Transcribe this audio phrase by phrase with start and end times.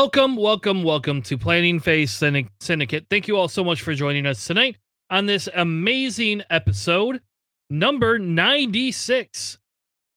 [0.00, 3.04] Welcome, welcome, welcome to Planning Phase Syndicate.
[3.10, 4.78] Thank you all so much for joining us tonight
[5.10, 7.20] on this amazing episode,
[7.68, 9.58] number 96.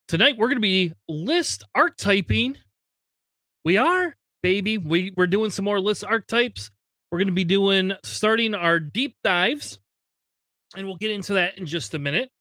[0.07, 2.55] Tonight, we're going to be list archetyping.
[3.65, 4.77] We are, baby.
[4.77, 6.71] We, we're doing some more list archetypes.
[7.11, 9.79] We're going to be doing, starting our deep dives,
[10.77, 12.31] and we'll get into that in just a minute.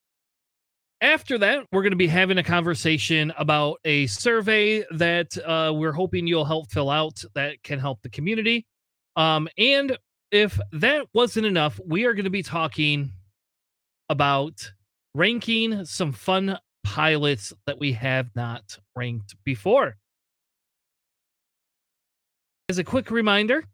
[1.03, 5.91] After that, we're going to be having a conversation about a survey that uh, we're
[5.91, 8.67] hoping you'll help fill out that can help the community.
[9.17, 9.99] Um, and
[10.31, 13.11] if that wasn't enough, we are going to be talking
[14.11, 14.71] about
[15.13, 19.97] ranking some fun pilots that we have not ranked before.
[22.69, 23.65] As a quick reminder,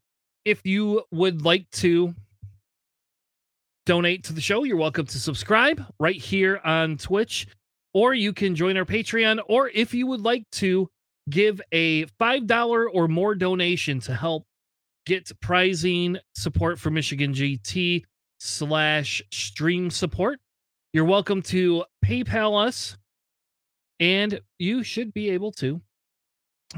[0.47, 2.15] if you would like to
[3.89, 7.47] donate to the show, you're welcome to subscribe right here on Twitch,
[7.95, 9.41] or you can join our Patreon.
[9.49, 10.91] Or if you would like to
[11.31, 14.45] give a $5 or more donation to help
[15.07, 18.05] get prizing support for Michigan GT
[18.39, 20.39] slash stream support,
[20.93, 22.99] you're welcome to PayPal us,
[24.01, 25.81] and you should be able to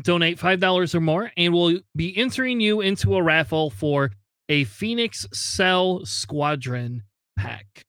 [0.03, 4.13] donate $5 or more, and we'll be entering you into a raffle for
[4.51, 7.05] a Phoenix Cell Squadron
[7.39, 7.87] pack.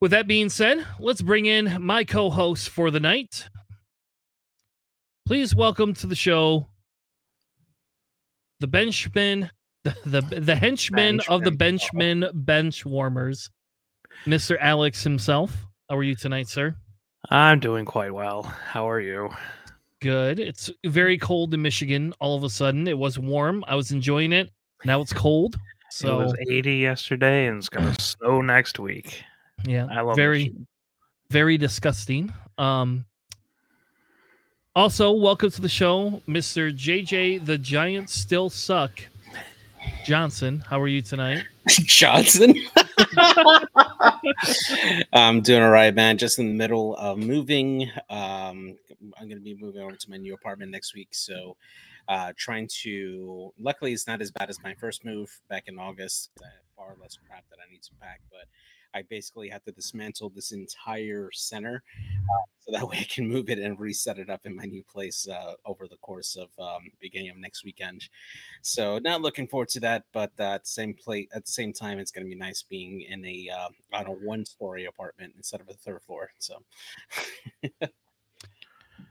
[0.00, 3.50] With that being said, let's bring in my co host for the night.
[5.26, 6.68] Please welcome to the show
[8.60, 9.50] the benchman,
[9.84, 13.50] the, the, the henchman of the benchman bench warmers,
[14.24, 14.56] Mr.
[14.58, 15.54] Alex himself.
[15.90, 16.74] How are you tonight, sir?
[17.28, 18.42] I'm doing quite well.
[18.42, 19.28] How are you?
[20.00, 20.40] Good.
[20.40, 22.88] It's very cold in Michigan all of a sudden.
[22.88, 23.64] It was warm.
[23.68, 24.50] I was enjoying it.
[24.84, 25.56] Now it's cold.
[25.90, 29.22] So it was 80 yesterday and it's gonna snow next week.
[29.64, 29.88] Yeah.
[29.90, 30.66] I love very Michigan.
[31.30, 32.32] very disgusting.
[32.58, 33.04] Um
[34.76, 36.72] also, welcome to the show, Mr.
[36.72, 39.00] JJ the Giants Still Suck.
[40.04, 41.44] Johnson, how are you tonight?
[41.68, 42.54] Johnson.
[45.12, 46.18] I'm doing all right, man.
[46.18, 47.90] Just in the middle of moving.
[48.10, 48.76] Um,
[49.18, 51.56] I'm going to be moving over to my new apartment next week, so
[52.08, 53.52] uh, trying to.
[53.58, 56.30] Luckily, it's not as bad as my first move back in August.
[56.76, 58.48] far less crap that I need to pack, but
[58.94, 63.50] I basically have to dismantle this entire center uh, so that way I can move
[63.50, 66.90] it and reset it up in my new place uh, over the course of um,
[67.00, 68.08] beginning of next weekend.
[68.62, 71.98] So not looking forward to that, but at the same plate at the same time,
[71.98, 75.60] it's going to be nice being in a uh, on a one story apartment instead
[75.60, 76.30] of a third floor.
[76.38, 76.62] So.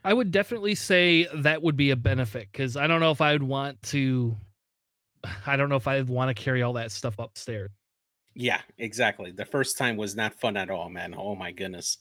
[0.03, 3.33] I would definitely say that would be a benefit because I don't know if I
[3.33, 4.35] would want to.
[5.45, 7.69] I don't know if I'd want to carry all that stuff upstairs.
[8.33, 9.31] Yeah, exactly.
[9.31, 11.15] The first time was not fun at all, man.
[11.17, 11.97] Oh my goodness.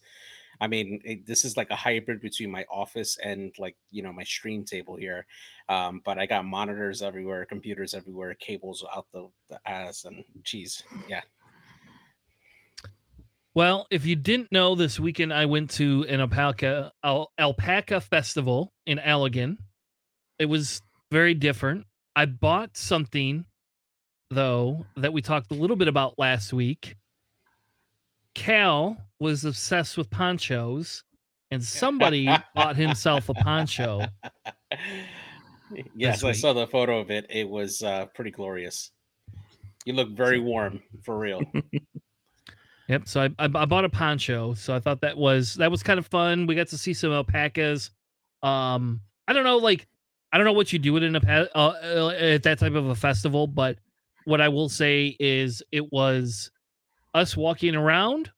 [0.61, 4.13] I mean, it, this is like a hybrid between my office and like you know
[4.13, 5.27] my stream table here.
[5.69, 10.83] Um, but I got monitors everywhere, computers everywhere, cables out the, the ass, and geez,
[11.09, 11.23] yeah,
[13.57, 18.75] well, if you didn't know, this weekend I went to an alpaca al- alpaca festival
[18.85, 19.57] in Allegan.
[20.39, 21.87] It was very different.
[22.15, 23.47] I bought something
[24.29, 26.97] though that we talked a little bit about last week.
[28.35, 31.03] Cal was obsessed with ponchos,
[31.51, 34.03] and somebody bought himself a poncho.
[35.95, 37.25] Yes, I saw the photo of it.
[37.31, 38.91] It was uh, pretty glorious.
[39.87, 41.41] You look very warm for real.
[42.89, 43.09] Yep.
[43.09, 44.55] So I, I, I bought a poncho.
[44.55, 46.47] So I thought that was that was kind of fun.
[46.47, 47.91] We got to see some alpacas.
[48.43, 49.87] Um, I don't know, like
[50.33, 52.95] I don't know what you do at an uh, uh, at that type of a
[52.95, 53.79] festival, but
[54.25, 56.51] what I will say is it was
[57.15, 58.31] us walking around,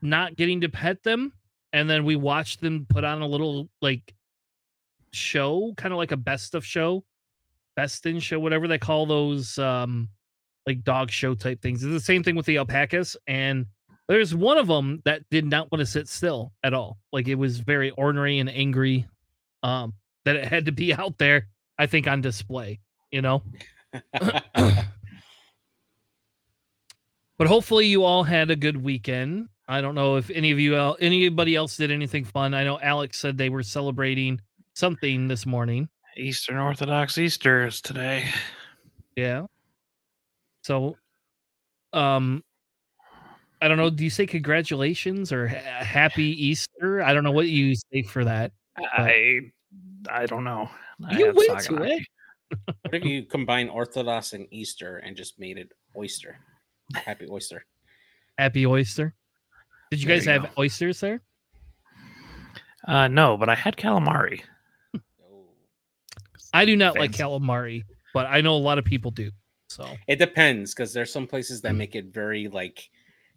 [0.00, 1.32] not getting to pet them,
[1.72, 4.14] and then we watched them put on a little like
[5.12, 7.04] show, kind of like a best of show,
[7.76, 10.08] best in show, whatever they call those um
[10.66, 11.82] like dog show type things.
[11.82, 13.16] It's the same thing with the alpacas.
[13.26, 13.66] And
[14.08, 16.98] there's one of them that did not want to sit still at all.
[17.12, 19.06] Like it was very ornery and angry.
[19.62, 19.94] Um,
[20.24, 22.80] that it had to be out there, I think, on display,
[23.10, 23.42] you know.
[24.12, 24.86] but
[27.46, 29.48] hopefully you all had a good weekend.
[29.66, 32.52] I don't know if any of you anybody else did anything fun.
[32.52, 34.40] I know Alex said they were celebrating
[34.74, 35.88] something this morning.
[36.16, 38.28] Eastern Orthodox Easter is today.
[39.16, 39.46] Yeah.
[40.64, 40.96] So,
[41.92, 42.42] um,
[43.60, 43.90] I don't know.
[43.90, 47.02] Do you say congratulations or happy Easter?
[47.02, 48.52] I don't know what you say for that.
[48.78, 49.40] I
[50.10, 50.70] I don't know.
[51.10, 52.02] You went to it.
[52.64, 56.38] what if you combine Orthodox and Easter and just made it oyster?
[56.94, 57.66] Happy oyster.
[58.38, 59.14] Happy oyster.
[59.90, 60.48] Did you there guys you have go.
[60.58, 61.20] oysters there?
[62.88, 64.42] Uh, no, but I had calamari.
[66.54, 67.84] I do not like calamari,
[68.14, 69.30] but I know a lot of people do.
[69.74, 71.62] So It depends because there's some places Mm.
[71.62, 72.88] that make it very like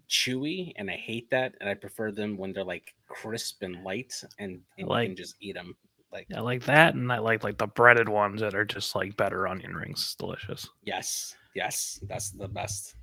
[0.09, 1.55] chewy, and I hate that.
[1.59, 5.15] And I prefer them when they're like crisp and light, and, and Like- you can
[5.17, 5.75] just eat them.
[6.11, 9.17] Like I like that, and I like like the breaded ones that are just like
[9.17, 9.99] better onion rings.
[9.99, 10.69] It's delicious.
[10.83, 12.95] yes, yes, that's the best.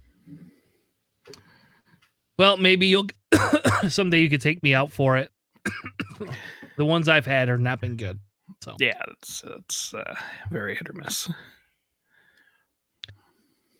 [2.38, 3.08] well, maybe you'll
[3.88, 5.30] someday you could take me out for it.
[6.76, 8.18] the ones I've had are not been good.
[8.62, 10.14] So Yeah, it's it's uh,
[10.50, 11.28] very hit or miss.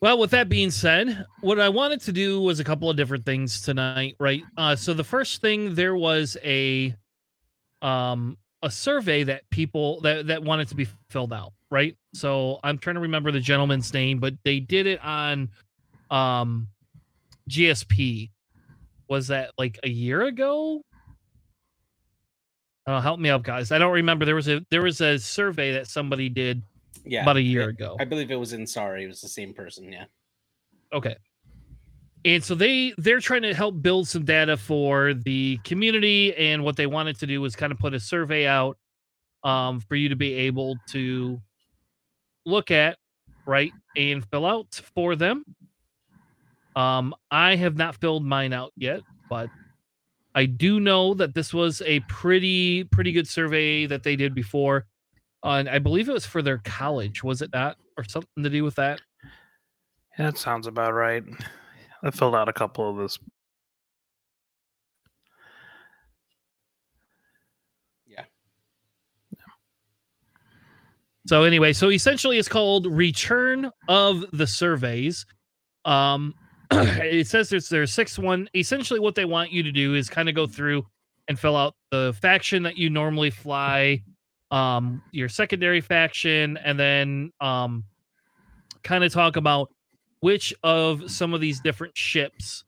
[0.01, 3.25] Well, with that being said, what I wanted to do was a couple of different
[3.25, 4.43] things tonight, right?
[4.57, 6.95] Uh, so the first thing there was a
[7.81, 11.95] um a survey that people that that wanted to be filled out, right?
[12.13, 15.49] So I'm trying to remember the gentleman's name, but they did it on
[16.11, 16.67] um
[17.49, 18.31] GSP.
[19.07, 20.81] Was that like a year ago?
[22.87, 23.71] Oh, help me out, guys.
[23.71, 24.25] I don't remember.
[24.25, 26.61] There was a there was a survey that somebody did
[27.03, 27.97] Yeah, about a year it- ago.
[27.99, 29.03] I believe it was in Sorry.
[29.03, 29.91] It was the same person.
[29.91, 30.05] Yeah.
[30.93, 31.15] Okay.
[32.23, 36.75] And so they they're trying to help build some data for the community and what
[36.75, 38.77] they wanted to do was kind of put a survey out
[39.43, 41.39] um for you to be able to
[42.47, 42.97] look at,
[43.45, 45.43] right, and fill out for them.
[46.75, 49.49] Um I have not filled mine out yet, but
[50.33, 54.85] I do know that this was a pretty pretty good survey that they did before.
[55.45, 57.77] And I believe it was for their college, was it not?
[57.97, 58.99] Or something to do with that?
[60.17, 61.23] Yeah, that sounds about right.
[62.03, 63.19] I filled out a couple of this.
[68.07, 68.23] Yeah.
[71.27, 75.25] So anyway, so essentially it's called Return of the Surveys.
[75.85, 76.33] Um
[76.71, 78.49] it says there's there's six one.
[78.55, 80.83] Essentially what they want you to do is kind of go through
[81.27, 84.03] and fill out the faction that you normally fly,
[84.55, 87.83] um, your secondary faction, and then um
[88.83, 89.69] kind of talk about
[90.21, 92.63] which of some of these different ships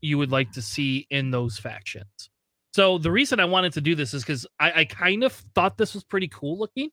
[0.00, 2.30] you would like to see in those factions.
[2.72, 5.76] So the reason I wanted to do this is because I, I kind of thought
[5.76, 6.90] this was pretty cool looking.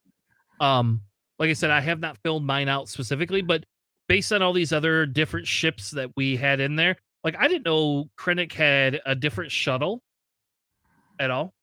[0.60, 1.02] Um,
[1.40, 3.64] like I said, I have not filled mine out specifically, but
[4.08, 7.66] based on all these other different ships that we had in there, like I didn't
[7.66, 10.02] know Krennic had a different shuttle
[11.20, 11.54] at all.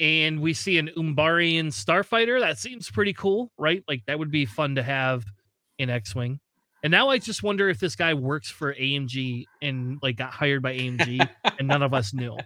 [0.00, 2.40] And we see an Umbarian starfighter.
[2.40, 3.84] That seems pretty cool, right?
[3.86, 5.24] Like that would be fun to have
[5.78, 6.40] in X-Wing.
[6.82, 10.62] And now I just wonder if this guy works for AMG and like got hired
[10.62, 11.26] by AMG
[11.58, 12.36] and none of us knew.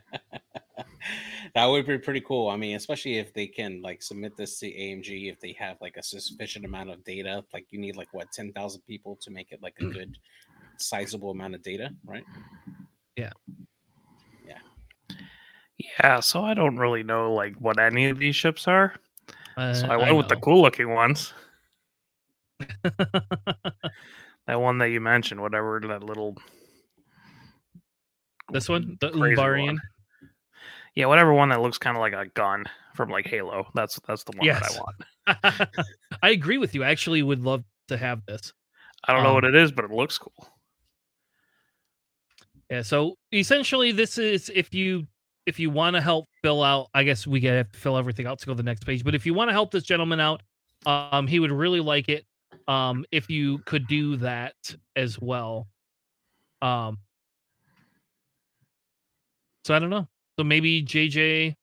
[1.54, 2.48] that would be pretty cool.
[2.48, 5.96] I mean, especially if they can like submit this to AMG if they have like
[5.96, 7.44] a sufficient amount of data.
[7.52, 9.92] Like you need like what ten thousand people to make it like a mm.
[9.92, 10.18] good
[10.76, 12.24] sizable amount of data, right?
[13.16, 13.32] Yeah,
[16.20, 18.94] so I don't really know like what any of these ships are.
[19.56, 21.32] Uh, So I went with the cool looking ones.
[24.47, 26.35] That one that you mentioned, whatever that little
[28.50, 29.75] this one, the Umbarian.
[29.75, 29.80] one.
[30.94, 33.66] Yeah, whatever one that looks kind of like a gun from like Halo.
[33.75, 34.75] That's that's the one Yes.
[34.75, 35.87] that I want.
[36.23, 36.82] I agree with you.
[36.82, 38.54] I actually would love to have this.
[39.04, 40.49] I don't know Um, what it is, but it looks cool.
[42.70, 42.80] Yeah.
[42.80, 45.06] So essentially, this is if you
[45.49, 46.88] if you want to help fill out.
[46.93, 49.02] I guess we get to fill everything out to go to the next page.
[49.02, 50.43] But if you want to help this gentleman out,
[50.85, 52.25] um, he would really like it.
[52.69, 54.55] Um, if you could do that
[54.95, 55.67] as well.
[56.61, 56.99] Um.
[59.64, 60.07] So I don't know.
[60.38, 61.55] So maybe JJ.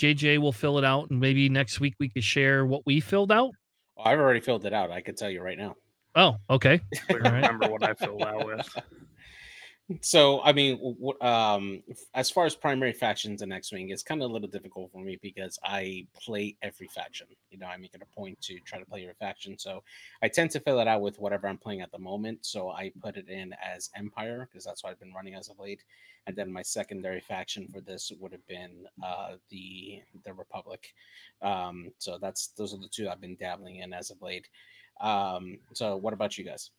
[0.00, 3.30] JJ will fill it out, and maybe next week we could share what we filled
[3.30, 3.50] out.
[3.98, 4.90] Oh, I've already filled it out.
[4.90, 5.74] I can tell you right now.
[6.14, 6.80] Oh, okay.
[7.10, 7.34] I All right.
[7.34, 8.76] remember what I filled out with.
[10.02, 11.82] So, I mean, um,
[12.14, 15.02] as far as primary factions in X Wing, it's kind of a little difficult for
[15.02, 17.26] me because I play every faction.
[17.50, 19.58] You know, I make it a point to try to play your faction.
[19.58, 19.82] So,
[20.22, 22.46] I tend to fill it out with whatever I'm playing at the moment.
[22.46, 25.58] So, I put it in as Empire because that's what I've been running as of
[25.58, 25.82] late.
[26.26, 30.94] And then my secondary faction for this would have been uh, the the Republic.
[31.42, 34.48] Um, so that's those are the two I've been dabbling in as of late.
[35.00, 36.70] Um, so, what about you guys?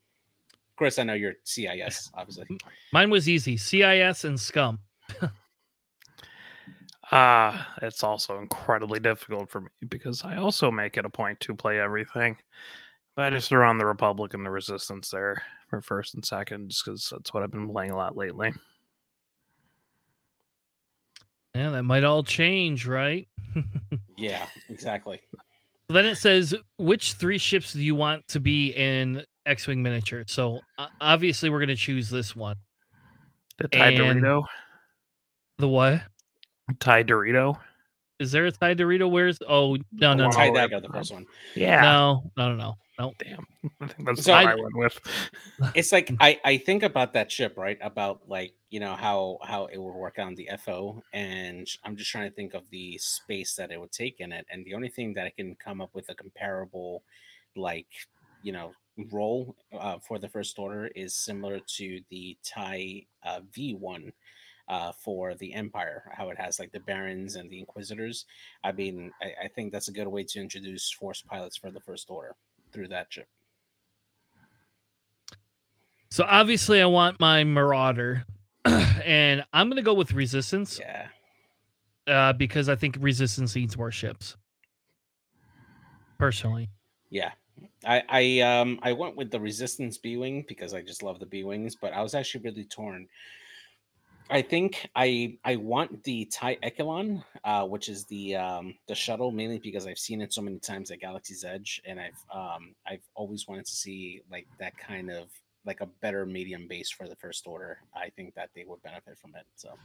[0.81, 2.57] Chris, I know you're CIS, obviously.
[2.91, 3.55] Mine was easy.
[3.55, 4.79] CIS and Scum.
[7.11, 11.53] Uh, it's also incredibly difficult for me because I also make it a point to
[11.53, 12.35] play everything.
[13.15, 16.71] But I just throw on the Republic and the Resistance there for first and second,
[16.71, 18.51] just because that's what I've been playing a lot lately.
[21.53, 23.27] Yeah, that might all change, right?
[24.17, 25.21] Yeah, exactly.
[25.89, 30.23] then it says which three ships do you want to be in X-wing miniature?
[30.27, 32.57] So uh, obviously we're going to choose this one.
[33.57, 34.43] The Thai And- Dorito,
[35.57, 36.01] The what?
[36.79, 37.57] Thai Dorito.
[38.19, 39.09] Is there a Thai Dorito?
[39.09, 40.53] Where's oh no no Oh, no Tie no.
[40.53, 41.25] that got the first one.
[41.55, 41.81] Yeah.
[41.81, 43.13] no no no no no.
[43.17, 43.45] Damn.
[43.81, 44.99] I think that's So what I- I went with.
[45.75, 49.65] It's like I I think about that ship right about like you know how how
[49.65, 53.55] it would work on the FO, and I'm just trying to think of the space
[53.55, 55.89] that it would take in it, and the only thing that I can come up
[55.95, 57.03] with a comparable
[57.55, 57.87] like
[58.43, 58.71] you know
[59.11, 64.11] role uh, for the first order is similar to the TIE uh, V1
[64.67, 68.25] uh, for the Empire, how it has like the Barons and the Inquisitors.
[68.63, 71.79] I mean, I, I think that's a good way to introduce Force pilots for the
[71.79, 72.35] First Order
[72.71, 73.27] through that chip.
[76.09, 78.25] So obviously I want my Marauder,
[78.65, 81.07] and I'm gonna go with Resistance Yeah.
[82.07, 84.35] uh, because I think Resistance needs more ships.
[86.17, 86.69] Personally,
[87.09, 87.31] Yeah.
[87.85, 91.25] I I um I went with the resistance B wing because I just love the
[91.25, 93.07] B wings, but I was actually really torn.
[94.29, 99.31] I think I I want the TIE Echelon, uh, which is the um the shuttle
[99.31, 103.03] mainly because I've seen it so many times at Galaxy's Edge, and I've um I've
[103.13, 105.27] always wanted to see like that kind of
[105.65, 107.79] like a better medium base for the first order.
[107.95, 109.45] I think that they would benefit from it.
[109.55, 109.77] So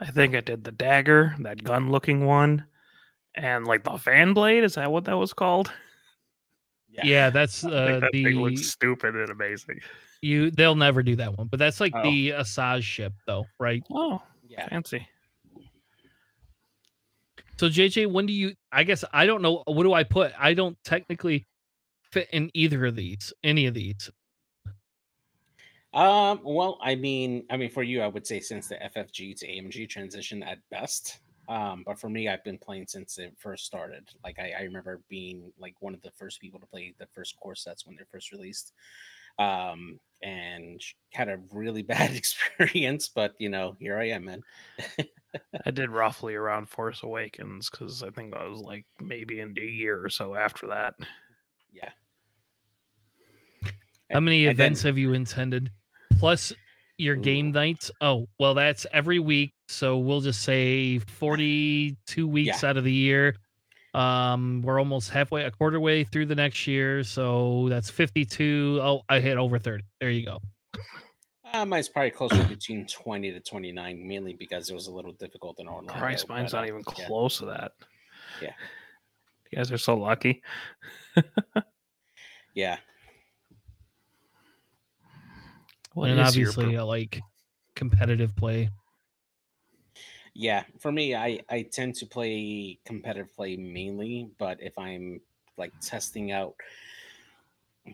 [0.00, 2.64] I think I did the dagger, that gun looking one,
[3.34, 4.64] and like the fan blade.
[4.64, 5.70] Is that what that was called?
[7.02, 9.80] Yeah, that's I uh, think that thing looks stupid and amazing.
[10.20, 10.50] you.
[10.50, 12.02] They'll never do that one, but that's like Oh.
[12.02, 13.82] the Asajj ship, though, right?
[13.92, 14.68] Oh, yeah.
[14.68, 15.06] fancy.
[17.58, 18.54] So JJ, when do you?
[18.72, 19.62] I guess I don't know.
[19.66, 20.32] What do I put?
[20.38, 21.46] I don't technically
[22.10, 23.32] fit in either of these.
[23.44, 24.10] Any of these.
[25.94, 29.46] Um, well, I mean, I mean, for you, I would say since the FFG to
[29.46, 31.20] AMG transition at best.
[31.52, 34.08] Um, but for me, I've been playing since it first started.
[34.24, 37.36] Like I, I remember being like one of the first people to play the first
[37.36, 38.72] core sets when they're first released.
[39.38, 40.80] Um, and
[41.12, 44.42] had a really bad experience, but you know, here I am, man.
[45.66, 49.60] I did roughly around Force Awakens because I think I was like maybe in a
[49.62, 50.94] year or so after that.
[51.72, 51.90] Yeah.
[54.10, 55.70] How many And then- events have you intended?
[56.18, 56.52] Plus
[57.02, 57.90] your game nights.
[58.00, 59.52] Oh, well, that's every week.
[59.68, 63.36] So we'll just say 42 weeks out of the year.
[63.94, 67.04] Um, we're almost halfway, a quarter way through the next year.
[67.04, 68.80] So that's 52.
[68.82, 69.84] Oh, I hit over 30.
[70.00, 70.40] There you go.
[71.52, 75.60] Uh, mine's probably closer between 20 to 29, mainly because it was a little difficult
[75.60, 75.92] in Orlando.
[75.92, 77.06] Christ, mine's but, not uh, even yeah.
[77.06, 77.72] close to that.
[78.40, 78.52] Yeah.
[79.50, 80.42] You guys are so lucky.
[82.54, 82.78] Yeah.
[85.94, 87.20] What and is your obviously, per- uh, like
[87.74, 88.70] competitive play.
[90.34, 95.20] Yeah, for me, I I tend to play competitive play mainly, but if I'm
[95.58, 96.54] like testing out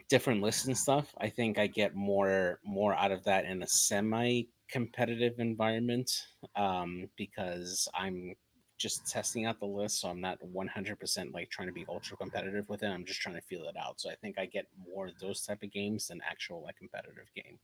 [0.09, 3.67] different lists and stuff, I think I get more more out of that in a
[3.67, 6.11] semi competitive environment
[6.55, 8.35] um, because I'm
[8.77, 12.69] just testing out the list, so I'm not 100% like trying to be ultra competitive
[12.69, 12.87] with it.
[12.87, 14.01] I'm just trying to feel it out.
[14.01, 17.29] So I think I get more of those type of games than actual like competitive
[17.35, 17.59] game.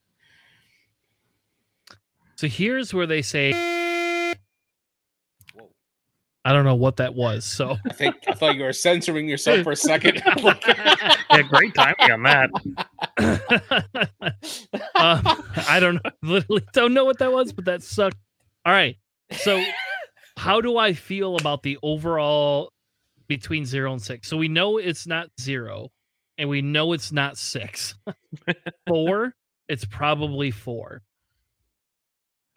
[2.37, 3.53] So here's where they say,
[5.53, 5.69] Whoa.
[6.45, 7.45] I don't know what that was.
[7.45, 10.23] So I think I thought you were censoring yourself for a second.
[10.37, 12.51] yeah, great timing on that.
[14.97, 18.17] um, I don't know, literally don't know what that was, but that sucked.
[18.67, 18.97] All right.
[19.33, 19.63] So,
[20.37, 22.73] how do I feel about the overall
[23.29, 24.29] between zero and six?
[24.29, 25.91] So, we know it's not zero
[26.37, 27.95] and we know it's not six.
[28.87, 29.35] four,
[29.69, 31.03] it's probably four.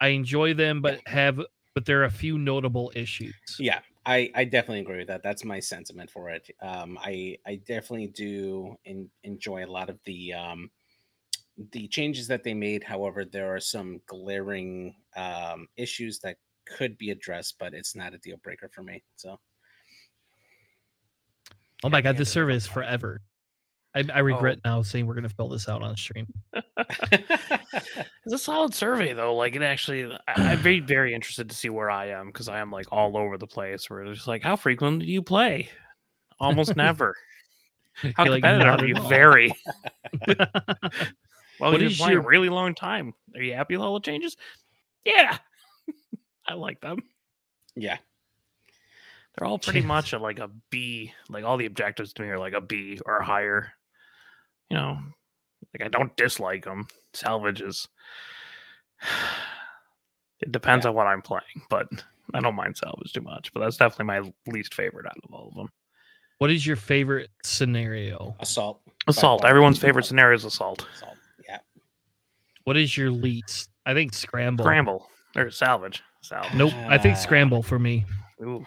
[0.00, 1.40] I enjoy them, but have,
[1.74, 3.34] but there are a few notable issues.
[3.58, 5.22] Yeah, I, I definitely agree with that.
[5.22, 6.48] That's my sentiment for it.
[6.62, 10.70] Um, I I definitely do in, enjoy a lot of the um,
[11.72, 12.84] the changes that they made.
[12.84, 16.36] However, there are some glaring um, issues that
[16.66, 19.02] could be addressed, but it's not a deal breaker for me.
[19.16, 19.38] So
[21.84, 23.20] Oh my God, this survey is forever.
[23.98, 24.24] I, I oh.
[24.24, 26.26] regret now saying we're going to fill this out on stream.
[28.24, 29.34] It's a solid survey though.
[29.34, 32.58] Like it actually, I, I'm very, very interested to see where I am because I
[32.58, 33.88] am like all over the place.
[33.88, 35.70] Where it's like, how frequent do you play?
[36.38, 37.14] Almost never.
[38.16, 38.96] How You're like, competitive "Not are you?
[38.96, 39.52] all." Very.
[40.26, 43.14] Well, What you've been playing your- a really long time.
[43.34, 44.36] Are you happy with all the changes?
[45.04, 45.38] Yeah,
[46.46, 46.98] I like them.
[47.76, 47.96] yeah,
[49.36, 49.86] They're all pretty Jeez.
[49.86, 51.12] much at like a B.
[51.30, 53.72] Like all the objectives to me are like a B or higher.
[54.70, 54.98] You know,
[55.74, 56.86] like I don't dislike them.
[57.14, 57.88] Salvages.
[60.40, 60.90] It depends Yeah.
[60.90, 61.88] on what I'm playing, but
[62.32, 63.52] I don't mind salvage too much.
[63.52, 65.68] But that's definitely my least favorite out of all of them.
[66.38, 68.36] What is your favorite scenario?
[68.38, 68.80] assault.
[69.08, 69.44] Assault.
[69.44, 70.86] Everyone's favorite scenario is assault.
[70.94, 71.16] Assault.
[71.44, 71.58] Yeah,
[72.62, 73.70] What is your least?
[73.84, 74.64] I think scramble.
[74.64, 76.04] Scramble or salvage.
[76.22, 76.54] Salvage.
[76.54, 76.72] Nope.
[76.86, 77.20] I think Ah.
[77.20, 78.04] scramble for me.
[78.40, 78.64] Ooh.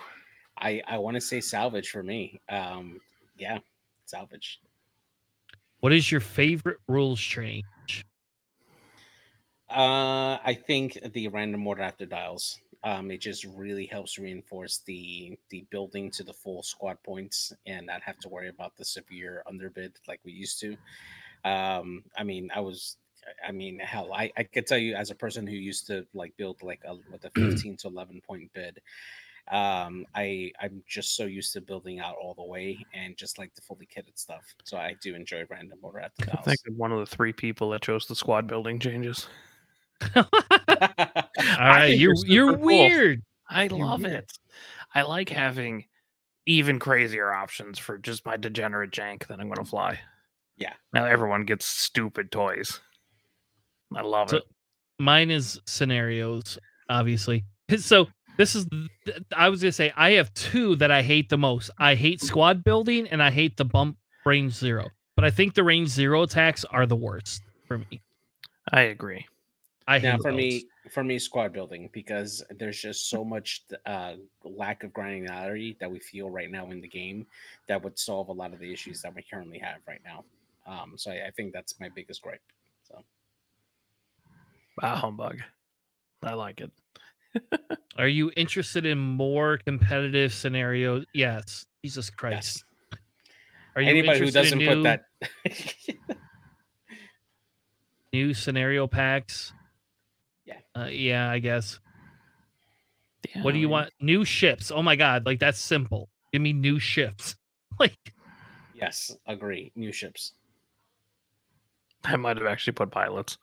[0.58, 2.41] I I want to say salvage for me.
[2.50, 3.00] Um,
[3.38, 3.60] yeah,
[4.05, 4.60] salvage.
[5.81, 7.65] What is your favorite rules change?
[9.69, 12.59] Uh, I think the random order after dials.
[12.83, 17.85] Um, it just really helps reinforce the the building to the full squad points and
[17.85, 20.77] not have to worry about the severe underbid like we used to.
[21.45, 22.97] Um, I mean, I was,
[23.45, 26.38] I mean, hell, I I could tell you as a person who used to like
[26.38, 28.81] build like a with a fifteen to eleven point bid.
[29.51, 33.53] Um, I I'm just so used to building out all the way and just like
[33.53, 34.43] the fully kitted stuff.
[34.63, 37.34] So I do enjoy random order at the I think I'm one of the three
[37.34, 39.27] people that chose the squad building changes.
[40.15, 40.24] All
[41.60, 42.65] right, you're you're cool.
[42.65, 43.22] weird.
[43.50, 44.13] I You're love weird.
[44.13, 44.31] it.
[44.96, 45.86] I like having
[46.46, 50.00] even crazier options for just my degenerate jank that I'm going to fly.
[50.58, 50.74] Yeah.
[50.93, 52.79] Now everyone gets stupid toys.
[53.96, 54.43] I love So- it.
[55.00, 56.58] Mine is scenarios,
[56.89, 57.46] obviously.
[57.77, 58.08] So
[58.41, 58.65] this is
[59.38, 61.69] I was gonna say I have two that I hate the most.
[61.77, 64.89] I hate squad building and I hate the bump range zero.
[65.15, 68.01] But I think the range zero attacks are the worst for me.
[68.74, 69.27] I agree.
[69.88, 70.38] I now hate for those.
[70.38, 75.91] me for me squad building because there's just so much uh lack of granularity that
[75.91, 77.27] we feel right now in the game
[77.67, 80.24] that would solve a lot of the issues that we currently have right now
[80.65, 82.41] um so i, I think that's my biggest gripe
[82.88, 83.03] so
[84.81, 85.38] Ah, humbug.
[86.24, 86.71] I like it.
[87.98, 91.05] Are you interested in more competitive scenarios?
[91.13, 91.65] Yes.
[91.83, 92.63] Jesus Christ.
[93.75, 95.01] Are you anybody who doesn't in put that
[98.13, 99.53] new scenario packs?
[100.46, 100.57] Yeah.
[100.75, 101.79] Uh, yeah, I guess.
[103.33, 103.91] Yeah, What do you want?
[104.00, 104.72] New ships.
[104.72, 106.09] Oh my god, like that's simple.
[106.33, 107.35] Give me new ships.
[107.79, 108.13] Like
[108.75, 110.33] yes agree new ships
[112.03, 113.37] I might have actually put pilots.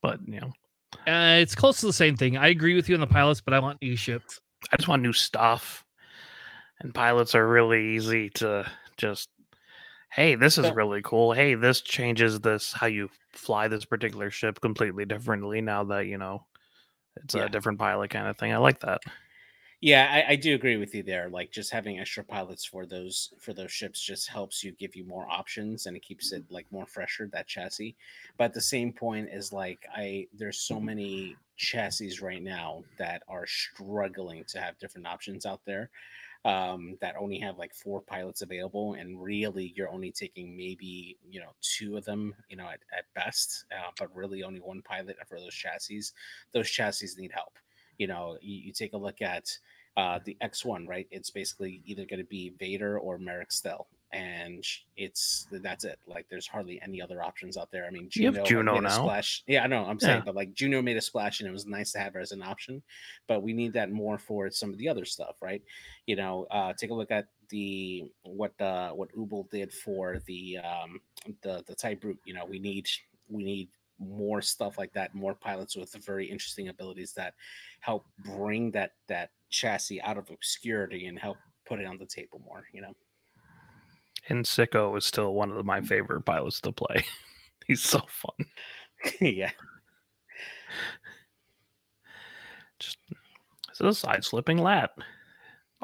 [0.00, 0.52] But, you know,
[1.06, 2.36] uh, it's close to the same thing.
[2.36, 4.40] I agree with you on the pilots, but I want new ships.
[4.72, 5.84] I just want new stuff.
[6.80, 9.28] And pilots are really easy to just,
[10.10, 11.32] hey, this is really cool.
[11.32, 16.18] Hey, this changes this, how you fly this particular ship completely differently now that, you
[16.18, 16.44] know,
[17.16, 17.44] it's Yeah.
[17.44, 18.52] a different pilot kind of thing.
[18.52, 19.00] I like that.
[19.82, 23.34] Yeah I, I do agree with you there like just having extra pilots for those
[23.40, 26.66] for those ships just helps you give you more options and it keeps it like
[26.70, 27.96] more fresher that chassis.
[28.38, 33.46] But the same point is like i there's so many chassis right now that are
[33.46, 35.90] struggling to have different options out there
[36.44, 41.40] um, that only have like four pilots available and really you're only taking maybe you
[41.40, 45.16] know two of them you know at, at best uh, but really only one pilot
[45.28, 46.02] for those chassis.
[46.52, 47.58] Those chassis need help
[48.02, 49.46] you know you, you take a look at
[49.96, 51.06] uh, the X1, right?
[51.12, 54.64] It's basically either going to be Vader or Maarek Stele, and
[54.96, 56.00] it's that's it.
[56.08, 57.86] Like, there's hardly any other options out there.
[57.86, 58.90] I mean, like, Juno made a.
[58.90, 59.44] Splash.
[59.46, 59.84] Yeah, I know.
[59.84, 60.24] I'm saying, Yeah.
[60.24, 62.42] but like Juno made a splash, and it was nice to have her as an
[62.42, 62.82] option.
[63.28, 65.62] But we need that more for some of the other stuff, right?
[66.06, 70.58] You know, uh, take a look at the what uh, what Ubel did for the
[70.58, 71.00] um,
[71.42, 72.18] the the TIE Brute.
[72.24, 72.88] You know, we need
[73.28, 73.68] we need
[74.02, 77.34] more stuff like that, more pilots with very interesting abilities that
[77.80, 81.36] help bring that that chassis out of obscurity and help
[81.66, 82.64] put it on the table more.
[82.72, 82.92] You know,
[84.28, 87.04] And Sicko is still one of my favorite pilots to play.
[87.66, 88.46] He's so fun.
[89.20, 89.50] yeah,
[92.78, 92.98] Just
[93.70, 94.90] it's a side slipping lat.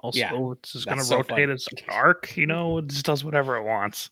[0.00, 1.50] Also, Yeah, it's just going to so rotate fun.
[1.50, 2.36] its arc.
[2.36, 4.10] You know, it just does whatever it wants.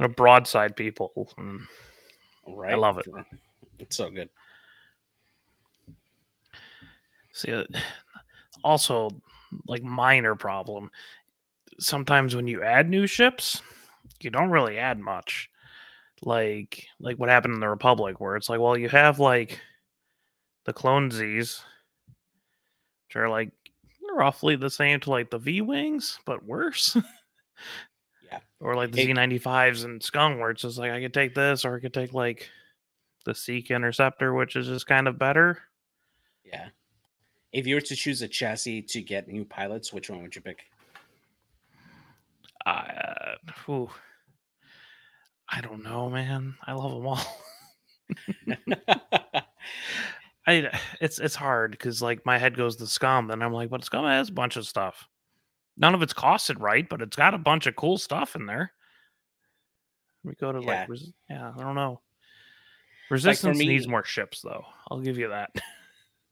[0.00, 1.12] A broadside people.
[1.38, 1.60] mm,
[2.48, 2.72] right.
[2.72, 3.06] I love it.
[3.78, 4.28] It's so good.
[7.32, 7.64] See, uh,
[8.64, 9.10] also,
[9.66, 10.90] like minor problem.
[11.78, 13.60] Sometimes when you add new ships,
[14.20, 15.50] you don't really add much.
[16.22, 19.60] Like, like what happened in the Republic, where it's like, well, you have like
[20.64, 21.62] the clone Z's,
[23.06, 23.50] which are like
[24.16, 26.96] roughly the same to like the V wings, but worse.
[28.34, 28.66] Yeah.
[28.66, 31.64] Or like the It- Z95s and Scum, where it's just like I could take this,
[31.64, 32.50] or I could take like
[33.24, 35.62] the Seek Interceptor, which is just kind of better.
[36.44, 36.68] Yeah.
[37.52, 40.42] If you were to choose a chassis to get new pilots, which one would you
[40.42, 40.64] pick?
[42.66, 43.90] I, uh, whew.
[45.48, 46.56] I don't know, man.
[46.66, 47.20] I love them all.
[50.46, 50.70] I
[51.00, 54.04] it's it's hard because like my head goes to Scum, and I'm like, but Scum
[54.04, 55.08] has a bunch of stuff.
[55.76, 58.72] None of it's costed right, but it's got a bunch of cool stuff in there.
[60.22, 60.80] We go to Yeah.
[60.80, 62.00] like, res- yeah, I don't know.
[63.10, 64.64] Resistance needs me- more ships, though.
[64.90, 65.50] I'll give you that.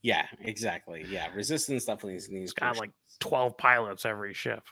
[0.02, 1.04] yeah, exactly.
[1.08, 2.30] Yeah, resistance definitely needs.
[2.32, 4.62] It's got like twelve pilots every ship.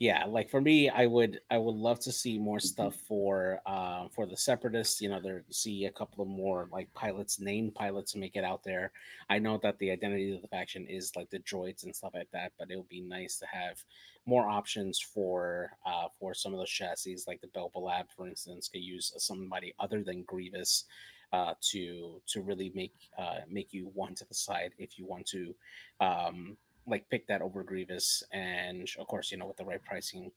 [0.00, 4.06] Yeah like for me i would i would love to see more stuff for uh
[4.14, 8.12] for the separatists you know there see a couple of more like pilots named pilots
[8.12, 8.92] to make it out there.
[9.28, 12.30] I know that the identity of the faction is like the droids and stuff like
[12.32, 13.82] that but it would be nice to have
[14.24, 18.82] more options for uh for some of those chassis like the Belbullab for instance could
[18.82, 20.84] use somebody other than grievous
[21.32, 25.54] uh to to really make uh make you want to decide if you want to
[26.00, 26.56] um
[26.88, 30.30] like pick that over Grievous, and of course, you know, with the right pricing,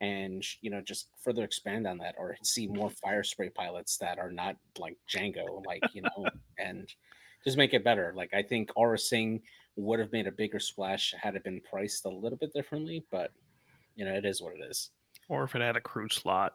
[0.00, 4.18] and you know, just further expand on that, or see more fire spray pilots that
[4.18, 6.26] are not like Django, like you know,
[6.58, 6.92] and
[7.44, 8.12] just make it better.
[8.16, 9.42] Like I think Aurra Sing
[9.76, 13.30] would have made a bigger splash had it been priced a little bit differently, but
[13.94, 14.90] you know, it is what it is.
[15.28, 16.54] Or if it had a crew slot,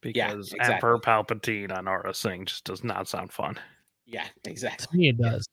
[0.00, 0.74] because Yeah, exactly.
[0.74, 3.58] Emperor Palpatine on Aurra Sing just does not sound fun.
[4.06, 4.86] Yeah, exactly.
[4.86, 5.46] To me, it does.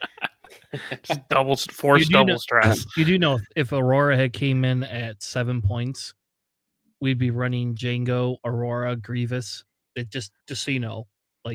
[1.02, 2.86] Just double force double know- stress.
[2.96, 6.14] You do know if, if Aurora had came in at seven points,
[7.00, 9.64] we'd be running Django, Aurora, Grievous.
[9.94, 11.06] It just just so you know.
[11.46, 11.52] Oh,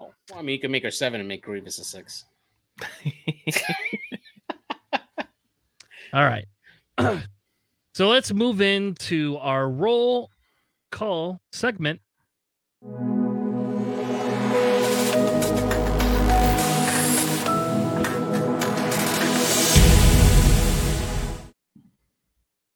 [0.00, 2.24] well, I mean, you can make her seven and make Grievous a six.
[6.12, 6.46] All right.
[7.94, 10.30] so let's move into our roll
[10.90, 12.00] call segment.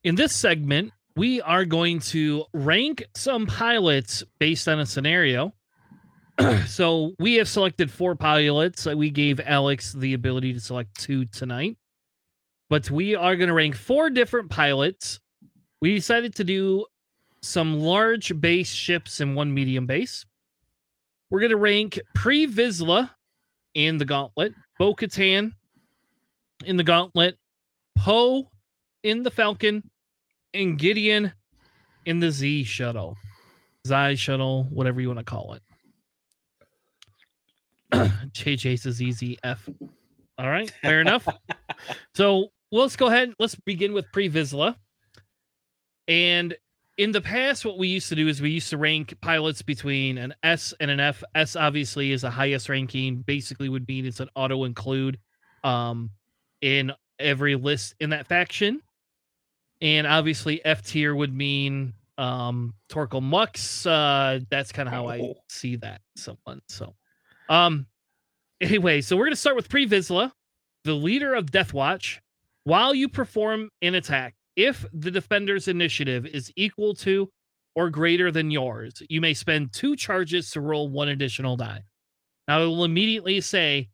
[0.07, 5.53] In this segment, we are going to rank some pilots based on a scenario.
[6.67, 8.87] so we have selected four pilots.
[8.87, 11.77] Uh, we gave Alex the ability to select two tonight
[12.69, 15.21] but we are going to rank four different pilots.
[15.81, 16.87] We decided to do
[17.43, 20.25] some large base ships and one medium base.
[21.31, 23.11] We're going to rank Pre Vizsla
[23.75, 25.53] in the Gauntlet, Bo Katan
[26.65, 27.37] in the Gauntlet,
[27.99, 28.51] Poe
[29.03, 29.89] in the Falcon,
[30.57, 31.33] and Gideon
[32.05, 33.17] in the Z shuttle,
[33.87, 35.63] Xi shuttle, whatever you want to call it.
[38.33, 39.59] JJ says EZF.
[40.39, 41.27] All right, fair enough.
[42.15, 43.35] So well, let's go ahead.
[43.39, 44.75] Let's begin with Pre Vizsla.
[46.09, 46.57] And
[46.99, 50.19] in the past, what we used to do is we used to rank pilots between
[50.19, 51.23] an S and an F.
[51.35, 53.19] S obviously is the highest ranking.
[53.19, 55.19] Basically, would mean it's an auto include
[55.63, 56.11] um,
[56.61, 58.81] in every list in that faction.
[59.81, 63.85] And obviously, F tier would mean um, Torkil Mux.
[63.85, 65.35] Uh, that's kind of how I Oh.
[65.51, 66.01] see that.
[66.17, 66.95] Someone so.
[67.49, 67.87] Um.
[68.61, 70.33] Anyway, so we're gonna start with Pre Vizsla,
[70.85, 72.21] the leader of Death Watch.
[72.65, 77.31] While you perform an attack, if the defender's initiative is equal to
[77.75, 81.83] or greater than yours, you may spend two charges to roll one additional die.
[82.49, 83.91] Now, I will immediately say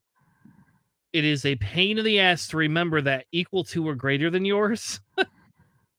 [1.13, 4.45] it is a pain in the ass to remember that equal to or greater than
[4.45, 5.01] yours,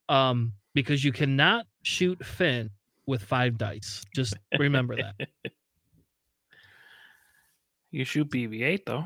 [0.09, 2.69] um, because you cannot shoot Finn
[3.05, 4.03] with five dice.
[4.15, 5.15] Just remember that.
[7.91, 9.05] you shoot BB-8 though.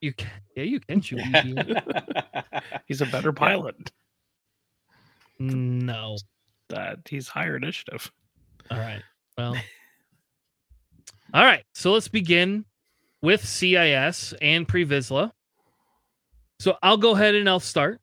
[0.00, 1.20] You can, yeah, you can shoot.
[1.34, 1.82] EV.
[2.86, 3.90] He's a better pilot.
[5.38, 6.16] no.
[6.68, 8.12] That he's higher initiative.
[8.70, 9.00] All right.
[9.38, 9.56] Well.
[11.32, 11.64] All right.
[11.74, 12.66] So let's begin
[13.22, 15.32] with CIS and Pre Vizsla.
[16.60, 18.02] So I'll go ahead and I'll start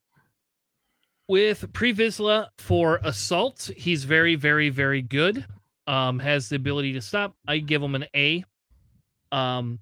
[1.27, 3.69] with Pre Vizsla for assault.
[3.75, 5.45] He's very, very, very good.
[5.87, 7.35] Um, has the ability to stop.
[7.47, 8.43] I give him an A.
[9.31, 9.79] Um,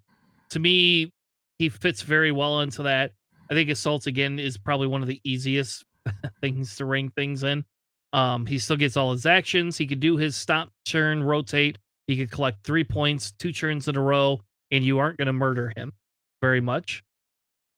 [0.49, 1.11] to me,
[1.59, 3.11] he fits very well into that.
[3.49, 5.85] I think assault again is probably one of the easiest
[6.41, 7.63] things to ring things in.
[8.11, 9.77] Um, he still gets all his actions.
[9.77, 11.77] He could do his stop, churn, rotate.
[12.07, 15.33] He could collect three points, two churns in a row, and you aren't going to
[15.33, 15.93] murder him
[16.41, 17.03] very much.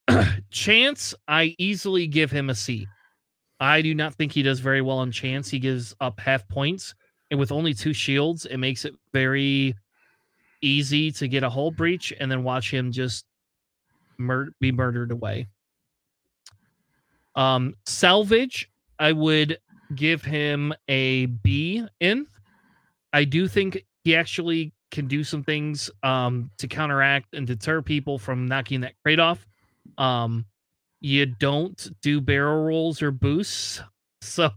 [0.50, 2.88] chance, I easily give him a C.
[3.60, 5.50] I do not think he does very well on chance.
[5.50, 6.94] He gives up half points,
[7.32, 9.76] and with only two shields, it makes it very
[10.62, 13.26] easy to get a hull breach and then watch him just
[14.18, 15.48] mur- be murdered away.
[17.36, 19.60] Um, salvage, I would
[19.94, 22.28] give him a B in.
[23.14, 28.18] I do think he actually can do some things um, to counteract and deter people
[28.18, 29.46] from knocking that crate off.
[29.98, 30.46] Um,
[31.06, 33.80] you don't do barrel rolls or boosts,
[34.22, 34.50] so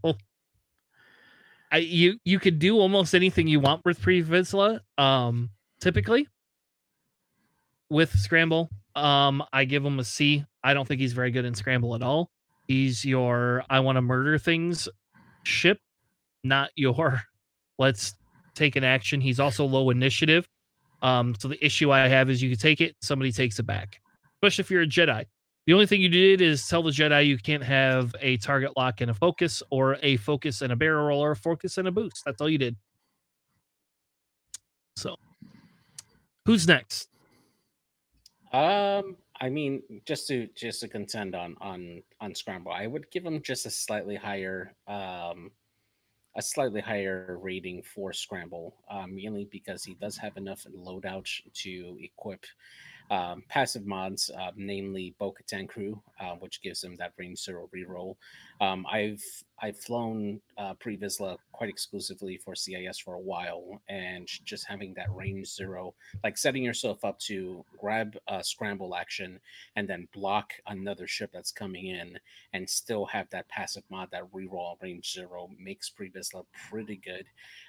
[1.70, 4.80] I you you could do almost anything you want with Pre Vizsla.
[4.96, 6.26] Um, typically
[7.90, 10.44] with Scramble, um, I give him a C.
[10.64, 12.30] I don't think he's very good in Scramble at all.
[12.66, 14.88] He's your I want to murder things
[15.42, 15.78] ship,
[16.44, 17.22] not your
[17.78, 18.14] let's
[18.54, 19.20] take an action.
[19.20, 20.48] He's also low initiative.
[21.02, 24.00] Um, so the issue I have is you can take it, somebody takes it back,
[24.36, 25.26] especially if you're a Jedi,
[25.68, 29.02] The only thing you did is tell the Jedi you can't have a target lock
[29.02, 31.92] and a focus, or a focus and a barrel roll, or a focus and a
[31.92, 32.24] boost.
[32.24, 32.74] That's all you did.
[34.96, 35.16] So,
[36.46, 37.10] who's next?
[38.50, 43.26] Um, I mean, just to just to contend on on on scramble, I would give
[43.26, 45.50] him just a slightly higher um
[46.34, 51.98] a slightly higher rating for scramble, uh, mainly because he does have enough loadout to
[52.00, 52.46] equip
[53.10, 58.16] um, passive mods, uh, namely Bo-Katan Crew, uh, which gives him that range zero reroll.
[58.60, 59.24] Um, I've
[59.60, 60.74] I've flown uh,
[61.52, 66.62] quite exclusively for CIS for a while, and just having that range zero, like setting
[66.62, 69.40] yourself up to grab a scramble action
[69.76, 72.18] and then block another ship that's coming in,
[72.52, 77.26] and still have that passive mod that reroll range zero makes Pre Vizsla pretty good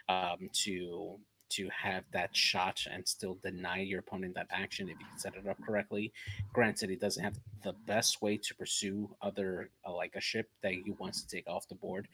[0.10, 1.18] um, to
[1.50, 5.36] to have that shot and still deny your opponent that action if you can set
[5.36, 6.12] it up correctly.
[6.54, 10.74] Granted, he doesn't have the best way to pursue other uh, like a ship that
[10.74, 12.08] he wants to take off the board,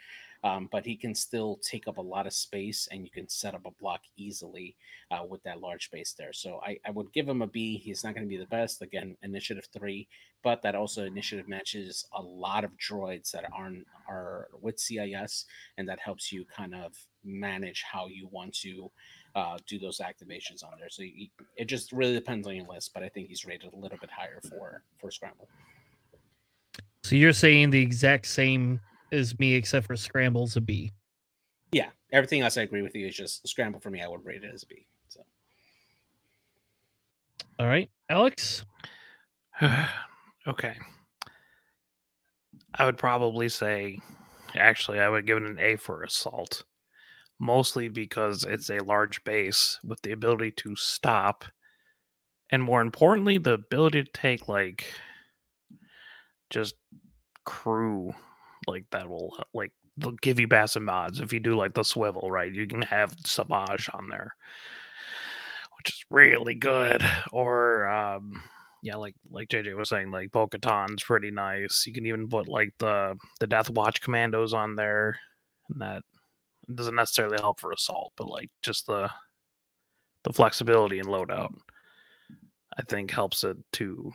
[0.44, 3.56] um, but he can still take up a lot of space and you can set
[3.56, 4.76] up a block easily
[5.12, 6.34] uh, with that large space there.
[6.34, 7.78] So I, I would give him a B.
[7.78, 8.82] He's not going to be the best.
[8.82, 10.08] Again, initiative three,
[10.44, 15.46] but that also initiative matches a lot of droids that aren't are with CIS,
[15.78, 16.94] and that helps you kind of
[17.24, 18.92] manage how you want to
[19.36, 20.90] uh, do those activations on there.
[20.90, 23.76] So you, it just really depends on your list, but I think he's rated a
[23.76, 25.50] little bit higher for for scramble.
[27.04, 28.80] So you're saying the exact same
[29.12, 30.92] as me, except for scrambles a B.
[31.72, 33.08] Yeah, everything else I agree with you.
[33.08, 34.02] Is just scramble for me.
[34.02, 34.88] I would rate it as a B.
[35.10, 35.22] So,
[37.60, 38.66] all right, Alex.
[40.48, 40.76] okay.
[42.78, 44.00] I would probably say,
[44.56, 46.64] actually, I would give it an A for assault
[47.40, 51.46] mostly because it's a large base with the ability to stop
[52.52, 54.86] and more importantly the ability to take like
[56.50, 56.76] just
[57.44, 58.14] crew
[58.68, 61.20] like that will like they'll give you passive mods.
[61.22, 64.36] If you do like the swivel right you can have savage on there
[65.78, 67.04] which is really good.
[67.32, 68.42] Or um
[68.82, 71.86] yeah like like jj was saying like bo-katan's pretty nice.
[71.86, 75.20] You can even put like the the death watch commandos on there
[75.70, 76.04] and that
[76.68, 79.10] it doesn't necessarily help for assault, but like just the
[80.24, 81.54] the flexibility and loadout,
[82.78, 84.12] I think helps it to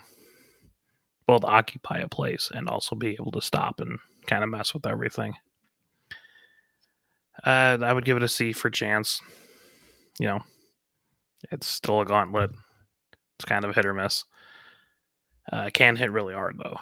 [1.26, 4.86] both occupy a place and also be able to stop and kind of mess with
[4.86, 5.34] everything.
[7.44, 9.20] Uh, I would give it a C for chance.
[10.18, 10.40] You know,
[11.52, 12.50] it's still a gauntlet.
[13.36, 14.24] It's kind of hit or miss.
[15.50, 16.78] Uh, can hit really hard though.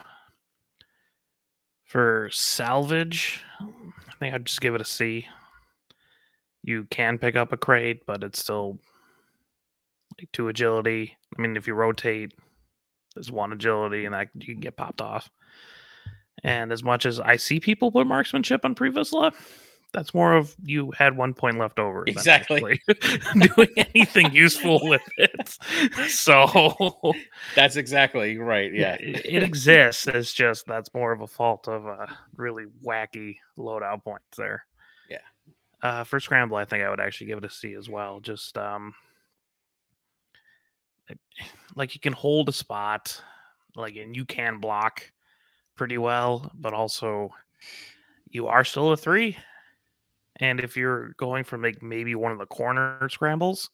[1.85, 5.27] For salvage, I think I'd just give it a C
[6.69, 8.79] you can pick up a crate, but it's still
[10.21, 11.17] like two agility.
[11.37, 12.35] I mean, if you rotate,
[13.15, 15.31] there's one agility, and that you can get popped off.
[16.45, 19.33] And as much as I see people put marksmanship on Pre Vizsla,
[19.95, 22.05] that's more of you had one point left over.
[22.07, 22.81] Exactly.
[23.57, 25.59] doing anything useful with it.
[26.09, 27.15] So
[27.55, 28.73] that's exactly right.
[28.73, 28.95] Yeah.
[29.01, 30.07] It, it, exists.
[30.07, 34.65] It's just that's more of a fault of a really wacky loadout points there.
[35.83, 38.21] Uh, for scramble, I think I would actually give it a C as well.
[38.21, 38.95] Just um,
[41.77, 43.21] like you can hold a spot,
[43.77, 45.11] like and you can block
[45.77, 47.31] pretty well, but also
[48.31, 49.37] you are still a three.
[50.41, 53.71] And if you're going for like maybe one of the corner scrambles,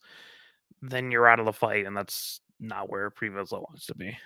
[0.81, 4.17] then you're out of the fight, and that's not where Pre Vizsla wants to be.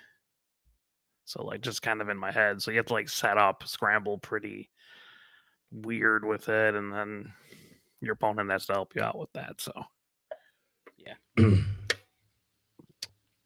[1.26, 2.62] So like just kind of in my head.
[2.62, 4.70] So you have to like set up scramble pretty
[5.72, 7.34] weird with it, and then
[8.02, 9.60] your opponent has to help you out with that.
[9.60, 9.74] So,
[10.98, 11.16] yeah.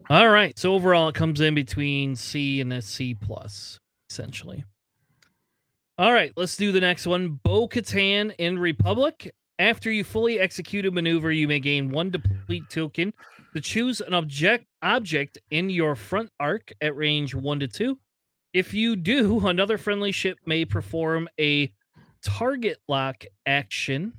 [0.10, 0.58] All right.
[0.60, 4.66] So overall, it comes in between C and a C plus, essentially.
[6.00, 7.40] All right, let's do the next one.
[7.44, 9.32] Bo Katan in Republic.
[9.60, 13.14] After you fully execute a maneuver, you may gain one deplete token
[13.54, 18.00] to choose an object object in your front arc at range one to two.
[18.54, 21.72] If you do, another friendly ship may perform a
[22.24, 24.14] target lock action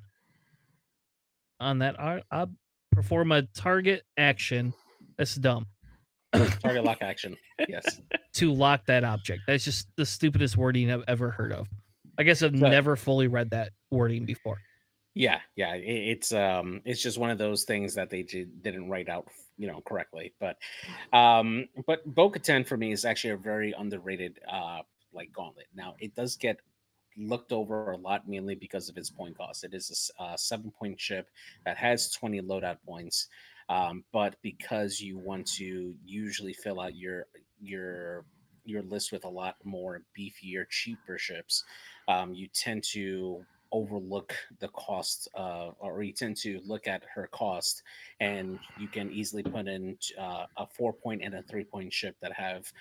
[1.61, 1.99] on that.
[2.01, 2.47] I, I
[2.93, 4.75] perform a target action.
[5.19, 5.67] That's dumb.
[6.33, 7.37] target lock action.
[7.69, 8.01] Yes.
[8.35, 9.43] to lock that object.
[9.47, 11.69] That's just the stupidest wording I've ever heard of.
[12.19, 14.59] I guess I've so, never fully read that wording before.
[15.15, 19.29] Yeah, yeah, it's um, it's just one of those things that they didn't write out,
[19.57, 20.35] you know, correctly.
[20.41, 20.57] But,
[21.17, 24.81] um, but Bo-Katan for me is actually a very underrated uh
[25.13, 25.67] like gauntlet.
[25.75, 26.59] Now it does get
[27.17, 29.65] looked over a lot, mainly because of its point cost.
[29.65, 31.29] It is a, a seven point chip
[31.65, 33.29] that has 20 loadout points.
[33.69, 37.27] Um, but because you want to usually fill out your
[37.61, 38.25] your
[38.67, 41.65] your list with a lot more beefier, cheaper ships,
[42.09, 47.29] um, you tend to overlook the cost uh, or you tend to look at her
[47.33, 47.83] cost
[48.21, 52.15] and you can easily put in uh, a four point and a three point ship
[52.23, 52.73] that have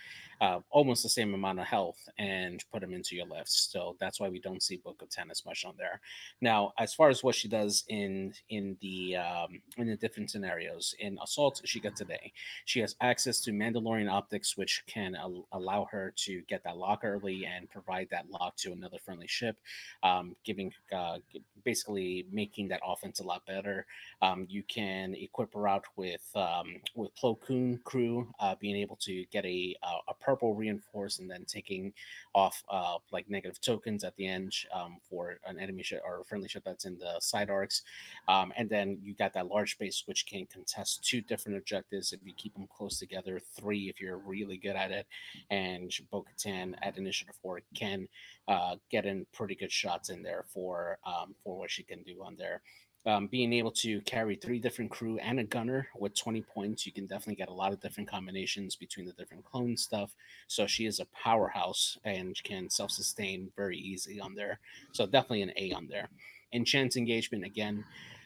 [0.43, 4.19] uh, almost the same amount of health and put them into your lifts so that's
[4.19, 6.01] why we don't see Bo-Katan as much on there
[6.41, 10.93] now as far as what she does in in the um, in the different scenarios
[10.99, 12.33] in assault she got today
[12.65, 17.05] she has access to mandalorian optics which can al- allow her to get that lock
[17.05, 19.55] early and provide that lock to another friendly ship
[20.03, 21.19] um, giving uh,
[21.63, 23.85] basically making that offense a lot better.
[24.21, 28.97] Um, you can equip her out with um, with Plo Koon crew, uh, being able
[28.97, 31.93] to get a uh, a purple reinforce and then taking
[32.33, 36.23] off uh, like negative tokens at the end um, for an enemy ship or a
[36.23, 37.83] friendly ship that's in the side arcs.
[38.27, 42.19] Um, and then you got that large base which can contest two different objectives if
[42.23, 45.05] you keep them close together, three if you're really good at it,
[45.51, 48.07] and Bo Katan at Initiative 4 can
[48.47, 52.23] uh, get in pretty good shots in there for um, for what she can do
[52.23, 52.61] on there.
[53.05, 56.93] Um, being able to carry three different crew and a gunner with 20 points, you
[56.93, 60.15] can definitely get a lot of different combinations between the different clone stuff.
[60.47, 64.59] So she is a powerhouse and can self sustain very easy on there.
[64.93, 66.07] So definitely an A on there.
[66.53, 67.83] In chance engagement, again,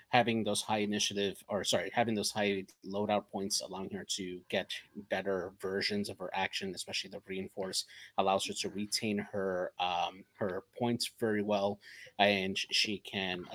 [0.10, 4.72] having those high initiative or sorry having those high loadout points allowing her to get
[5.10, 7.86] better versions of her action especially the reinforce
[8.18, 11.80] allows her to retain her um, her points very well
[12.20, 13.46] and she can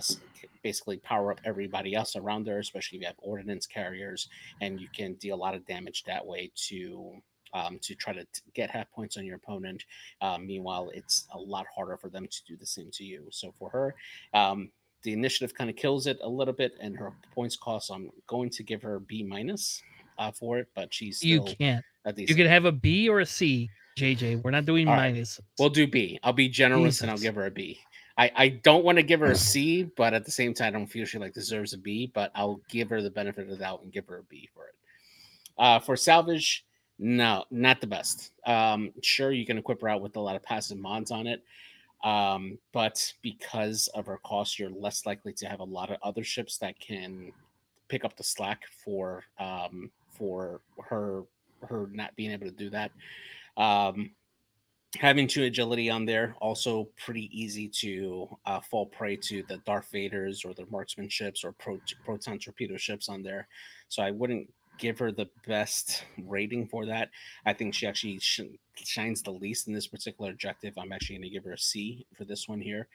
[0.62, 4.28] basically power up everybody else around her especially if you have ordnance carriers
[4.60, 7.12] and you can deal a lot of damage that way to
[7.54, 9.84] um, to try to t- get half points on your opponent.
[10.20, 13.26] Um, meanwhile, it's a lot harder for them to do the same to you.
[13.30, 13.94] So for her,
[14.32, 14.70] um,
[15.02, 17.90] the initiative kind of kills it a little bit, and her points cost.
[17.90, 19.82] I'm going to give her B minus
[20.18, 21.84] uh, for it, but she's still you can't.
[22.04, 24.42] at least You can have a B or a C, JJ.
[24.42, 25.38] We're not doing All minus.
[25.40, 25.46] Right.
[25.58, 26.18] We'll do B.
[26.22, 27.02] I'll be generous Jesus.
[27.02, 27.80] and I'll give her a B.
[28.18, 30.78] I, I don't want to give her a C, but at the same time, I
[30.78, 32.10] don't feel she like deserves a B.
[32.14, 34.66] But I'll give her the benefit of the doubt and give her a B for
[34.66, 34.74] it.
[35.58, 36.64] Uh, for salvage,
[36.98, 38.32] no, not the best.
[38.46, 41.42] Um, sure, you can equip her out with a lot of passive mods on it.
[42.02, 46.24] Um, but because of her cost, you're less likely to have a lot of other
[46.24, 47.32] ships that can
[47.88, 51.22] pick up the slack for um, for her
[51.68, 52.90] her not being able to do that.
[53.56, 54.10] Um,
[54.98, 59.88] having two agility on there also pretty easy to uh, fall prey to the Darth
[59.92, 63.48] Vaders or the marksman ships or pro- proton torpedo ships on there.
[63.88, 67.10] So I wouldn't give her the best rating for that.
[67.46, 68.40] I think she actually sh-
[68.76, 70.74] shines the least in this particular objective.
[70.76, 72.88] I'm actually going to give her a C for this one here.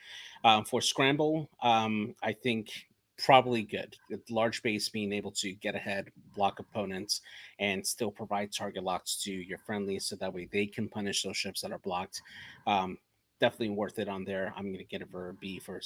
[0.44, 2.70] Um, for scramble, um, I think
[3.18, 3.96] probably good.
[4.30, 7.22] Large base being able to get ahead, block opponents,
[7.60, 11.38] and still provide target locks to your friendlies, so that way they can punish those
[11.38, 12.22] ships that are blocked.
[12.68, 12.98] Um,
[13.40, 14.54] definitely worth it on there.
[14.56, 15.82] I'm going to get a B for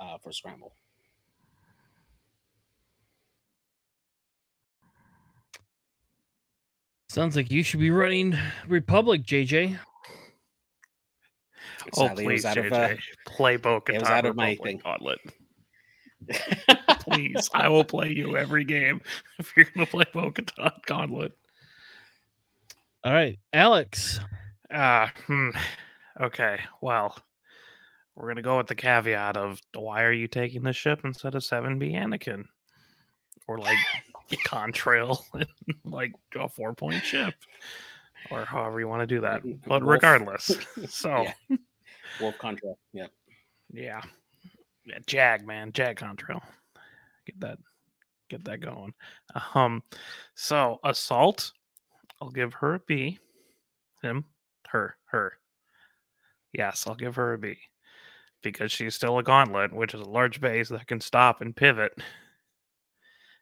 [0.00, 0.72] uh, for scramble.
[7.16, 8.36] Sounds like you should be running
[8.68, 9.78] Republic, JJ.
[11.96, 12.66] Oh, please, JJ.
[12.66, 14.82] Of, uh, play Bo-Katan it was out of my thing.
[14.84, 15.18] Gauntlet.
[17.00, 19.00] please, I will play you every game
[19.38, 21.32] if you're going to play Bo-Katan Gauntlet.
[23.02, 24.20] All right, Alex.
[24.70, 25.52] Uh, hmm.
[26.20, 27.16] Okay, well,
[28.14, 31.34] we're going to go with the caveat of why are you taking the ship instead
[31.34, 32.44] of 7B Anakin?
[33.48, 33.78] Or like
[34.46, 35.22] contrail
[35.84, 37.34] like a four point ship
[38.30, 39.94] or however you want to do that but Wolf.
[39.94, 40.50] regardless
[40.88, 41.56] so yeah.
[42.20, 43.06] wolf contrail yeah
[43.72, 44.02] yeah.
[44.84, 46.42] Yeah jag man jag contrail.
[47.26, 47.58] Get that
[48.28, 48.94] get that going.
[49.54, 49.82] Um
[50.34, 51.52] so assault
[52.20, 53.18] i'll give her a b.
[54.02, 54.24] Him
[54.68, 55.32] her her.
[56.52, 57.56] Yes i'll give her a b
[58.42, 61.92] because she's still a gauntlet which is a large base that can stop and pivot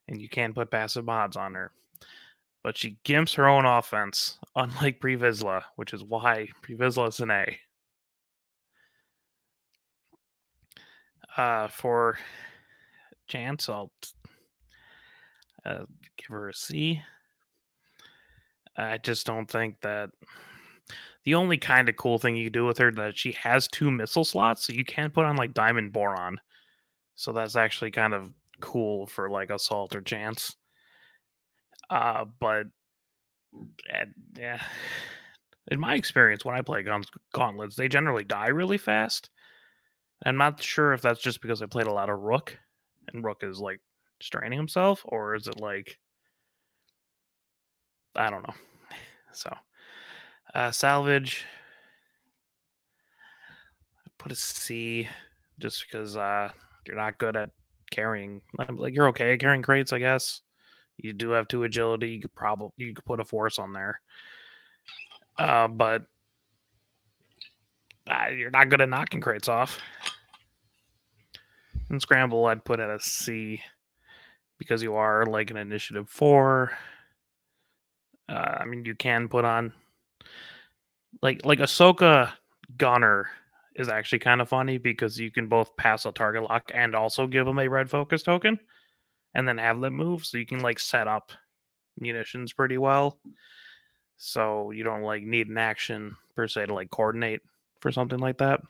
[0.09, 1.73] and you can put passive mods on her.
[2.63, 7.21] But she gimps her own offense, unlike Pre Vizsla, which is why Pre Vizsla is
[7.21, 7.59] an A.
[11.37, 12.19] Uh, for
[13.27, 13.91] Chance, I'll
[15.65, 15.85] uh,
[16.17, 17.03] give her a C.
[18.77, 20.11] I just don't think that
[21.25, 24.25] the only kind of cool thing you do with her that she has two missile
[24.25, 26.39] slots, so you can put on like Diamond Boron.
[27.15, 28.31] So that's actually kind of
[28.65, 30.57] cool for like assault or chance.
[31.91, 32.67] Uh, but
[34.37, 34.61] yeah,
[35.71, 39.31] in my experience, when I play guns gauntlets, they generally die really fast.
[40.25, 42.59] I'm not sure if that's just because I played a lot of Rook,
[43.13, 43.81] and Rook is like
[44.21, 45.99] straining himself, or is it like
[48.17, 48.55] I don't know.
[49.33, 49.53] So,
[50.55, 51.45] Uh, salvage.
[54.17, 55.09] Put a C,
[55.59, 56.51] just because uh,
[56.87, 57.51] you're not good at
[57.95, 58.43] carrying.
[58.69, 60.41] Like you're okay carrying crates, I guess.
[60.97, 62.11] You do have two agility.
[62.11, 64.01] You could probably you could put a force on there.
[65.39, 66.03] Uh, but
[68.09, 69.79] uh, you're not good at knocking crates off.
[71.91, 73.61] And scramble, I'd put at a C
[74.59, 76.73] because you are like an initiative four.
[78.29, 79.73] Uh, I mean, you can put on
[81.23, 82.33] like like Ahsoka
[82.77, 83.29] Gunner
[83.75, 87.27] is actually kind of funny because you can both pass a target lock and also
[87.27, 88.59] give them a red focus token,
[89.35, 91.33] and then have them move, so you can like set up
[91.99, 93.19] munitions pretty well.
[94.17, 97.41] So you don't like need an action per se to like coordinate
[97.81, 98.61] for something like that.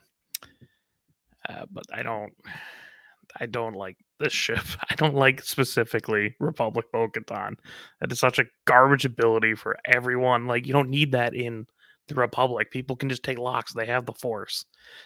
[1.47, 2.33] Uh, but I don't,
[3.39, 4.63] I don't like this ship.
[4.89, 7.57] I don't like specifically Republic Bo-Katan.
[7.99, 10.47] That is such a garbage ability for everyone.
[10.47, 11.67] Like you don't need that in
[12.07, 12.71] the Republic.
[12.71, 13.73] People can just take locks.
[13.73, 14.65] They have the Force.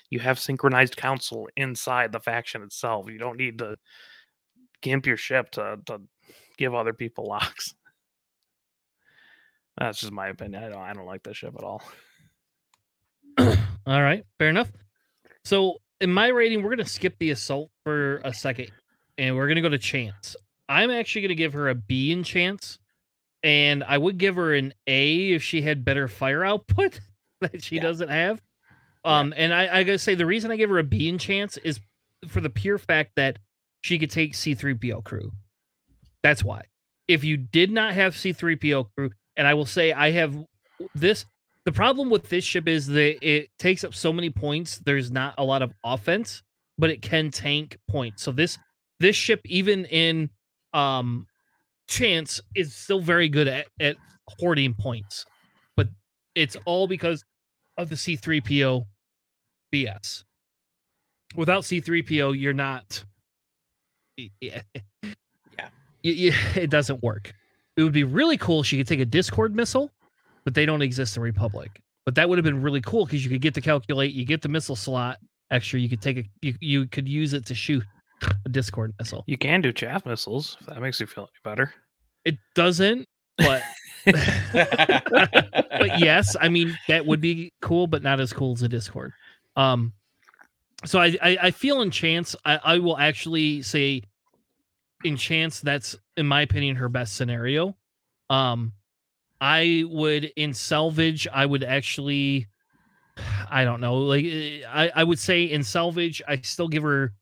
[0.09, 3.09] You have synchronized console inside the faction itself.
[3.09, 3.77] You don't need to
[4.81, 6.01] gimp your ship to to
[6.57, 7.73] give other people locks.
[9.77, 10.63] That's just my opinion.
[10.63, 11.83] I don't I don't like this ship at all.
[13.37, 14.69] All right, fair enough.
[15.45, 18.71] So in my rating, we're gonna skip the assault for a second,
[19.17, 20.35] and we're gonna go to chance.
[20.67, 22.77] I'm actually gonna give her a B in chance,
[23.43, 26.99] and I would give her an A if she had better fire output
[27.41, 27.83] that she Yeah.
[27.83, 28.41] doesn't have.
[29.05, 31.57] Um, and I, I gotta say the reason I give her a B in chance
[31.57, 31.79] is
[32.27, 33.37] for the pure fact that
[33.81, 35.31] she could take C3PO crew.
[36.21, 36.63] That's why.
[37.07, 40.35] If you did not have C3PO crew, and I will say I have
[40.93, 41.25] this
[41.65, 44.79] the problem with this ship is that it takes up so many points.
[44.79, 46.43] There's not a lot of offense,
[46.77, 48.21] but it can tank points.
[48.23, 48.57] So this
[48.99, 50.29] this ship, even in
[50.73, 51.25] um
[51.89, 53.97] chance, is still very good at, at
[54.39, 55.25] hoarding points.
[55.75, 55.89] But
[56.35, 57.23] it's all because
[57.77, 58.85] of the C3PO
[59.73, 60.23] BS.
[61.35, 63.03] Without C3PO, you're not
[64.41, 64.61] yeah.
[66.01, 66.33] Yeah.
[66.55, 67.33] It doesn't work.
[67.75, 69.91] It would be really cool if she could take a Discord missile
[70.49, 71.79] but they don't exist in Republic.
[72.05, 74.41] But that would have been really cool because you could get to calculate, you get
[74.41, 75.19] the missile slot
[75.51, 77.83] extra, you could take a you, you could use it to shoot
[78.45, 79.23] a Discord missile.
[79.27, 81.73] You can do chaff missiles if that makes you feel any better.
[82.25, 83.07] It doesn't,
[83.37, 83.63] but
[84.05, 89.13] but yes, I mean that would be cool, but not as cool as a Discord.
[89.55, 89.93] Um,
[90.85, 94.03] so I I, I feel in chance I, I will actually say
[95.03, 97.75] in chance that's in my opinion her best scenario.
[98.29, 98.73] Um,
[99.41, 102.47] I would in salvage I would actually
[103.49, 107.13] I don't know like eh, I I would say in salvage I still give her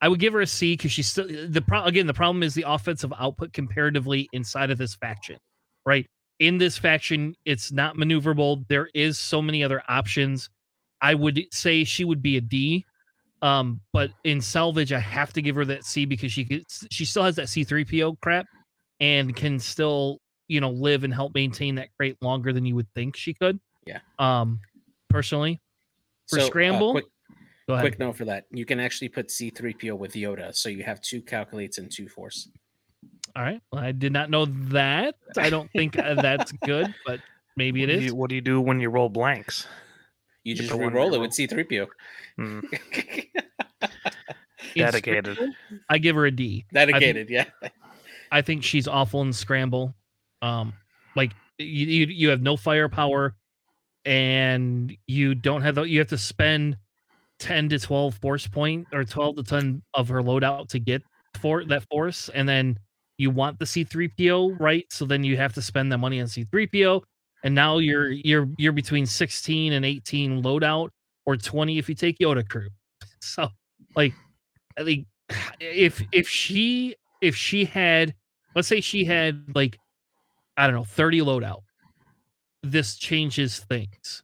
[0.00, 2.54] I would give her a C because she's still the pro again the problem is
[2.54, 5.36] the offensive output comparatively inside of this faction,
[5.84, 6.06] right?
[6.40, 8.66] in this faction, it's not maneuverable.
[8.68, 10.48] There is so many other options.
[11.00, 12.84] I would say she would be a D.
[13.42, 17.04] Um, but in salvage, I have to give her that C because she could, she
[17.04, 18.46] still has that C3PO crap
[19.00, 22.88] and can still, you know, live and help maintain that crate longer than you would
[22.94, 23.60] think she could.
[23.86, 24.00] Yeah.
[24.18, 24.60] Um,
[25.08, 25.60] personally,
[26.28, 27.06] For So, uh, scramble, quick,
[27.70, 27.84] go ahead.
[27.84, 28.46] quick note for that.
[28.50, 32.48] You can actually put C3PO with Yoda, so you have two calculates and two force.
[33.36, 33.60] All right.
[33.72, 35.14] Well, I did not know that.
[35.36, 37.20] I don't think uh, that's good, but
[37.56, 39.66] maybe it what, do you, what do you do when you roll blanks?
[40.44, 41.20] You just the re-roll it reroll.
[41.20, 41.86] with C3PO.
[42.36, 42.60] Hmm,
[44.74, 45.34] In dedicated.
[45.34, 45.56] Scramble,
[45.88, 46.64] I give her a D.
[46.72, 47.44] Dedicated, yeah.
[48.32, 49.94] I think she's awful in scramble.
[50.42, 50.72] Um,
[51.16, 53.34] like you, you, you have no firepower,
[54.04, 55.82] and you don't have the.
[55.82, 56.76] You have to spend
[57.40, 61.02] ten to twelve force point or twelve to ten of her loadout to get
[61.40, 62.78] for that force, and then
[63.18, 64.86] you want the C three PO right.
[64.90, 67.02] So then you have to spend that money on C three PO,
[67.42, 70.90] and now you're you're you're between sixteen and eighteen loadout,
[71.26, 72.68] or twenty if you take Yoda crew.
[73.22, 73.48] So,
[73.94, 74.14] like,
[74.78, 75.06] I think
[75.60, 78.14] if if she if she had
[78.54, 79.78] let's say she had like
[80.56, 81.62] I don't know 30 loadout,
[82.62, 84.22] this changes things.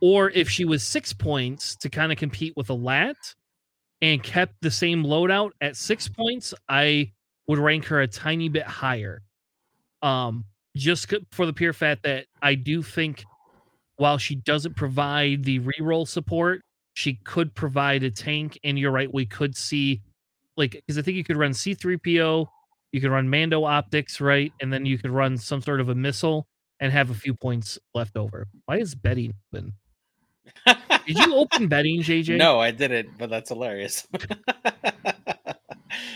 [0.00, 3.16] Or if she was six points to kind of compete with a lat
[4.00, 7.12] and kept the same loadout at six points, I
[7.48, 9.22] would rank her a tiny bit higher.
[10.02, 10.44] Um,
[10.76, 13.24] just for the pure fact that I do think
[13.96, 16.62] while she doesn't provide the reroll support,
[16.94, 18.58] she could provide a tank.
[18.62, 20.02] And you're right, we could see
[20.56, 22.46] like because I think you could run C3PO,
[22.92, 24.52] you could run Mando optics, right?
[24.60, 26.46] And then you could run some sort of a missile
[26.80, 28.46] and have a few points left over.
[28.66, 29.72] Why is betting open?
[31.06, 32.36] Did you open betting, JJ?
[32.36, 34.06] no, I didn't, but that's hilarious.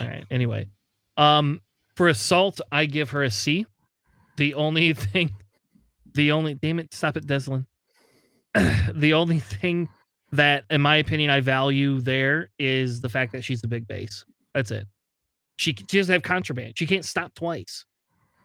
[0.01, 0.25] All right.
[0.31, 0.67] Anyway,
[1.17, 1.61] um,
[1.95, 3.67] for assault, I give her a C.
[4.37, 5.31] The only thing,
[6.15, 7.67] the only damn it, stop it, Deslin.
[8.95, 9.89] the only thing
[10.33, 14.25] that, in my opinion, I value there is the fact that she's a big base.
[14.55, 14.87] That's it.
[15.57, 16.75] She, she doesn't have contraband.
[16.77, 17.85] She can't stop twice.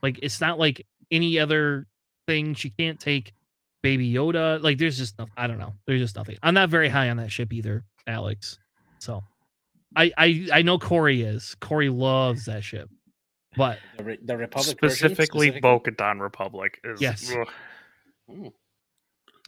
[0.03, 1.88] Like it's not like any other
[2.27, 2.53] thing.
[2.53, 3.33] She can't take
[3.88, 4.61] Baby Yoda.
[4.61, 5.33] Like there's just nothing.
[5.38, 5.73] I don't know.
[5.85, 6.38] There's just nothing.
[6.43, 8.59] I'm not very high on that ship either, Alex.
[8.99, 9.23] So
[9.95, 11.55] I I I know Corey is.
[11.61, 12.89] Corey loves that ship.
[13.55, 15.59] But The, Re- the Republic specifically, specifically?
[15.61, 17.33] Bo-Katan Republic is Yes.
[17.33, 17.47] ugh.
[18.29, 18.47] Hmm.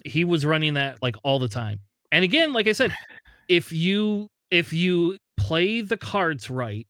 [0.06, 1.82] He was running that like all the time.
[2.12, 2.96] And again, like I said,
[3.50, 6.88] if you if you play the cards right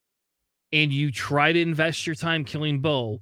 [0.71, 3.19] and you try to invest your time killing Bo,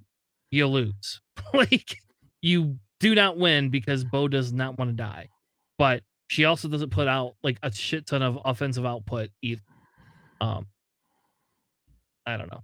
[0.51, 1.21] you lose.
[1.53, 1.97] like
[2.41, 5.29] you do not win because Bo does not want to die.
[5.77, 9.61] But she also doesn't put out like a shit ton of offensive output either.
[10.41, 10.67] Um
[12.25, 12.63] I don't know.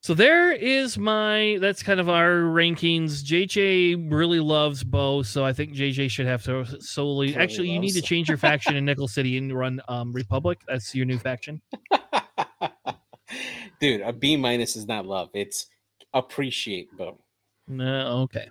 [0.00, 3.22] So there is my that's kind of our rankings.
[3.22, 7.92] JJ really loves Bo, so I think JJ should have to solely actually you need
[7.92, 10.60] to change your faction in Nickel City and run um Republic.
[10.68, 11.62] That's your new faction.
[13.80, 15.30] Dude, a B minus is not love.
[15.34, 15.66] It's
[16.12, 17.18] appreciate, Bo.
[17.66, 18.48] No, okay.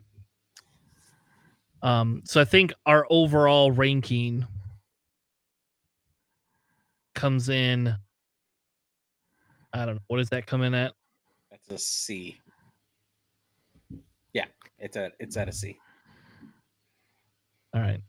[1.82, 4.48] Um, so I think our overall ranking
[7.14, 7.96] comes in.
[9.74, 10.02] I don't know.
[10.08, 10.94] What does that come in at?
[11.52, 12.40] That's a C.
[14.34, 14.46] Yeah,
[14.80, 15.78] it's a it's at a C.
[17.74, 18.02] All right.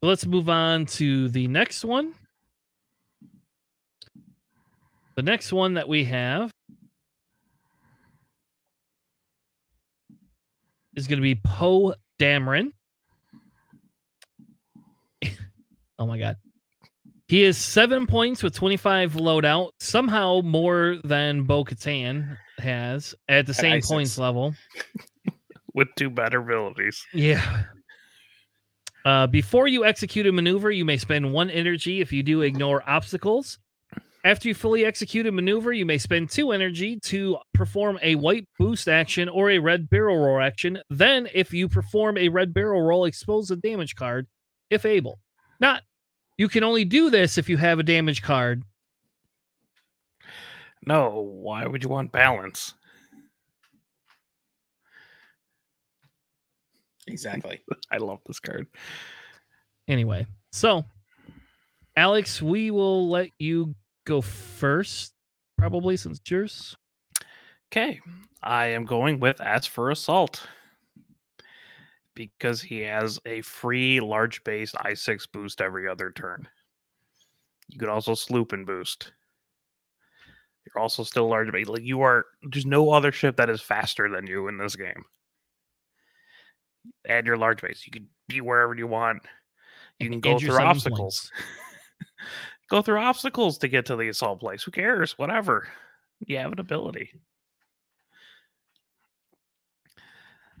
[0.00, 2.14] So let's move on to the next one.
[5.16, 6.52] The next one that we have
[10.98, 12.72] is going to be Poe Dameron.
[15.98, 16.36] oh my God.
[17.28, 23.52] He is seven points with 25 loadout, somehow more than Bo Katan has at the
[23.52, 24.54] same points level.
[25.74, 27.04] with two better abilities.
[27.12, 27.64] Yeah.
[29.04, 32.82] Uh, before you execute a maneuver, you may spend one energy if you do ignore
[32.88, 33.58] obstacles.
[34.28, 38.46] After you fully execute a maneuver, you may spend two energy to perform a white
[38.58, 40.82] boost action or a red barrel roll action.
[40.90, 44.26] Then, if you perform a red barrel roll, expose a damage card
[44.68, 45.18] if able.
[45.60, 45.82] Not,
[46.36, 48.64] you can only do this if you have a damage card.
[50.84, 52.74] No, why would you want balance?
[57.06, 57.62] Exactly.
[57.90, 58.66] I love this card.
[59.88, 60.84] Anyway, so
[61.96, 63.74] Alex, we will let you
[64.08, 65.12] go first,
[65.58, 66.76] probably since it's yours.
[67.70, 68.00] Okay,
[68.42, 70.46] I am going with As for Assault
[72.14, 76.48] because he has a free large base I6 boost every other turn.
[77.68, 79.12] You could also sloop and boost.
[80.64, 81.68] You're also still large base.
[81.68, 85.04] Like you are, there's no other ship that is faster than you in this game.
[87.06, 87.84] Add your large base.
[87.86, 89.22] You can be wherever you want.
[89.98, 91.30] You And can go through obstacles.
[92.70, 94.62] go through obstacles to get to the assault place.
[94.62, 95.18] Who cares?
[95.18, 95.68] Whatever.
[96.26, 97.10] You have an ability.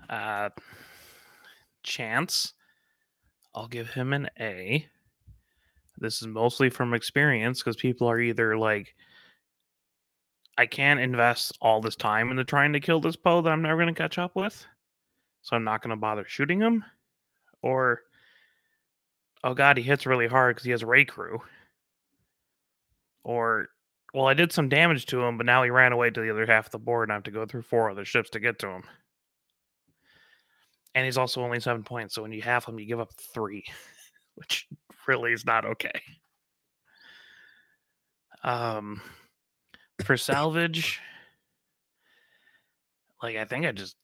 [0.08, 0.50] Uh,
[1.82, 2.54] chance.
[3.54, 4.86] I'll give him an A.
[5.98, 8.94] This is mostly from experience because people are either like,
[10.56, 13.82] I can't invest all this time into trying to kill this Poe that I'm never
[13.82, 14.64] going to catch up with.
[15.42, 16.84] So I'm not going to bother shooting him.
[17.62, 18.02] Or,
[19.44, 21.40] oh God, he hits really hard because he has Rey Crew.
[23.28, 23.68] Or,
[24.14, 26.46] well, I did some damage to him, but now he ran away to the other
[26.46, 28.58] half of the board and I have to go through four other ships to get
[28.60, 28.84] to him.
[30.94, 32.14] And he's also only seven points.
[32.14, 33.64] So when you half him, you give up three,
[34.36, 34.66] which
[35.06, 36.00] really is not okay.
[38.42, 39.02] Um,
[40.04, 40.98] for salvage,
[43.22, 43.96] like I think I just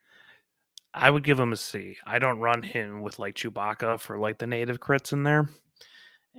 [0.94, 1.98] I would give him a C.
[2.06, 5.50] I don't run him with like Chewbacca for like the native crits in there.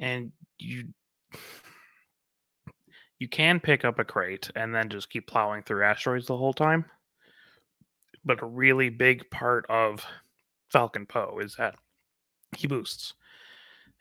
[0.02, 0.86] And you
[3.20, 6.54] you can pick up a crate and then just keep plowing through asteroids the whole
[6.54, 6.86] time.
[8.24, 10.06] But a really big part of
[10.70, 11.76] Falcon Poe is that
[12.56, 13.14] he boosts.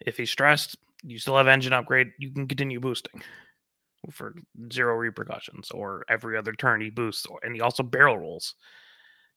[0.01, 3.23] If he's stressed, you still have engine upgrade, you can continue boosting
[4.11, 4.35] for
[4.73, 8.55] zero repercussions or every other turn he boosts and he also barrel rolls.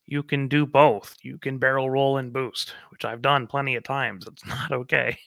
[0.06, 1.16] You can do both.
[1.22, 4.28] You can barrel roll and boost which i've done plenty of times.
[4.28, 5.18] It's not okay.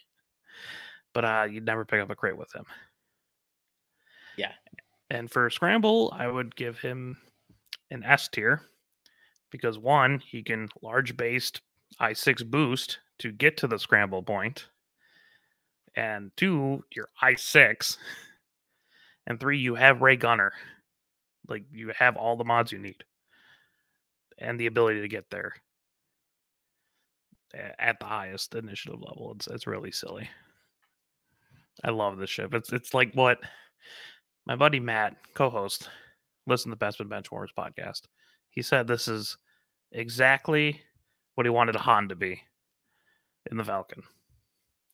[1.12, 2.64] But uh you'd never pick up a crate with him
[4.42, 4.52] Yeah.
[5.10, 7.16] and for scramble i would give him
[7.90, 8.62] an s tier
[9.50, 11.60] because one he can large based
[12.00, 14.68] i6 boost to get to the scramble point
[15.96, 17.98] and two you're i6
[19.26, 20.52] and three, you have Rey Gunner.
[21.48, 23.04] Like you have all the mods you need
[24.38, 25.54] and the ability to get there.
[27.78, 29.32] at the highest initiative level.
[29.36, 30.28] It's it's really silly.
[31.84, 32.54] I love this ship.
[32.54, 33.38] It's it's like what
[34.46, 35.88] my buddy Matt, co-host,
[36.46, 38.02] listen to the Best Benchwarmers podcast.
[38.50, 39.36] He said this is
[39.92, 40.80] exactly
[41.34, 42.42] what he wanted a Han to be
[43.50, 44.02] in the Falcon.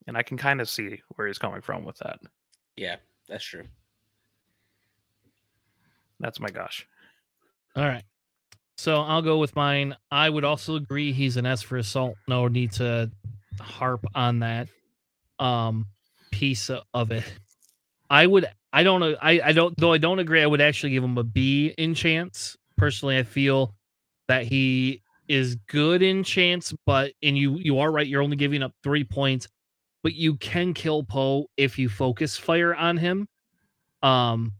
[0.06, 2.20] And I can kind of see where he's coming from with that.
[2.76, 2.96] Yeah,
[3.28, 3.64] that's true.
[6.20, 6.86] That's my gosh.
[7.76, 8.04] All right.
[8.76, 9.96] So I'll go with mine.
[10.10, 12.16] I would also agree he's an S for assault.
[12.28, 13.10] No need to
[13.60, 14.68] harp on that
[15.38, 15.86] um
[16.30, 17.24] piece of it.
[18.10, 20.90] I would I don't know I, I don't though I don't agree, I would actually
[20.90, 22.56] give him a B in chance.
[22.76, 23.74] Personally, I feel
[24.28, 28.62] that he is good in chance, but and you you are right, you're only giving
[28.62, 29.48] up three points,
[30.02, 33.28] but you can kill Poe if you focus fire on him.
[34.02, 34.52] Um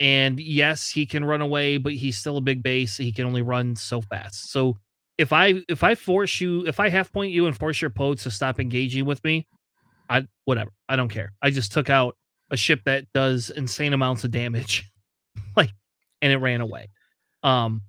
[0.00, 2.96] and yes, he can run away, but he's still a big base.
[2.96, 4.50] He can only run so fast.
[4.50, 4.78] So
[5.18, 8.14] if I if I force you, if I half point you and force your Poe
[8.14, 9.46] to stop engaging with me,
[10.08, 10.70] I whatever.
[10.88, 11.32] I don't care.
[11.42, 12.16] I just took out
[12.50, 14.90] a ship that does insane amounts of damage.
[15.56, 15.70] like
[16.22, 16.88] and it ran away.
[17.42, 17.82] Um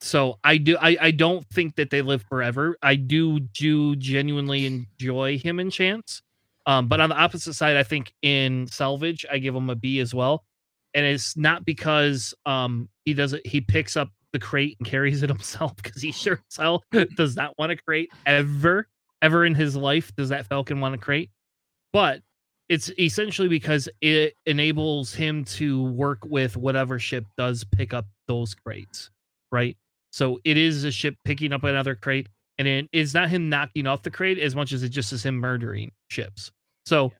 [0.00, 2.76] so I do I, I don't think that they live forever.
[2.82, 6.22] I do do genuinely enjoy him in chance.
[6.66, 9.98] Um, but on the opposite side, I think in salvage, I give him a B
[10.00, 10.44] as well.
[10.94, 15.22] And it's not because um he does it, he picks up the crate and carries
[15.22, 16.82] it himself because he sure as hell
[17.16, 18.88] does not want to crate ever,
[19.22, 20.14] ever in his life.
[20.16, 21.30] Does that Falcon want to crate?
[21.92, 22.22] But
[22.70, 28.54] it's essentially because it enables him to work with whatever ship does pick up those
[28.54, 29.10] crates,
[29.50, 29.76] right?
[30.12, 33.88] So it is a ship picking up another crate, and it is not him knocking
[33.88, 36.52] off the crate as much as it just is him murdering ships.
[36.86, 37.12] So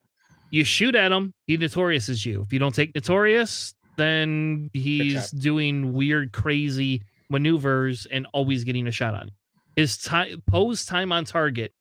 [0.52, 2.42] you shoot at him, he notorious is you.
[2.42, 8.92] If you don't take notorious, then he's doing weird, crazy maneuvers and always getting a
[8.92, 9.34] shot on you.
[9.74, 11.72] His time Poe's time on target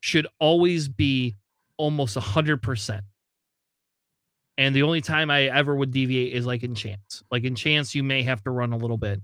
[0.00, 1.36] should always be
[1.78, 3.02] almost a hundred percent.
[4.56, 7.22] And the only time I ever would deviate is like in chance.
[7.30, 9.20] Like in chance, you may have to run a little bit.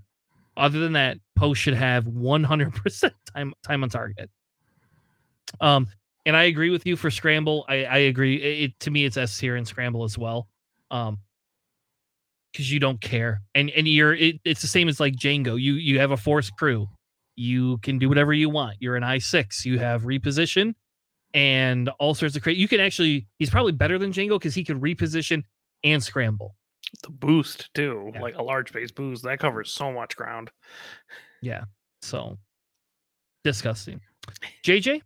[0.57, 4.29] Other than that, post should have 100% time time on target.
[5.59, 5.87] Um,
[6.25, 7.65] and I agree with you for scramble.
[7.67, 8.35] I I agree.
[8.35, 10.47] It, it- to me, it's S here and scramble as well.
[10.91, 11.19] Um,
[12.51, 15.59] because you don't care, and and you're it, it's the same as like Jango.
[15.59, 16.87] You you have a force crew.
[17.37, 18.75] You can do whatever you want.
[18.79, 19.65] You're an I six.
[19.65, 20.75] You have reposition
[21.33, 22.59] and all sorts of crazy.
[22.59, 23.27] You can actually.
[23.39, 25.43] He's probably better than Jango because he can reposition
[25.83, 26.55] and scramble.
[27.03, 28.21] The boost too, Yeah.
[28.21, 30.51] like a large base boost, that covers so much ground.
[31.41, 31.63] Yeah.
[32.01, 32.37] So
[33.43, 34.01] disgusting.
[34.65, 35.01] JJ,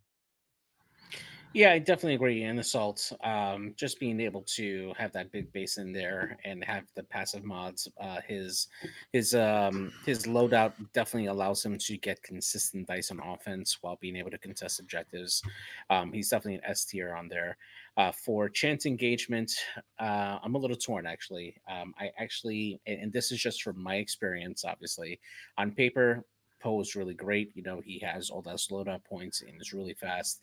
[1.56, 2.44] Yeah, I definitely agree.
[2.44, 6.84] In assault, um, just being able to have that big base in there and have
[6.96, 8.68] the passive mods, uh, his
[9.14, 14.18] his um his loadout definitely allows him to get consistent dice on offense while being
[14.18, 15.42] able to contest objectives.
[15.90, 17.58] Um, he's definitely an S tier on there.
[17.96, 19.54] Uh, for chance engagement,
[19.98, 21.56] uh, I'm a little torn actually.
[21.70, 25.22] Um, I actually, and, and this is just from my experience, obviously.
[25.58, 26.26] On paper,
[26.60, 27.52] Poe is really great.
[27.56, 30.42] You know, he has all those loadout points and is really fast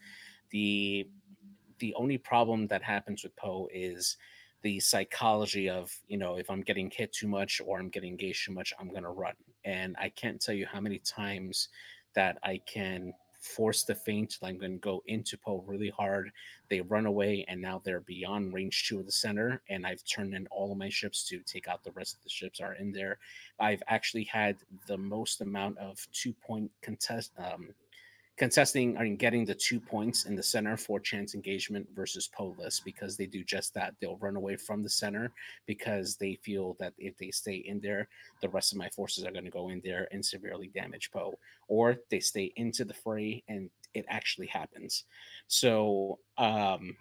[0.52, 1.08] the
[1.78, 4.16] the only problem that happens with Poe is
[4.62, 8.46] the psychology of you know if I'm getting hit too much or I'm getting engaged
[8.46, 9.34] too much, I'm gonna run.
[9.64, 11.68] And I can't tell you how many times
[12.14, 14.38] that I can force the feint.
[14.42, 16.30] I'm gonna go into Poe really hard.
[16.68, 19.60] They run away, and now they're beyond range two of the center.
[19.68, 22.30] And I've turned in all of my ships to take out the rest of the
[22.30, 23.18] ships are in there.
[23.58, 27.70] I've actually had the most amount of two point contest um,
[28.42, 33.16] contesting and getting the two points in the center for chance engagement versus Polis because
[33.16, 33.94] they do just that.
[34.00, 35.30] They'll run away from the center
[35.64, 38.08] because they feel that if they stay in there,
[38.40, 41.38] the rest of my forces are going to go in there and severely damage Poe,
[41.68, 45.04] or they stay into the fray and it actually happens.
[45.46, 46.96] So, um,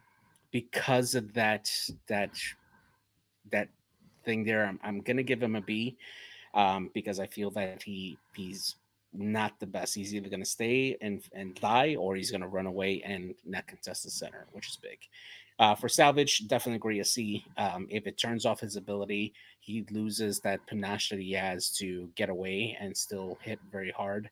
[0.52, 1.72] because of that,
[2.08, 2.38] that
[3.52, 3.70] that
[4.26, 5.98] thing there, I'm, I'm gonna give him a B
[6.54, 8.76] um, because I feel that he he's
[9.14, 9.96] not the best.
[9.96, 13.36] He's either going to stay and and die, or he's going to run away and
[13.46, 15.00] not contest the center, which is big.
[15.60, 17.46] Uh, for salvage, definitely agree a C.
[17.58, 22.10] Um, if it turns off his ability, he loses that panache that he has to
[22.16, 24.30] get away and still hit very hard.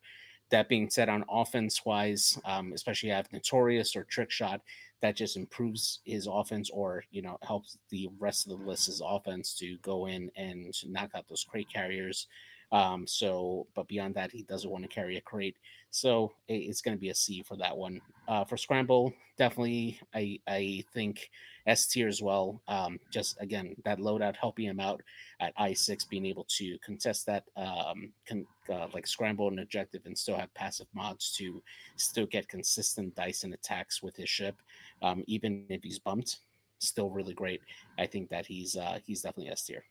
[0.50, 4.60] That being said, on offense wise, um, especially have notorious or trick shot,
[5.00, 9.54] that just improves his offense or you know helps the rest of the list's offense
[9.58, 12.26] to go in and knock out those crate carriers
[12.72, 15.56] Um, so, but beyond that, he doesn't want to carry a crate.
[15.90, 18.00] So it's going to be a C for that one.
[18.28, 21.30] Uh, for scramble, definitely, I I think
[21.66, 22.62] S tier as well.
[22.68, 25.02] Um, just again that loadout helping him out
[25.40, 30.02] at I six, being able to contest that um, con- uh, like scramble and objective,
[30.06, 31.60] and still have passive mods to
[31.96, 34.62] still get consistent dice and attacks with his ship,
[35.02, 36.38] um, even if he's bumped.
[36.78, 37.62] Still really great.
[37.98, 39.84] I think that he's uh, he's definitely S tier.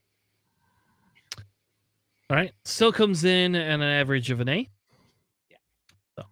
[2.30, 2.52] All right.
[2.64, 4.70] Still comes in at an average of an A.
[5.50, 5.58] Yeah.
[6.16, 6.26] So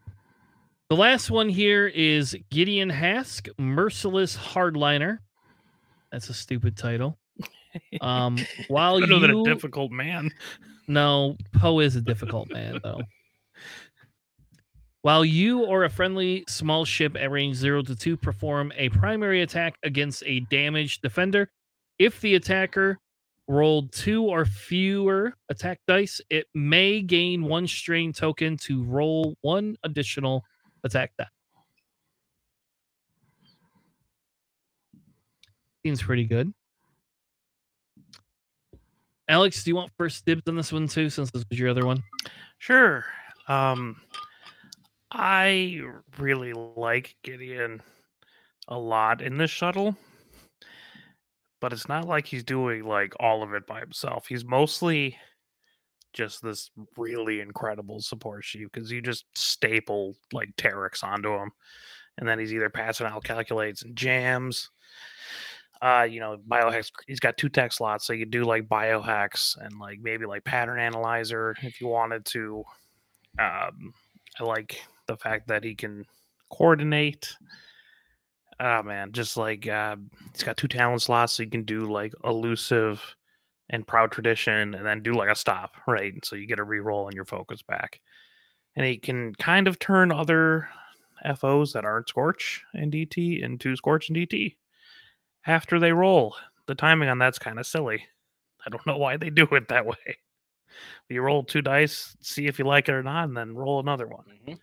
[0.89, 5.19] the last one here is Gideon Hask, Merciless Hardliner.
[6.11, 7.17] That's a stupid title.
[8.01, 8.39] Um,
[8.69, 10.31] while than a difficult man.
[10.87, 13.01] no, Poe is a difficult man though.
[15.03, 19.43] While you or a friendly small ship at range 0 to 2 perform a primary
[19.43, 21.51] attack against a damaged defender,
[21.99, 22.97] if the attacker
[23.47, 29.77] rolled two or fewer attack dice, it may gain one strain token to roll one
[29.83, 30.43] additional
[30.83, 31.27] attack die.
[35.85, 36.53] Seems pretty good.
[39.29, 41.85] Alex, do you want first dibs on this one too, since this was your other
[41.85, 42.01] one?
[42.59, 43.05] Sure.
[43.47, 44.01] Um,
[45.11, 45.81] I
[46.17, 47.81] really like Gideon
[48.67, 49.95] a lot in this shuttle,
[51.59, 54.27] but it's not like he's doing like all of it by himself.
[54.27, 55.17] He's mostly
[56.13, 61.51] just this really incredible support sheet because you just staple like Terex onto him,
[62.17, 64.69] and then he's either passing out calculates and jams.
[65.79, 66.91] Uh, you know, biohacks.
[67.05, 70.79] He's got two tech slots, so you do like biohacks and like maybe like pattern
[70.79, 72.63] analyzer if you wanted to.
[73.39, 73.93] Um,
[74.39, 76.05] I like the fact that he can
[76.49, 77.35] coordinate.
[78.59, 79.95] Oh man, just like uh,
[80.33, 83.01] he's got two talent slots, so you can do like elusive
[83.69, 86.13] and proud tradition, and then do like a stop, right?
[86.25, 88.01] So you get a reroll and your focus back,
[88.75, 90.69] and he can kind of turn other
[91.25, 94.57] FOs that aren't Scorch and DT into Scorch and DT
[95.47, 96.35] after they roll.
[96.67, 98.05] The timing on that's kind of silly.
[98.65, 100.17] I don't know why they do it that way.
[101.09, 104.07] You roll two dice, see if you like it or not, and then roll another
[104.07, 104.25] one.
[104.47, 104.59] Mhm.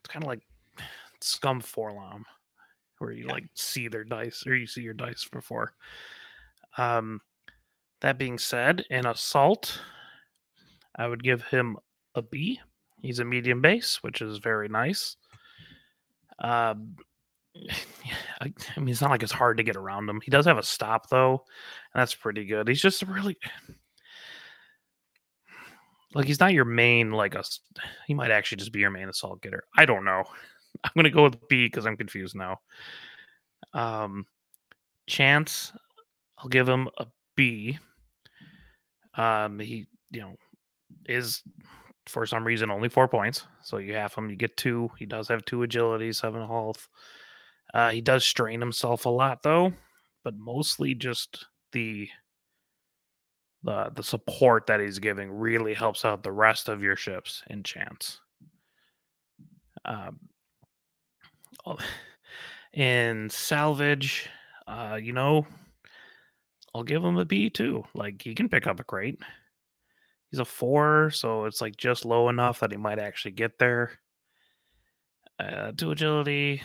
[0.00, 0.40] It's kind of like
[1.20, 2.24] Scum Forlom,
[3.00, 3.32] where you Yeah.
[3.32, 5.74] like see their dice or you see your dice before.
[6.76, 7.20] Um,
[8.00, 9.80] that being said, in Assault,
[10.96, 11.76] I would give him
[12.14, 12.60] a B.
[13.02, 15.16] He's a medium base, which is very nice.
[16.38, 16.96] Um,
[18.40, 20.20] I, I mean, it's not like it's hard to get around him.
[20.20, 21.44] He does have a stop though,
[21.94, 22.68] and that's pretty good.
[22.68, 23.36] He's just really
[26.14, 27.42] like he's not your main like a.
[28.06, 29.64] He might actually just be your main assault getter.
[29.76, 30.24] I don't know.
[30.84, 32.60] I'm gonna go with B because I'm confused now.
[33.72, 34.26] Um,
[35.06, 35.72] Chance,
[36.38, 37.06] I'll give him a
[37.36, 37.78] B.
[39.14, 40.34] Um, he you know
[41.06, 41.42] is
[42.06, 44.30] for some reason only four points, so you have him.
[44.30, 44.90] You get two.
[44.98, 46.88] He does have two agility, seven health.
[47.74, 49.72] Uh, he does strain himself a lot though,
[50.24, 52.08] but mostly just the
[53.62, 57.62] the the support that he's giving really helps out the rest of your ships in
[57.62, 58.20] chance.
[59.84, 60.18] Um,
[61.80, 61.84] oh,
[62.72, 64.28] in salvage,
[64.66, 65.46] uh, you know,
[66.74, 67.84] I'll give him a B too.
[67.94, 69.18] Like he can pick up a crate.
[70.30, 73.92] He's a four, so it's like just low enough that he might actually get there.
[75.40, 76.62] Uh, to agility,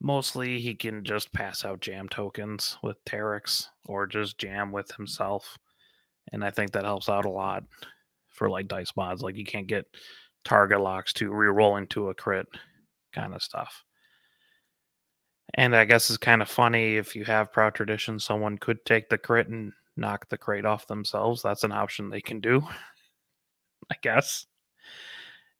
[0.00, 5.56] mostly he can just pass out jam tokens with Terex or just jam with himself.
[6.32, 7.64] And I think that helps out a lot
[8.28, 9.22] for like dice mods.
[9.22, 9.86] Like you can't get
[10.44, 12.46] target locks to re-roll into a crit
[13.14, 13.84] kind of stuff.
[15.54, 19.08] And I guess it's kind of funny if you have proud tradition, someone could take
[19.08, 21.42] the crit and knock the crate off themselves.
[21.42, 22.62] That's an option they can do,
[23.90, 24.46] I guess.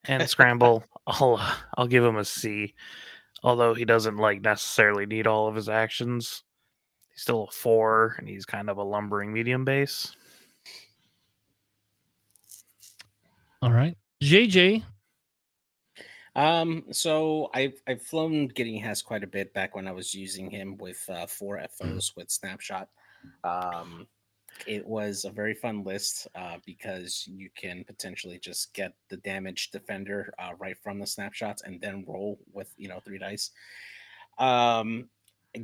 [0.06, 1.40] And scramble, I'll
[1.76, 2.74] I'll give him a C
[3.44, 6.42] although he doesn't like necessarily need all of his actions.
[7.12, 10.16] He's still a four, and he's kind of a lumbering medium base.
[13.62, 13.96] All right.
[14.22, 14.82] JJ,
[16.36, 20.50] Um, so I've I've flown Gideon Hask quite a bit back when I was using
[20.50, 22.88] him with uh, four FOs with Snapshot.
[23.44, 24.06] Um,
[24.66, 29.70] it was a very fun list uh, because you can potentially just get the damage
[29.70, 33.50] defender uh, right from the snapshots and then roll with you know three dice.
[34.38, 35.08] Um,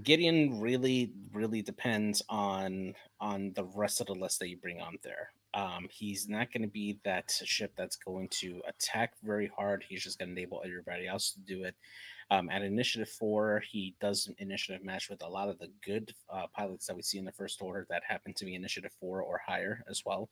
[0.03, 4.99] Gideon really really depends on on the rest of the list that you bring on
[5.03, 5.31] there.
[5.55, 9.85] Um, he's not going to be that ship that's going to attack very hard.
[9.89, 11.75] He's just going to enable everybody else to do it.
[12.33, 16.15] Um, at initiative four, he does an initiative match with a lot of the good
[16.33, 19.21] uh, pilots that we see in the first order that happen to be initiative four
[19.23, 20.29] or higher as well.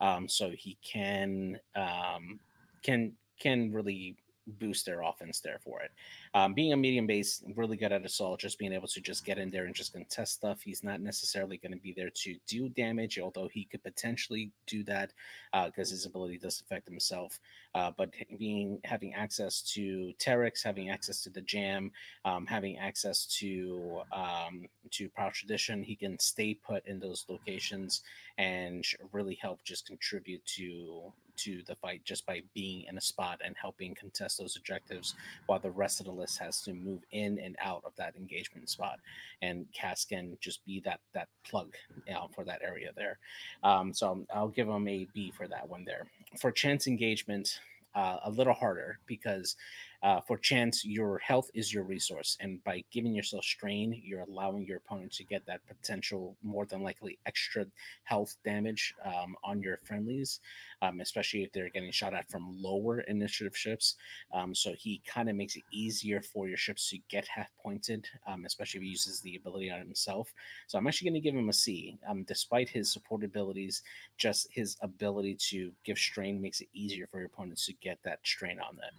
[0.00, 2.38] Um, so he can um,
[2.82, 4.16] can can really
[4.58, 5.90] boost their offense there for it.
[6.34, 9.38] Um, being a medium base, really good at assault, just being able to just get
[9.38, 10.60] in there and just contest stuff.
[10.62, 14.84] He's not necessarily going to be there to do damage, although he could potentially do
[14.84, 15.12] that
[15.52, 17.38] because uh, his ability does affect himself.
[17.74, 21.90] Uh, but being having access to Terex, having access to the jam,
[22.24, 28.02] um, having access to um, to Proud Tradition, he can stay put in those locations
[28.38, 33.40] and really help just contribute to to the fight just by being in a spot
[33.44, 35.14] and helping contest those objectives
[35.46, 38.68] while the rest of the list has to move in and out of that engagement
[38.68, 38.98] spot
[39.42, 41.74] and Hask can just be that that plug
[42.06, 43.18] you know, for that area there.
[43.62, 46.06] Um, so i'll give him a b for that one there.
[46.38, 47.60] For chance engagement
[47.94, 49.56] uh, a little harder because
[50.02, 54.64] uh, for chance, your health is your resource, and by giving yourself strain, you're allowing
[54.64, 57.66] your opponent to get that potential, more than likely, extra
[58.04, 60.40] health damage um, on your friendlies,
[60.82, 63.96] um, especially if they're getting shot at from lower initiative ships.
[64.32, 68.06] Um, so he kind of makes it easier for your ships to get half pointed,
[68.26, 70.32] um, especially if he uses the ability on himself.
[70.66, 73.82] So I'm actually going to give him a C, um, despite his support abilities.
[74.16, 78.20] Just his ability to give strain makes it easier for your opponents to get that
[78.24, 78.92] strain on that.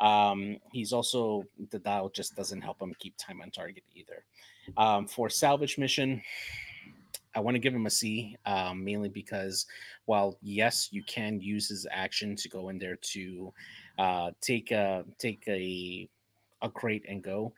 [0.00, 4.24] Um, he's also the dial just doesn't help him keep time on target either.
[4.76, 6.22] Um, for salvage mission,
[7.34, 9.66] I want to give him a C, um, mainly because
[10.06, 13.52] while yes, you can use his action to go in there to
[13.98, 16.08] uh, take a take a
[16.62, 17.52] a crate and go.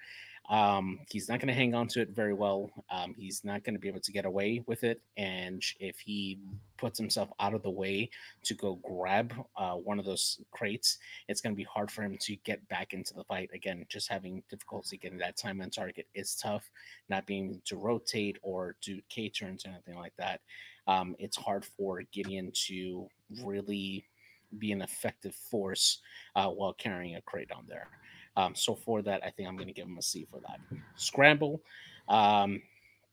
[0.50, 2.70] Um, he's not going to hang on to it very well.
[2.90, 5.00] Um, he's not going to be able to get away with it.
[5.16, 6.40] And if he
[6.76, 8.10] puts himself out of the way
[8.42, 10.98] to go grab uh, one of those crates,
[11.28, 13.50] it's going to be hard for him to get back into the fight.
[13.54, 16.68] Again, just having difficulty getting that time on target is tough.
[17.08, 20.40] Not being able to rotate or do K turns or anything like that.
[20.88, 23.06] Um, it's hard for Gideon to
[23.44, 24.04] really
[24.58, 25.98] be an effective force
[26.34, 27.86] uh, while carrying a crate on there.
[28.36, 30.60] Um, so for that, I think I'm going to give him a C for that.
[30.96, 31.60] Scramble,
[32.08, 32.62] um,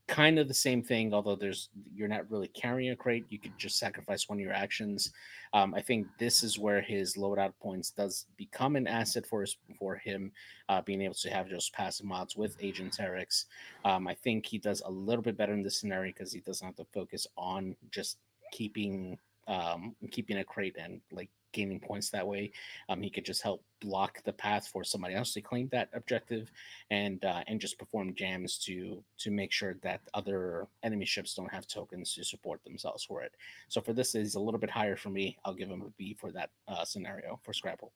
[0.06, 3.26] kind of the same thing, although there's you're not really carrying a crate.
[3.28, 5.12] You could just sacrifice one of your actions.
[5.52, 9.56] Um, I think this is where his loadout points does become an asset for his,
[9.78, 10.32] for him,
[10.68, 13.44] uh, being able to have those passive mods with Agent Terex.
[13.84, 16.66] Um, I think he does a little bit better in this scenario because he doesn't
[16.66, 18.18] have to focus on just
[18.50, 22.52] keeping um, keeping a crate and like gaining points that way.
[22.88, 26.50] Um, he could just help block the path for somebody else to claim that objective,
[26.90, 31.52] and uh, and just perform jams to to make sure that other enemy ships don't
[31.52, 33.32] have tokens to support themselves for it.
[33.68, 35.36] So for this is a little bit higher for me.
[35.44, 37.92] I'll give him a B for that uh, scenario for Scrabble.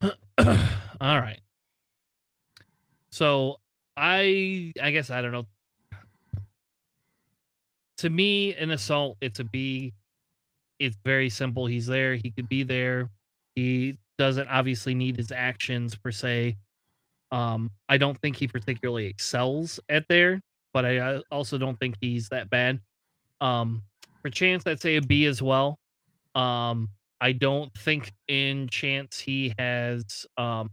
[0.02, 1.40] All right.
[3.10, 3.60] So
[3.96, 5.46] I I guess I don't know.
[7.98, 9.92] To me, an assault, it's a B
[10.80, 11.66] it's very simple.
[11.66, 12.16] He's there.
[12.16, 13.08] He could be there.
[13.54, 16.56] He doesn't obviously need his actions per se.
[17.30, 20.40] Um, I don't think he particularly excels at there,
[20.72, 22.80] but I also don't think he's that bad.
[23.40, 23.82] Um,
[24.22, 25.78] for chance, I'd say a B as well.
[26.34, 26.88] Um,
[27.20, 30.70] I don't think in chance he has um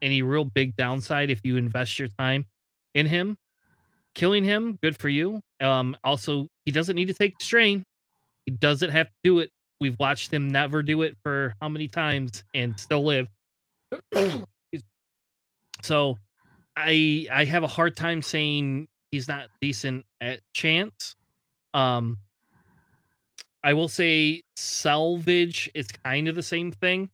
[0.00, 2.46] any real big downside if you invest your time
[2.94, 3.36] in him.
[4.14, 5.40] Killing him, good for you.
[5.60, 7.84] Um, also, he doesn't need to take strain.
[8.48, 9.50] He doesn't have to do it.
[9.78, 13.28] We've watched him never do it for how many times and still live.
[15.82, 16.16] so
[16.74, 21.14] I I have a hard time saying he's not decent at chance.
[21.74, 22.16] Um
[23.62, 27.10] I will say salvage is kind of the same thing.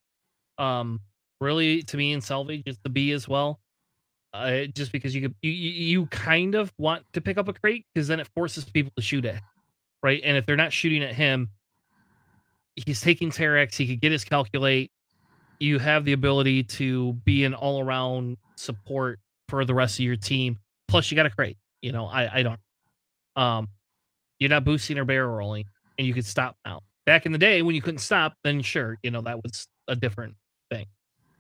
[0.56, 1.00] Um
[1.40, 3.58] really to me in salvage it's the B as well.
[4.32, 7.86] Uh, just because you could you, you kind of want to pick up a crate
[7.92, 9.40] because then it forces people to shoot it
[10.04, 10.20] right?
[10.22, 11.48] And if they're not shooting at him,
[12.76, 13.74] he's taking Terex.
[13.74, 14.92] He could get his calculate.
[15.58, 20.16] You have the ability to be an all around support for the rest of your
[20.16, 20.58] team.
[20.88, 21.56] Plus, you got a crate.
[21.80, 22.60] You know, I I don't.
[23.34, 23.68] Um,
[24.38, 25.64] you're not boosting or barrel rolling,
[25.98, 26.80] and you could stop now.
[27.06, 29.96] Back in the day when you couldn't stop, then sure, you know that was a
[29.96, 30.34] different
[30.70, 30.86] thing.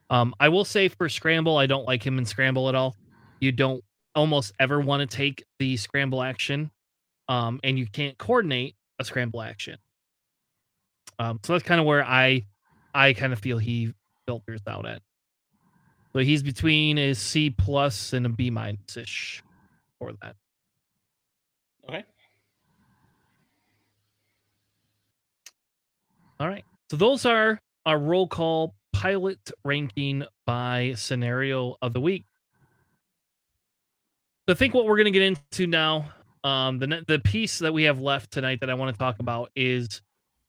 [0.08, 2.96] Um, I will say for scramble, I don't like him in scramble at all.
[3.40, 3.84] You don't
[4.14, 6.70] almost ever want to take the scramble action
[7.28, 9.78] um, and you can't coordinate a scramble action.
[11.18, 12.44] Um, so that's kind of where I
[12.94, 13.92] I kind of feel he
[14.26, 15.02] filters out at.
[16.12, 19.42] So he's between a C plus and a B minus ish
[19.98, 20.36] for that.
[21.88, 22.04] Okay.
[26.38, 26.64] All right.
[26.90, 32.24] So those are our roll call pilot ranking by scenario of the week.
[34.46, 36.12] So I think what we're going to get into now,
[36.44, 39.50] um, the the piece that we have left tonight that I want to talk about
[39.56, 40.02] is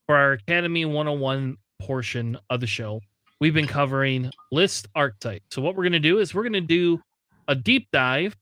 [0.06, 3.02] for our Academy 101 portion of the show.
[3.40, 5.44] We've been covering list archetype.
[5.52, 7.02] So what we're going to do is we're going to do
[7.48, 8.36] a deep dive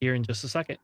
[0.00, 0.78] here in just a second.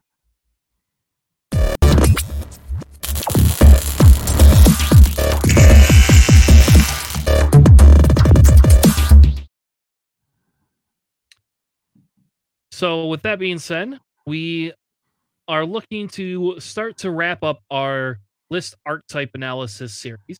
[12.70, 14.72] So, with that being said, we
[15.48, 18.18] are looking to start to wrap up our
[18.50, 20.38] list archetype analysis series.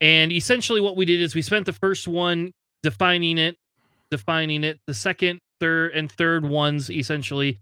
[0.00, 2.52] And essentially, what we did is we spent the first one
[2.82, 3.56] defining it,
[4.10, 7.60] defining it, the second, third, and third ones essentially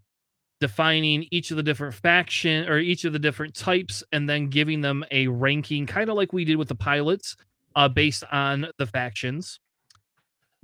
[0.60, 4.80] defining each of the different faction or each of the different types and then giving
[4.80, 7.36] them a ranking, kind of like we did with the pilots,
[7.76, 9.60] uh, based on the factions.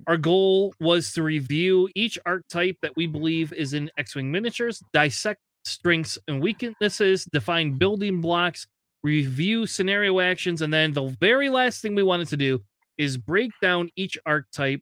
[0.08, 4.82] Our goal was to review each archetype that we believe is in X Wing miniatures,
[4.92, 8.66] dissect strengths and weaknesses, define building blocks,
[9.02, 12.62] review scenario actions, and then the very last thing we wanted to do
[12.96, 14.80] is break down each archetype,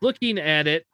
[0.00, 0.86] looking at it,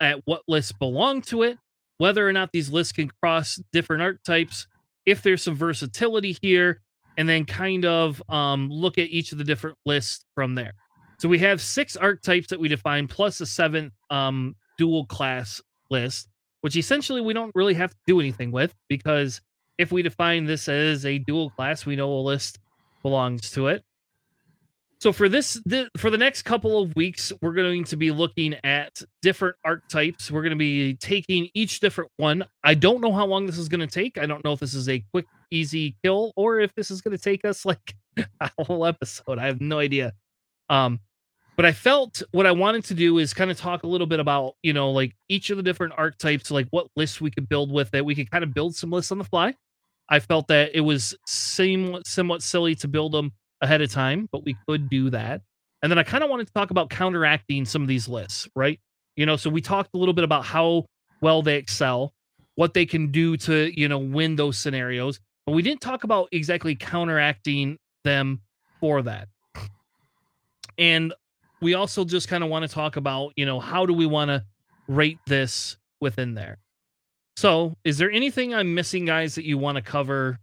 [0.00, 1.58] at what lists belong to it,
[1.98, 4.66] whether or not these lists can cross different archetypes,
[5.06, 6.80] if there's some versatility here,
[7.16, 10.72] and then kind of um, look at each of the different lists from there.
[11.18, 15.60] So we have six archetypes that we define, plus a seventh um, dual class
[15.90, 16.28] list,
[16.62, 19.40] which essentially we don't really have to do anything with because
[19.78, 22.58] if we define this as a dual class, we know a list
[23.02, 23.84] belongs to it.
[25.00, 28.54] So for this, th- for the next couple of weeks, we're going to be looking
[28.62, 30.30] at different archetypes.
[30.30, 32.44] We're going to be taking each different one.
[32.62, 34.16] I don't know how long this is going to take.
[34.16, 37.16] I don't know if this is a quick, easy kill or if this is going
[37.16, 37.96] to take us like
[38.40, 39.40] a whole episode.
[39.40, 40.12] I have no idea.
[40.68, 41.00] Um,
[41.62, 44.18] but I felt what I wanted to do is kind of talk a little bit
[44.18, 47.70] about, you know, like each of the different archetypes, like what lists we could build
[47.70, 49.54] with that we could kind of build some lists on the fly.
[50.08, 54.44] I felt that it was somewhat, somewhat silly to build them ahead of time, but
[54.44, 55.42] we could do that.
[55.84, 58.80] And then I kind of wanted to talk about counteracting some of these lists, right?
[59.14, 60.86] You know, so we talked a little bit about how
[61.20, 62.12] well they excel,
[62.56, 66.28] what they can do to, you know, win those scenarios, but we didn't talk about
[66.32, 68.40] exactly counteracting them
[68.80, 69.28] for that.
[70.76, 71.14] And
[71.62, 74.30] we also just kind of want to talk about, you know, how do we want
[74.30, 74.44] to
[74.88, 76.58] rate this within there?
[77.36, 80.38] So, is there anything I'm missing, guys, that you want to cover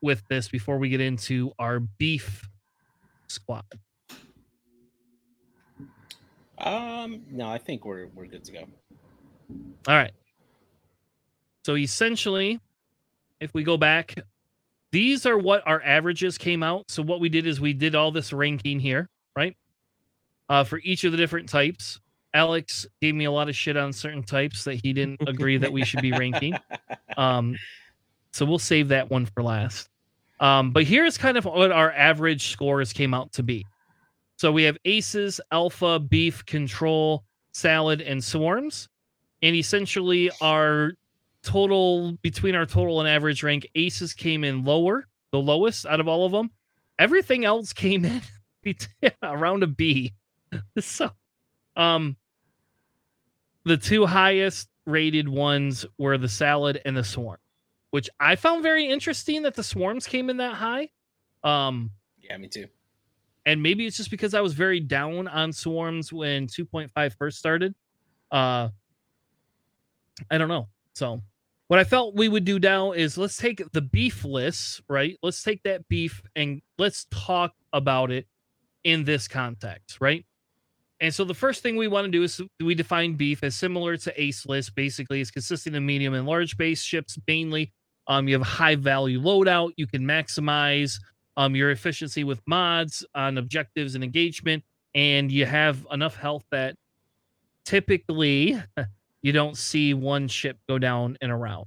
[0.00, 2.48] with this before we get into our beef
[3.28, 3.64] squad?
[6.58, 8.64] Um, no, I think we're we're good to go.
[9.86, 10.12] All right.
[11.64, 12.60] So essentially,
[13.40, 14.14] if we go back,
[14.92, 16.90] these are what our averages came out.
[16.90, 19.56] So what we did is we did all this ranking here, right?
[20.48, 22.00] Uh, for each of the different types.
[22.34, 25.72] Alex gave me a lot of shit on certain types that he didn't agree that
[25.72, 26.56] we should be ranking.
[27.16, 27.56] Um,
[28.32, 29.88] so we'll save that one for last.
[30.40, 33.64] Um, but here's kind of what our average scores came out to be.
[34.36, 37.22] So we have aces, alpha, beef, control,
[37.52, 38.88] salad, and swarms.
[39.42, 40.94] And essentially, our
[41.44, 46.08] total between our total and average rank, aces came in lower, the lowest out of
[46.08, 46.50] all of them.
[46.98, 48.20] Everything else came in
[49.22, 50.12] around a B.
[50.78, 51.10] so
[51.76, 52.16] um
[53.64, 57.38] the two highest rated ones were the salad and the swarm
[57.90, 60.88] which i found very interesting that the swarms came in that high.
[61.44, 61.90] Um
[62.20, 62.66] yeah me too.
[63.46, 67.72] and maybe it's just because i was very down on swarms when 2.5 first started.
[68.32, 68.68] Uh
[70.30, 70.68] i don't know.
[70.94, 71.22] So
[71.68, 75.16] what i felt we would do now is let's take the beef list right?
[75.22, 78.26] Let's take that beef and let's talk about it
[78.82, 80.26] in this context right
[81.00, 83.96] and so the first thing we want to do is we define beef as similar
[83.96, 84.74] to ace list.
[84.74, 87.72] Basically, it's consisting of medium and large base ships mainly.
[88.06, 89.72] Um, you have high value loadout.
[89.76, 90.98] You can maximize
[91.36, 94.62] um, your efficiency with mods on objectives and engagement,
[94.94, 96.76] and you have enough health that
[97.64, 98.60] typically
[99.22, 101.66] you don't see one ship go down in a round.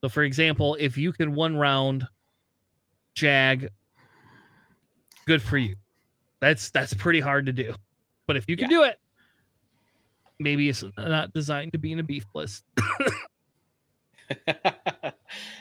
[0.00, 2.06] So, for example, if you can one round
[3.14, 3.70] Jag,
[5.26, 5.76] good for you.
[6.46, 7.74] That's that's pretty hard to do.
[8.28, 8.76] But if you can yeah.
[8.76, 9.00] do it,
[10.38, 12.62] maybe it's not designed to be in a beef list.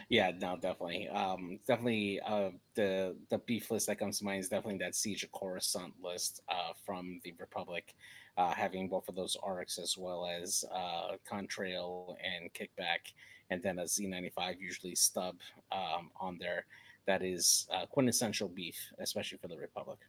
[0.09, 1.09] yeah, no, definitely.
[1.09, 5.23] Um, definitely uh the the beef list that comes to mind is definitely that Siege
[5.23, 7.95] of Coruscant list uh from the Republic.
[8.37, 13.13] Uh, having both of those arcs as well as uh, Contrail and Kickback,
[13.49, 15.37] and then a Z95 usually stub
[15.71, 16.65] um, on there.
[17.07, 19.99] That is uh, quintessential beef, especially for the Republic.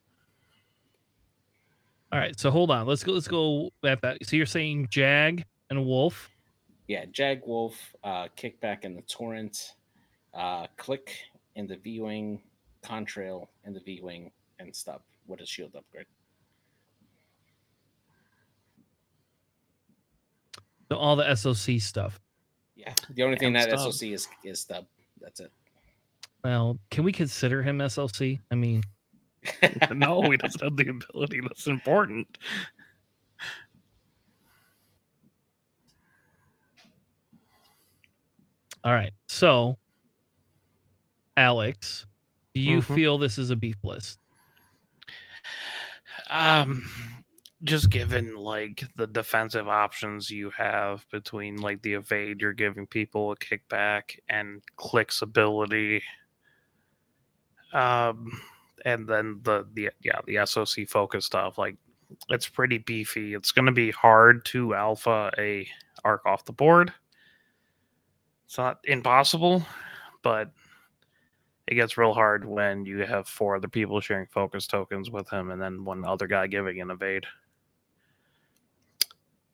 [2.12, 2.86] All right, so hold on.
[2.86, 3.12] Let's go.
[3.12, 4.00] Let's go back.
[4.00, 4.18] back.
[4.22, 6.30] So you're saying Jag and Wolffe.
[6.86, 9.72] Yeah, Jag Wolffe, uh, Kickback in the Torrent,
[10.32, 11.10] uh, Klick
[11.56, 12.40] in the V Wing,
[12.84, 14.30] Contrail in the V Wing,
[14.60, 16.06] and Stub with a shield upgrade.
[20.88, 22.20] So all the SOC stuff.
[22.76, 23.92] Yeah, the only thing And that Stub.
[23.92, 24.86] SOC is is Stub.
[25.20, 25.50] That's it.
[26.44, 28.38] Well, can we consider him SLC?
[28.52, 28.84] I mean,
[29.90, 31.40] no, he doesn't have the ability.
[31.40, 32.38] That's important.
[38.84, 39.12] all right.
[39.28, 39.78] So,
[41.36, 42.06] Alex,
[42.54, 42.94] do you Mhm.
[42.94, 44.18] feel this is a beef list?
[46.30, 46.84] Um,
[47.62, 53.32] just given like the defensive options you have between like the evade, you're giving people
[53.32, 56.02] a kickback and Klick's ability.
[57.72, 58.40] Um,
[58.84, 61.76] and then the the yeah the SOC focus stuff like
[62.28, 63.34] it's pretty beefy.
[63.34, 65.66] It's going to be hard to alpha a
[66.04, 66.92] arc off the board.
[68.46, 69.64] It's not impossible,
[70.22, 70.52] but
[71.66, 75.50] it gets real hard when you have four other people sharing focus tokens with him
[75.50, 77.26] and then one other guy giving an evade.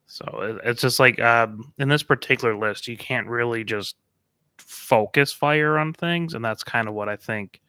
[0.06, 3.96] So it's just like um, in this particular list, you can't really just
[4.58, 7.62] focus fire on things, and that's kind of what I think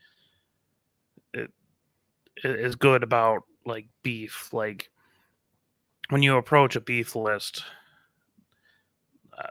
[2.43, 4.51] is good about like beef.
[4.53, 4.89] Like
[6.09, 7.63] when you approach a beef list,
[9.37, 9.47] uh,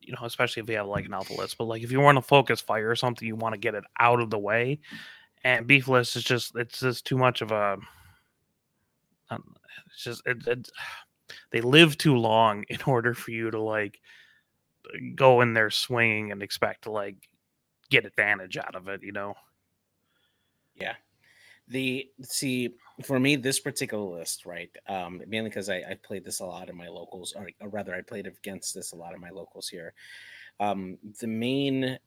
[0.00, 2.16] you know, especially if you have like an alpha list, but like if you want
[2.16, 4.80] to focus fire or something, you want to get it out of the way.
[5.44, 7.78] And beef list is just it's just too much of a.
[9.30, 9.54] um,
[9.92, 10.70] It's just it, it,
[11.52, 14.00] they live too long in order for you to like
[15.14, 17.16] go in there swinging and expect to like
[17.90, 19.02] get advantage out of it.
[19.02, 19.34] You know.
[20.80, 20.94] Yeah.
[21.70, 24.70] The see for me this particular list, right?
[24.88, 27.94] Um, mainly because I, I played this a lot in my locals, or, or rather,
[27.94, 29.94] I played against this a lot in my locals here.
[30.58, 31.98] Um, the main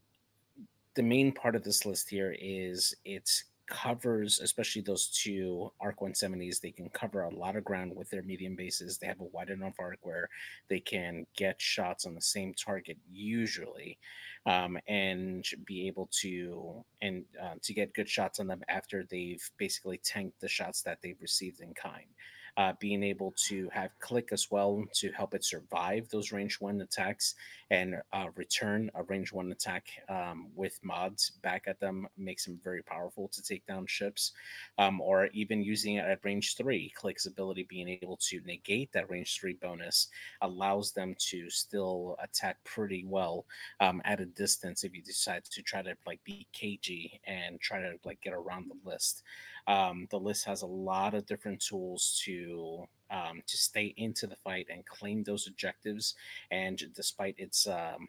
[0.95, 3.29] the main part of this list here is it
[3.67, 8.21] covers, especially those two Arc 170s, they can cover a lot of ground with their
[8.21, 8.97] medium bases.
[8.97, 10.29] They have a wide enough arc where
[10.69, 13.97] they can get shots on the same target usually,
[14.45, 19.49] um, and be able to and uh, to get good shots on them after they've
[19.57, 22.07] basically tanked the shots that they've received in kind.
[22.55, 26.81] Uh, being able to have Klick as well to help it survive those range one
[26.81, 27.33] attacks
[27.71, 32.59] and uh, return a range one attack um, with mods back at them makes them
[32.63, 34.33] very powerful to take down ships,
[34.77, 36.93] um, or even using it at range three.
[36.95, 40.09] Klick's ability being able to negate that range three bonus
[40.41, 43.45] allows them to still attack pretty well
[43.79, 47.79] um, at a distance if you decide to try to like be cagey and try
[47.79, 49.23] to like get around the list.
[49.67, 54.35] Um, the list has a lot of different tools to um, to stay into the
[54.43, 56.15] fight and claim those objectives.
[56.51, 58.07] And despite its um,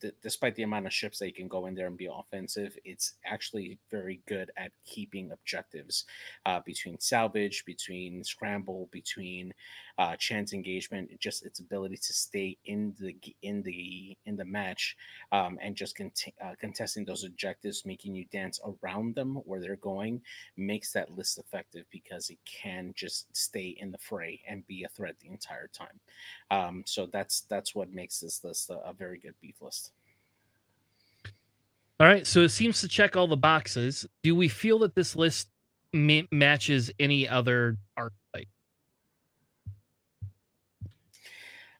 [0.00, 2.76] d- despite the amount of ships that you can go in there and be offensive,
[2.84, 6.04] it's actually very good at keeping objectives
[6.44, 9.52] uh, between salvage, between scramble, between
[9.98, 11.10] uh, chance engagement.
[11.18, 14.96] Just its ability to stay in the in the in the match
[15.32, 19.76] um, and just cont- uh, contesting those objectives, making you dance around them where they're
[19.76, 20.20] going,
[20.56, 24.88] makes that list effective because it can just stay in the fray and be a
[24.88, 26.00] threat the entire time.
[26.50, 29.75] Um, so that's that's what makes this list a, a very good beef list.
[31.98, 34.06] All right, so it seems to check all the boxes.
[34.22, 35.48] Do we feel that this list
[35.94, 38.48] ma- matches any other archetype?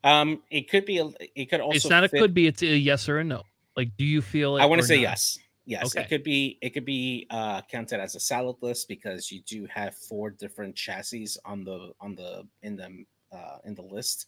[0.02, 2.02] Um, it could be a, it could also it's not.
[2.10, 2.46] fit- It could be.
[2.46, 3.42] It's a yes or a no.
[3.76, 4.56] Like, do you feel?
[4.56, 5.02] I want to say not?
[5.02, 5.38] yes.
[5.68, 6.04] Yes, Okay.
[6.04, 9.66] it could be it could be uh, counted as a salad list because you do
[9.68, 13.04] have four different chassis on the on the in the
[13.36, 14.26] uh, in the list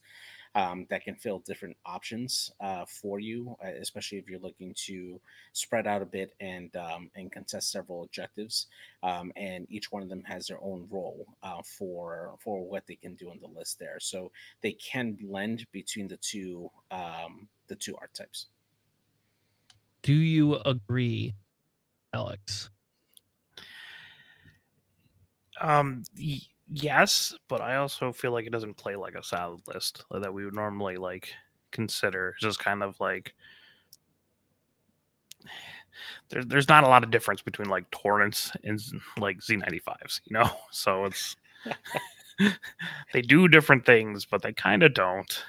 [0.55, 5.21] um, that can fill different options uh, for you, uh, especially if you're looking to
[5.53, 8.67] spread out a bit and um, and contest several objectives.
[9.03, 12.97] Um, and each one of them has their own role uh, for for what they
[12.97, 13.99] can do on the list there.
[14.01, 14.31] So
[14.63, 18.47] they can blend between the two um, the two archetypes.
[20.03, 21.35] Do you agree,
[22.13, 22.71] Alex?
[25.61, 30.05] Um, y- yes, but I also feel like it doesn't play like a salad list
[30.11, 31.33] uh, that we would normally like
[31.71, 32.31] consider.
[32.31, 33.35] It's just kind of like
[36.29, 38.81] there's there's not a lot of difference between like torrents and
[39.19, 40.51] like Z95s, you know.
[40.71, 41.37] So it's
[43.13, 45.45] they do different things, but they kind of don't.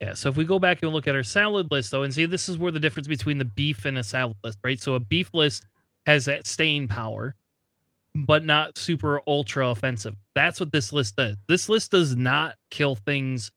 [0.00, 0.14] Yeah.
[0.14, 2.48] So if we go back and look at our salad list, though, and see, this
[2.48, 4.80] is where the difference between the beef and a salad list, right?
[4.80, 5.64] So a beef list
[6.06, 7.36] has that staying power,
[8.14, 10.14] but not super ultra offensive.
[10.34, 11.36] That's what this list does.
[11.48, 13.50] This list does not kill things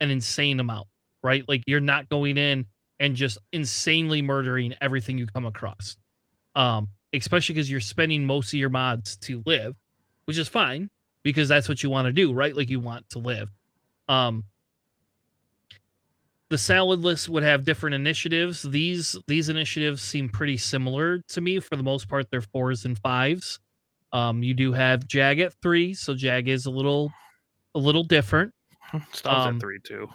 [0.00, 0.88] an insane amount,
[1.22, 1.44] right?
[1.48, 2.66] Like you're not going in
[2.98, 5.96] and just insanely murdering everything you come across.
[6.54, 9.76] Um, especially because you're spending most of your mods to live,
[10.24, 10.90] which is fine
[11.22, 12.56] because that's what you want to do, right?
[12.56, 13.48] Like you want to live.
[14.08, 14.44] Um,
[16.50, 18.62] the salad list would have different initiatives.
[18.62, 22.28] These these initiatives seem pretty similar to me for the most part.
[22.30, 23.60] They're fours and fives.
[24.12, 27.12] Um, you do have Jag at three, so Jag is a little
[27.74, 28.52] a little different.
[29.12, 30.08] Stubbs Um, at three too.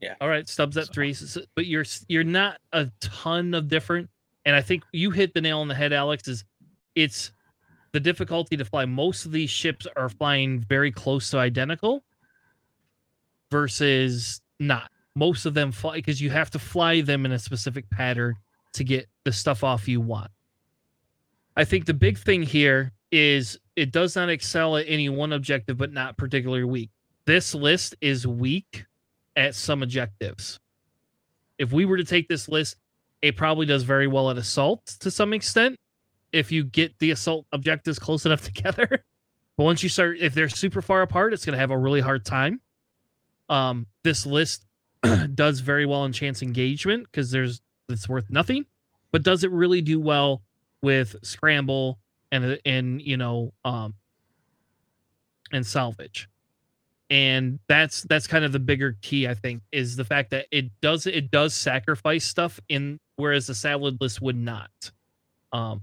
[0.00, 0.14] Yeah.
[0.20, 3.68] All right, Stubbs at So- three, s- s- but you're you're not a ton of
[3.68, 4.08] different.
[4.46, 6.28] And I think you hit the nail on the head, Alex.
[6.28, 6.44] Is
[6.94, 7.32] it's
[7.92, 8.84] the difficulty to fly.
[8.86, 12.02] Most of these ships are flying very close to identical,
[13.50, 14.90] versus not.
[15.16, 18.34] Most of them fly because you have to fly them in a specific pattern
[18.74, 20.30] to get the stuff off you want.
[21.56, 25.76] I think the big thing here is it does not excel at any one objective,
[25.76, 26.90] but not particularly weak.
[27.26, 28.84] This list is weak
[29.36, 30.60] at some objectives.
[31.58, 32.76] If we were to take this list,
[33.22, 35.78] it probably does very well at assault to some extent.
[36.32, 39.04] If you get the assault objectives close enough together,
[39.56, 42.00] but once you start, if they're super far apart, it's going to have a really
[42.00, 42.60] hard time.
[43.48, 44.66] Um, this list
[45.34, 48.66] does very well in chance engagement because there's it's worth nothing,
[49.12, 50.42] but does it really do well
[50.82, 51.98] with scramble
[52.34, 53.94] and and you know um
[55.52, 56.28] and salvage?
[57.10, 60.70] and that's that's kind of the bigger key i think is the fact that it
[60.80, 64.70] does it does sacrifice stuff in whereas the salad list would not.
[65.52, 65.82] Um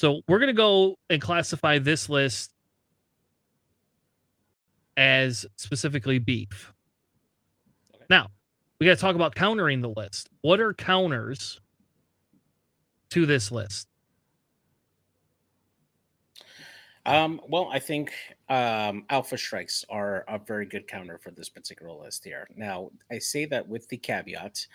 [0.00, 2.50] so we're going to go and classify this list
[4.96, 6.72] as specifically beef.
[8.10, 8.28] Now
[8.78, 10.28] we got to talk about countering the list.
[10.40, 11.60] What are counters
[13.12, 13.88] to this list
[17.04, 18.12] Um, well, I think
[18.48, 22.46] um, alpha strikes are a very good counter for this particular list here.
[22.54, 24.66] Now, I say that with the caveat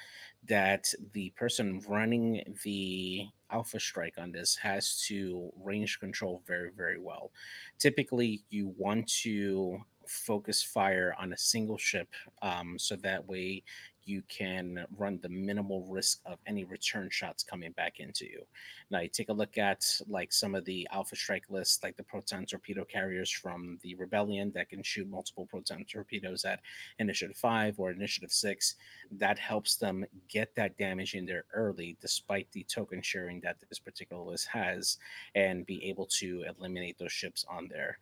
[0.45, 6.99] that the person running the alpha strike on this has to range control very, very
[6.99, 7.31] well.
[7.79, 12.09] Typically, you want to focus fire on a single ship
[12.41, 13.63] um, so that way
[14.07, 18.43] you can run the minimal risk of any return shots coming back into you.
[18.89, 22.03] Now you take a look at like some of the Alpha Strike lists, like the
[22.03, 26.61] proton torpedo carriers from the Rebellion that can shoot multiple proton torpedoes at
[26.99, 28.75] Initiative Five or Initiative Six.
[29.11, 33.79] That helps them get that damage in there early, despite the token sharing that this
[33.79, 34.97] particular list has,
[35.35, 37.97] and be able to eliminate those ships on there.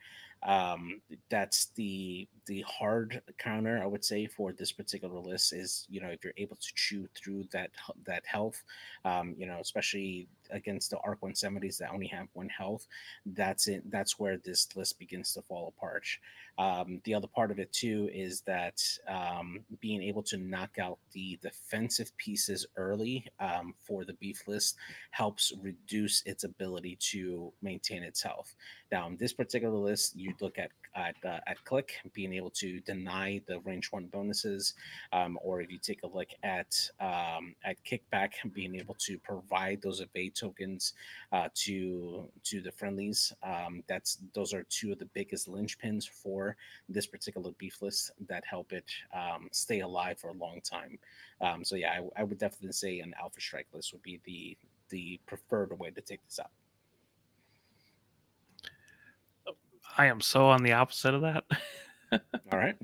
[0.45, 5.99] Um, that's the the hard counter I would say for this particular list is you
[5.99, 7.71] know if you're able to chew through that
[8.05, 8.63] that health
[9.05, 12.87] um, you know, especially against the Arc 170s that only have one health,
[13.25, 13.89] that's it.
[13.91, 16.05] That's where this list begins to fall apart.
[16.57, 20.99] Um, the other part of it too is that um, being able to knock out
[21.11, 24.77] the defensive pieces early um, for the beef list
[25.11, 28.55] helps reduce its ability to maintain its health.
[28.91, 32.79] Now, in this particular list, you look at at, uh, at Klick being able to
[32.81, 34.73] deny the range one bonuses,
[35.11, 39.81] um, or if you take a look at um, at kickback being able to provide
[39.81, 40.93] those evade tokens
[41.31, 43.33] uh, to to the friendlies.
[43.43, 46.55] Um, that's those are two of the biggest linchpins for
[46.89, 50.99] this particular beef list that help it um, stay alive for a long time.
[51.41, 54.57] Um, so yeah, I, I would definitely say an alpha strike list would be the
[54.89, 56.51] the preferred way to take this out.
[59.97, 61.45] I am so on the opposite of that.
[62.51, 62.75] All right.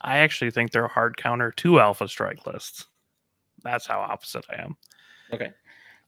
[0.00, 2.86] I actually think they're a hard counter to Alpha Strike lists.
[3.62, 4.76] That's how opposite I am.
[5.32, 5.52] Okay.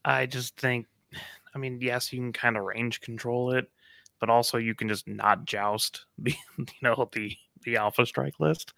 [0.07, 0.87] I just think,
[1.55, 3.69] I mean, yes, you can kind of range control it,
[4.19, 8.73] but also you can just not joust the, you know, the the Alpha Strike list.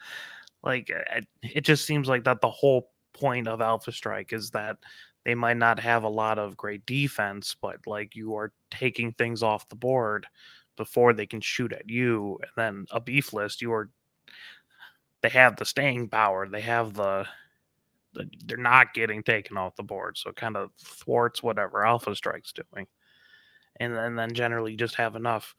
[0.63, 4.51] Like, eh, it, it just seems like that the whole point of Alpha Strike is
[4.51, 4.77] that
[5.25, 9.43] they might not have a lot of great defense, but like you are taking things
[9.43, 10.27] off the board
[10.77, 12.39] before they can shoot at you.
[12.41, 13.89] And then a beef list, you are
[15.21, 17.27] they have the staying power, they have the-
[18.13, 22.53] they're not getting taken off the board, so it kind of thwarts whatever Alpha Strike's
[22.53, 22.87] doing.
[23.79, 25.55] And then, then generally just have enough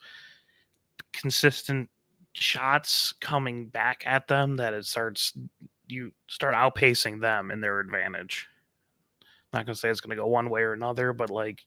[1.13, 1.89] consistent
[2.33, 5.33] shots coming back at them that it starts
[5.87, 8.47] you start outpacing them in their advantage.
[9.53, 11.65] I'm Not gonna say it's gonna go one way or another, but like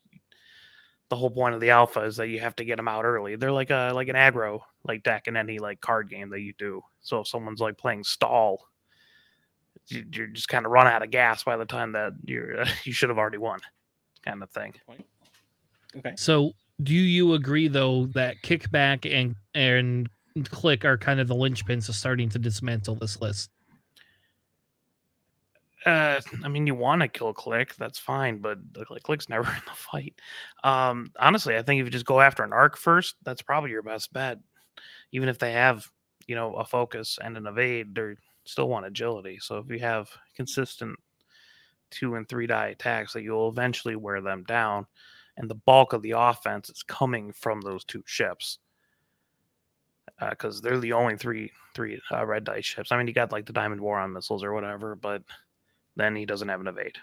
[1.10, 3.36] the whole point of the alpha is that you have to get them out early.
[3.36, 6.54] They're like a like an aggro like deck in any like card game that you
[6.58, 6.82] do.
[7.02, 8.66] So if someone's like playing stall,
[9.88, 13.10] you're just kind of run out of gas by the time that you're you should
[13.10, 13.60] have already won,
[14.24, 14.74] kind of thing.
[15.98, 16.14] Okay.
[16.18, 20.10] So, do you agree though that kickback and and
[20.50, 23.52] Klick are kind of the linchpins of starting to dismantle this list?
[25.86, 29.50] Uh, I mean, you want to kill Klick, that's fine, but the Klick Klick's never
[29.50, 30.16] in the fight.
[30.64, 33.84] Um, honestly, I think if you just go after an arc first, that's probably your
[33.84, 34.40] best bet.
[35.12, 35.88] Even if they have,
[36.26, 38.16] you know, a focus and an evade, they
[38.46, 39.38] still want agility.
[39.40, 40.98] So if you have consistent
[41.90, 44.86] two and three die attacks, that you'll eventually wear them down,
[45.38, 48.60] and the bulk of the offense is coming from those two ships
[50.30, 52.92] because uh, they're the only three three uh, red dice ships.
[52.92, 55.24] I mean, you got like the Diamond-Boron missiles or whatever, but
[55.96, 56.98] then he doesn't have an evade.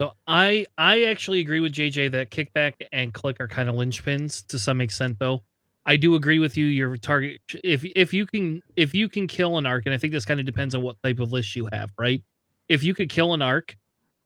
[0.00, 4.46] So I I actually agree with JJ that kickback and Klick are kind of linchpins
[4.48, 5.42] to some extent though.
[5.86, 6.66] I do agree with you.
[6.66, 10.12] Your target if if you can if you can kill an arc, and I think
[10.12, 12.22] this kind of depends on what type of list you have, right?
[12.68, 13.76] If you could kill an arc,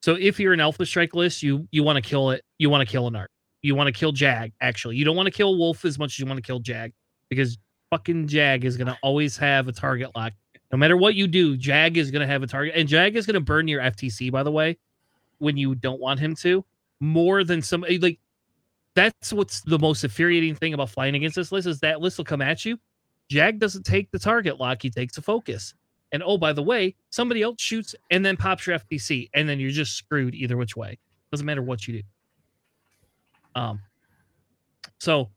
[0.03, 2.45] so if you're an alpha strike list, you you want to kill it.
[2.59, 3.31] You want to kill an arc.
[3.62, 4.53] You want to kill Jag.
[4.61, 6.93] Actually, you don't want to kill Wolf as much as you want to kill Jag
[7.28, 7.59] because
[7.90, 10.32] fucking Jag is gonna always have a target lock.
[10.70, 13.40] No matter what you do, Jag is gonna have a target, and Jag is gonna
[13.40, 14.31] burn your FTC.
[14.31, 14.78] By the way,
[15.39, 16.65] when you don't want him to,
[17.01, 18.19] more than some like.
[18.94, 22.24] That's what's the most infuriating thing about flying against this list is that list will
[22.24, 22.78] come at you.
[23.28, 25.74] Jag doesn't take the target lock; he takes a focus.
[26.12, 29.60] And oh, by the way, somebody else shoots and then pops your FTC, and then
[29.60, 30.98] you're just screwed either which way.
[31.31, 32.02] Doesn't matter what you do.
[33.55, 33.81] Um.
[34.98, 35.31] So,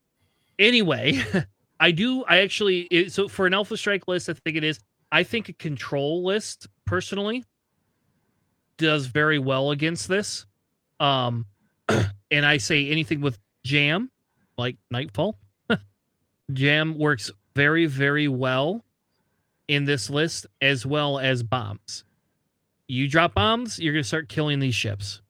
[0.58, 1.22] anyway,
[1.80, 2.24] I do.
[2.26, 3.10] I actually.
[3.10, 4.80] So for an Alpha Strike list, I think it is.
[5.12, 7.44] I think a control list personally
[8.78, 10.46] does very well against this.
[11.00, 11.46] Um,
[12.32, 14.12] and I say anything with Jam,
[14.58, 15.38] like Nightfall,
[16.54, 18.84] Jam works very, very well
[19.68, 22.04] in this list, as well as bombs.
[22.88, 25.22] You drop bombs, you're gonna start killing these ships.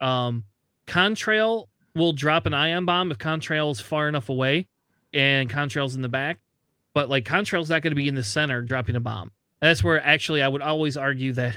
[0.00, 0.44] Um,
[0.86, 4.68] Contrail will drop an ion bomb if Contrail is far enough away,
[5.12, 6.38] and Contrail's in the back.
[6.94, 9.30] But like Contrail's not going to be in the center dropping a bomb.
[9.60, 11.56] And that's where actually I would always argue that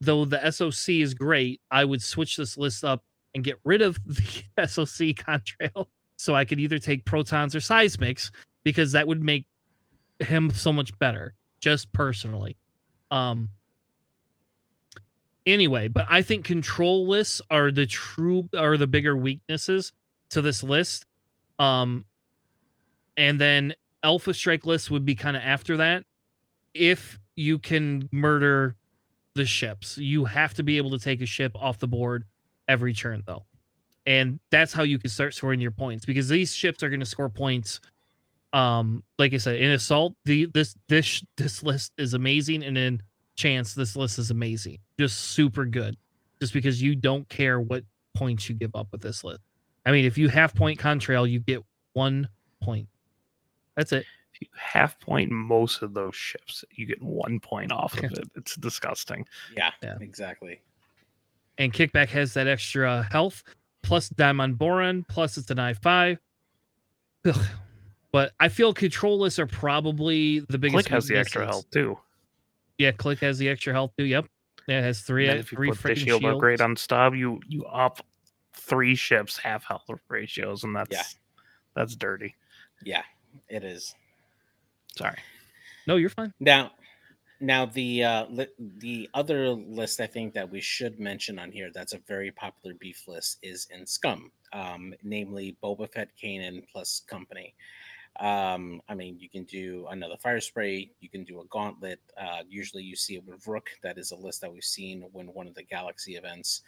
[0.00, 3.02] though the SOC is great, I would switch this list up
[3.34, 8.30] and get rid of the SOC Contrail so I could either take protons or seismics
[8.62, 9.46] because that would make
[10.20, 12.56] him so much better, just personally.
[13.10, 13.50] Um
[15.46, 19.92] anyway, but I think control lists are the true are the bigger weaknesses
[20.30, 21.06] to this list.
[21.58, 22.04] Um
[23.16, 26.04] and then alpha strike list would be kind of after that
[26.74, 28.76] if you can murder
[29.34, 29.98] the ships.
[29.98, 32.24] You have to be able to take a ship off the board
[32.68, 33.44] every turn though.
[34.06, 37.06] And that's how you can start scoring your points because these ships are going to
[37.06, 37.80] score points
[38.52, 43.02] um like i said in assault the this this this list is amazing and in
[43.36, 44.78] chance this list is amazing.
[44.98, 45.96] Just super good
[46.40, 47.84] just because you don't care what
[48.14, 49.40] points you give up with this list.
[49.84, 51.62] I mean if you half point contrail you get
[51.92, 52.28] one
[52.62, 52.88] point.
[53.76, 54.04] That's it.
[54.34, 58.28] If you half point most of those ships, you get one point off of it.
[58.36, 59.26] It's disgusting.
[59.56, 59.96] Yeah, Yeah.
[60.00, 60.60] exactly.
[61.58, 63.44] And kickback has that extra health
[63.82, 66.18] plus diamond boron plus it's an I five.
[67.26, 67.36] Ugh.
[68.10, 70.86] But I feel control lists are probably the biggest.
[70.86, 71.64] Klick has the extra weaknesses.
[71.64, 71.98] health too.
[72.78, 74.04] Yeah, Klick has the extra health too.
[74.04, 74.26] Yep.
[74.66, 75.24] Yeah, it has three.
[75.28, 78.00] And then if you three put the freaking shield upgrade on stub, you you up
[78.54, 81.02] three ships half health ratios, and that's Yeah.
[81.76, 82.34] that's dirty.
[82.82, 83.02] Yeah,
[83.48, 83.94] it is.
[84.96, 85.18] Sorry.
[85.86, 86.32] No, you're fine.
[86.40, 86.72] Now,
[87.40, 88.46] now the uh, li-
[88.78, 92.74] the other list I think that we should mention on here that's a very popular
[92.74, 97.54] beef list is in Scum, um, namely Boba Fett, Kanan plus Company.
[98.20, 101.98] Um, I mean, you can do another fire spray, you can do a gauntlet.
[102.16, 103.70] Uh, usually, you see it with Rook.
[103.82, 106.62] That is a list that we've seen when one of the Galaxy events.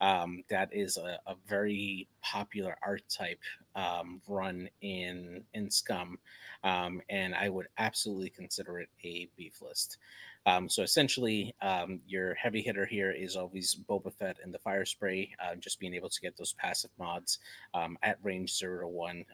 [0.00, 3.40] Um, that is a, a very popular archetype
[3.74, 6.18] um, run in in Scum,
[6.64, 9.98] um, and I would absolutely consider it a beef list.
[10.46, 14.86] Um, so essentially, um, your heavy hitter here is always Boba Fett and the fire
[14.86, 17.40] spray, uh, just being able to get those passive mods
[17.74, 19.24] um, at range zero to one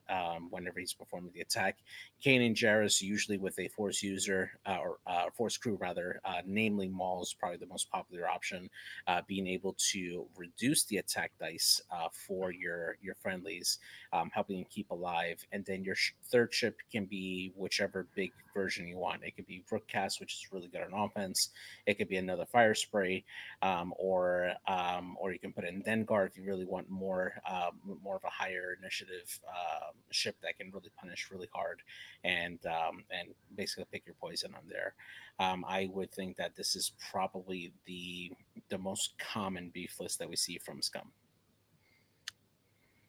[0.50, 1.76] whenever he's performing the attack.
[2.24, 6.88] Kanan Jarrus, usually with a force user uh, or uh, force crew rather, uh, namely
[6.88, 8.70] Maul is probably the most popular option,
[9.06, 13.78] uh, being able to reduce the attack dice uh, for your your friendlies,
[14.12, 15.44] um, helping keep alive.
[15.52, 19.22] And then your sh- third ship can be whichever big version you want.
[19.22, 21.50] It could be Rook Kast, which is really good on offense.
[21.84, 23.24] It could be another fire spray,
[23.60, 27.98] um, or um, or you can put in Dengar if you really want more um,
[28.02, 31.82] more of a higher initiative uh, ship that can really punish really hard,
[32.26, 34.94] and um, and basically pick your poison on there.
[35.38, 38.32] Um, I would think that this is probably the
[38.68, 41.12] the most common beef list that we see from Scum.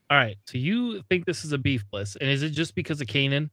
[0.10, 0.38] All right.
[0.46, 3.50] So you think this is a beef list, and is it just because of Kanan?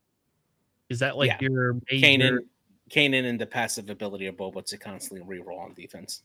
[0.91, 1.39] Is that like Yeah.
[1.41, 2.07] your major?
[2.07, 2.39] Kanan,
[2.91, 6.23] Kanan, and the passive ability of Boba to constantly reroll on defense.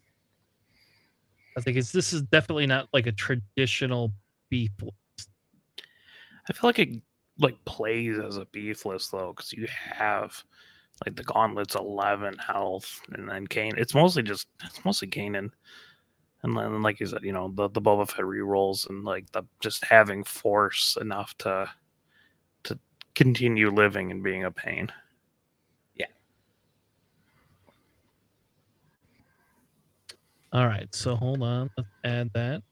[1.58, 4.14] I think it's this is definitely not like a traditional
[4.50, 5.30] beef list.
[6.50, 7.02] I feel like it
[7.40, 10.44] like plays as a beef list though, because you have
[11.06, 13.74] like the gauntlet's eleven health, and then Kane.
[13.78, 15.50] It's mostly just it's mostly Kanan,
[16.44, 19.44] and then like you said, you know the the Boba Fett rerolls and like the
[19.62, 21.70] just having force enough to
[22.64, 22.80] to
[23.16, 24.92] continue living and being a pain.
[25.96, 26.08] Yeah.
[30.52, 30.94] All right.
[30.94, 31.70] So hold on.
[31.78, 32.64] Let's add that.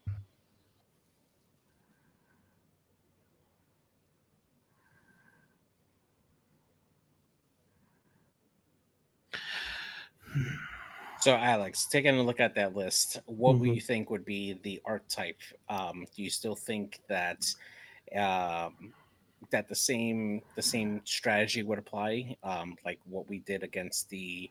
[11.19, 13.59] So, Alex, taking a look at that list, what Mhm.
[13.59, 15.41] would you think would be the archetype?
[15.67, 17.45] Um, do you still think that
[18.15, 18.93] um,
[19.51, 24.49] that the same the same strategy would apply, um, like what we did against the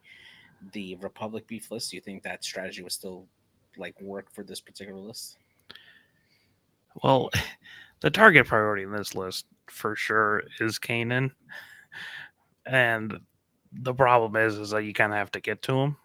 [0.73, 1.91] the Republic beef list?
[1.91, 3.27] Do you think that strategy would still
[3.77, 5.39] like work for this particular list?
[7.03, 7.31] Well,
[8.01, 11.31] the target priority in this list for sure is Kanan,
[12.67, 13.19] and
[13.73, 15.97] the problem is is that you kind of have to get to him,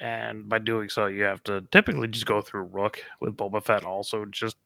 [0.00, 3.84] and by doing so, you have to typically just go through Rook with Boba Fett
[3.84, 4.56] also just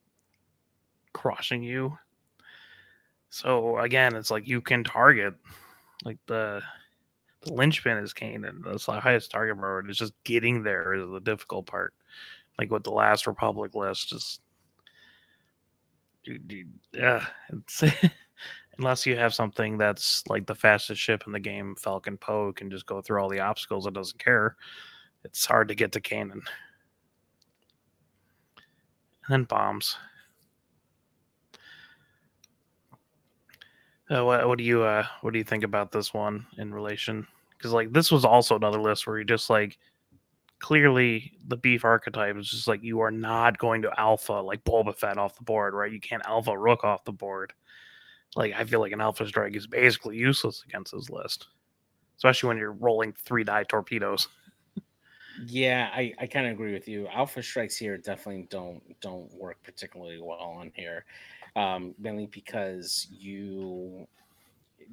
[1.13, 1.99] crushing you.
[3.31, 5.35] So again, it's like you can target
[6.05, 6.63] like the
[7.43, 8.65] the linchpin is Kanan.
[8.65, 9.91] That's the highest target priority.
[9.91, 11.95] It's just getting there is the difficult part
[12.59, 14.41] like with the last Republic list, just
[16.93, 17.25] yeah,
[18.79, 22.71] unless you have something that's like the fastest ship in the game, Falcon Poe can
[22.71, 23.87] just go through all the obstacles.
[23.87, 24.57] It doesn't care.
[25.29, 26.33] It's hard to get to Kanan.
[26.33, 26.43] And
[29.29, 29.97] then bombs.
[34.11, 37.27] Uh, what, what do you uh what do you think about this one in relation?
[37.51, 39.79] Because like this was also another list where you just like
[40.61, 44.97] clearly the beef archetype is just like you are not going to alpha like Boba
[44.97, 45.93] Fett off the board, right?
[45.93, 47.53] You can't alpha Rook off the board.
[48.35, 51.49] Like I feel like an alpha strike is basically useless against this list,
[52.17, 54.27] especially when you're rolling three die torpedoes.
[55.47, 57.07] Yeah, I, I kind of agree with you.
[57.09, 61.05] Alpha strikes here definitely don't don't work particularly well on here,
[61.55, 64.07] um, mainly because you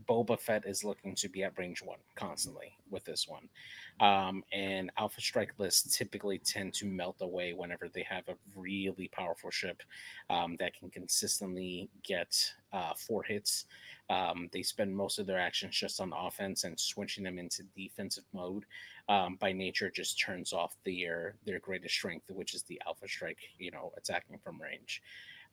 [0.07, 3.49] Boba Fett is looking to be at range one constantly with this one,
[3.99, 9.09] um, and Alpha strike lists typically tend to melt away whenever they have a really
[9.11, 9.81] powerful ship
[10.29, 12.35] um, that can consistently get
[12.73, 13.65] uh, four hits.
[14.09, 18.25] Um, they spend most of their actions just on offense and switching them into defensive
[18.33, 18.65] mode
[19.09, 23.39] um, by nature just turns off their their greatest strength, which is the alpha strike.
[23.57, 25.01] You know, attacking from range.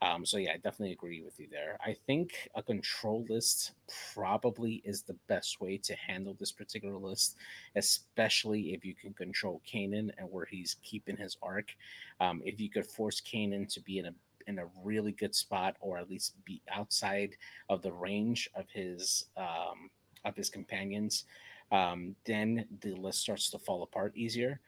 [0.02, 1.78] Um, so yeah, I definitely agree with you there.
[1.80, 3.72] I think a control list
[4.12, 7.36] probably is the best way to handle this particular list,
[7.76, 11.76] especially if you can control Kanan and where he's keeping his arc.
[12.20, 14.14] Um, if you could force Kanan to be in a
[14.48, 17.36] in a really good spot, or at least be outside
[17.68, 19.88] of the range of his um,
[20.24, 21.26] of his companions,
[21.70, 24.60] um, then the list starts to fall apart easier.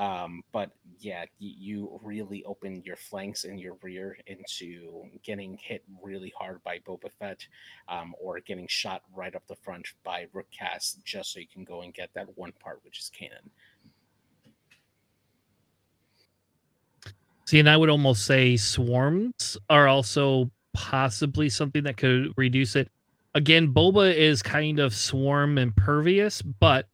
[0.00, 6.32] Um, but yeah, you really open your flanks and your rear into getting hit really
[6.38, 7.46] hard by Boba Fett,
[7.86, 11.64] um, or getting shot right up the front by Rook Kast, just so you can
[11.64, 13.50] go and get that one part, which is Kanan.
[17.44, 22.88] See, and I would almost say swarms are also possibly something that could reduce it.
[23.34, 26.86] Again, Boba is kind of swarm impervious, but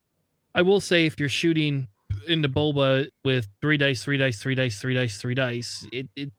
[0.56, 1.86] I will say if you're shooting
[2.26, 6.30] into Boba with three dice, three dice, three dice, three dice, three dice, it it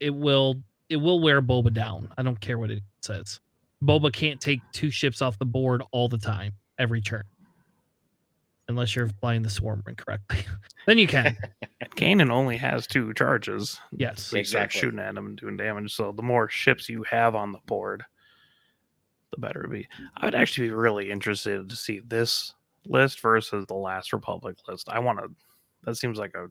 [0.00, 0.56] it will
[0.88, 2.08] it will wear Boba down.
[2.18, 3.40] I don't care what it says.
[3.82, 7.24] Boba can't take two ships off the board all the time, every turn.
[8.68, 10.38] Unless you're flying the swarm incorrectly.
[10.86, 11.36] then you can.
[11.96, 13.78] Kanan only has two charges.
[13.90, 14.22] Yes.
[14.22, 14.80] So Exactly.
[14.80, 15.94] shooting at him and doing damage.
[15.94, 18.04] So the more ships you have on the board,
[19.32, 19.88] the better it be.
[20.16, 22.54] I would actually be really interested to see this
[22.86, 24.88] list versus the last Republic list.
[24.88, 25.28] I want to.
[25.84, 26.48] That seems like a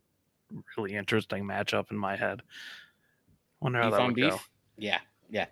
[0.78, 2.42] really interesting matchup in my head.
[3.62, 4.32] Wonder how Beef that would beef?
[4.32, 4.40] go.
[4.78, 5.00] Yeah,
[5.30, 5.46] yeah,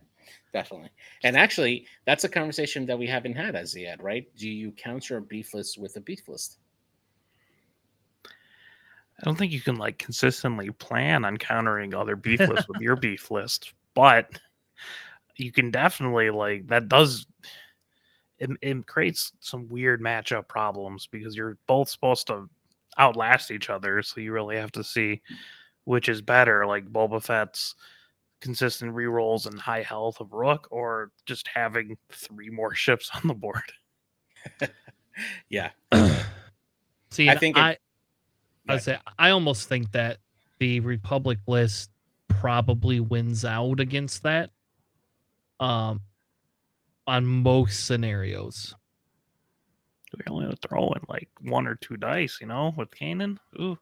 [0.52, 0.90] definitely.
[1.24, 4.28] And actually, that's a conversation that we haven't had as yet, right?
[4.36, 6.58] Do you counter a beef list with a beef list?
[8.26, 12.96] I don't think you can like consistently plan on countering other beef lists with your
[12.98, 14.30] beef list, but
[15.36, 17.26] you can definitely like that does
[18.40, 22.50] it, it creates some weird matchup problems because you're both supposed to
[22.98, 25.22] outlast each other, so you really have to see
[25.86, 27.74] which is better, like Boba Fett's
[28.42, 33.34] consistent rerolls and high health of Rook, or just having three more ships on the
[33.34, 33.74] board.
[35.50, 35.72] yeah.
[37.12, 37.80] See, I I think think it-
[38.70, 40.18] I, I say I almost think that
[40.60, 41.90] the Republic list
[42.28, 44.52] probably wins out against that.
[45.60, 46.02] Um,
[47.10, 48.76] on most scenarios.
[50.14, 53.38] We only have to throw in like one or two dice, you know, with Kanan.
[53.60, 53.78] Ooh.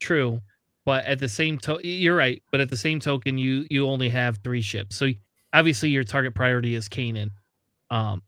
[0.00, 0.40] True,
[0.84, 2.42] but at the same to you're right.
[2.50, 5.08] But at the same token, you you only have three ships, so
[5.52, 7.30] obviously your target priority is Kanan.
[7.90, 8.22] Um,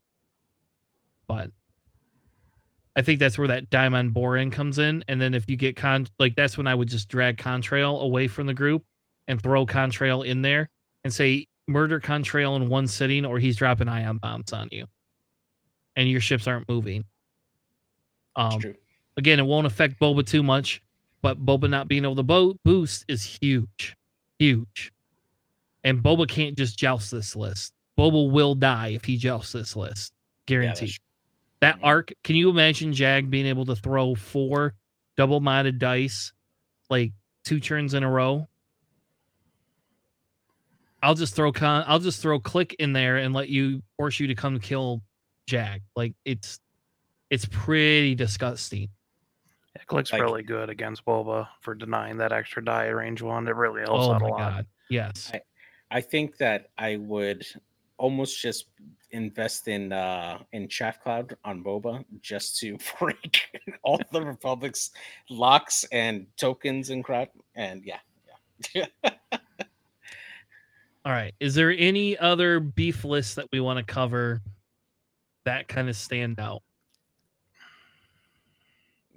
[1.28, 1.50] but
[2.96, 6.08] I think that's where that Diamond Boron comes in, and then if you get con
[6.18, 8.84] like that's when I would just drag Contrail away from the group
[9.28, 10.68] and throw Contrail in there
[11.04, 14.86] and say murder Contrail in one sitting, or he's dropping ion bombs on you,
[15.96, 17.04] and your ships aren't moving.
[18.36, 18.74] Um, true.
[19.16, 20.82] again, it won't affect Boba too much,
[21.22, 23.96] but Boba not being able to bo- boost is huge,
[24.38, 24.92] huge.
[25.84, 27.72] And Boba can't just joust this list.
[27.98, 30.12] Boba will die if he jousts this list,
[30.46, 30.90] guaranteed.
[30.90, 30.98] that's-
[31.60, 34.74] that arc, can you imagine Jag being able to throw four
[35.18, 36.32] double-minded dice,
[36.88, 37.12] like
[37.44, 38.48] two turns in a row?
[41.02, 41.84] I'll just throw con.
[41.86, 45.02] I'll just throw Klick in there and let you force you to come kill
[45.46, 45.82] Jag.
[45.96, 46.60] Like it's,
[47.30, 48.88] it's pretty disgusting.
[49.76, 53.46] Yeah, Klick's Like- really good against Boba for denying that extra die range one.
[53.48, 54.38] It really helps oh out my a lot.
[54.38, 55.32] god, yes.
[55.90, 57.44] I think that I would
[57.98, 58.66] almost just
[59.12, 63.40] invest in uh in Chaff Cloud on Boba just to break
[63.82, 64.90] all the Republic's
[65.28, 67.30] locks and tokens and crap.
[67.56, 67.98] And yeah,
[68.74, 68.86] yeah.
[71.04, 71.34] All right.
[71.40, 74.42] Is there any other beef lists that we want to cover
[75.44, 76.62] that kind of stand out?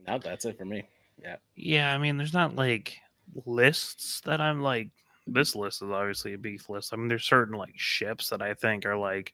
[0.08, 0.88] No, that's it for me.
[1.22, 1.38] Yeah.
[1.56, 2.98] Yeah, I mean, there's not like
[3.46, 4.90] lists that I'm like.
[5.26, 6.94] This list is obviously a beef list.
[6.94, 9.34] I mean, there's certain like ships that I think are like,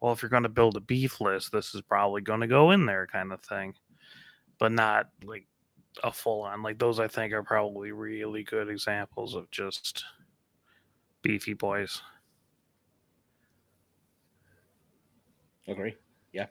[0.00, 2.70] well, if you're going to build a beef list, this is probably going to go
[2.70, 3.74] in there, kind of thing.
[4.60, 5.48] But not like
[6.04, 6.62] a full on.
[6.62, 10.04] Like those, I think are probably really good examples of just
[11.24, 12.00] beefy boys.
[15.66, 15.96] Agree.
[16.32, 16.46] Yeah.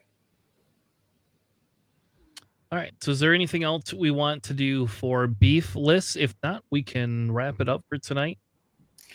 [2.72, 2.92] All right.
[3.02, 6.16] So is there anything else we want to do for beef lists?
[6.16, 8.40] If not, we can wrap it up for tonight.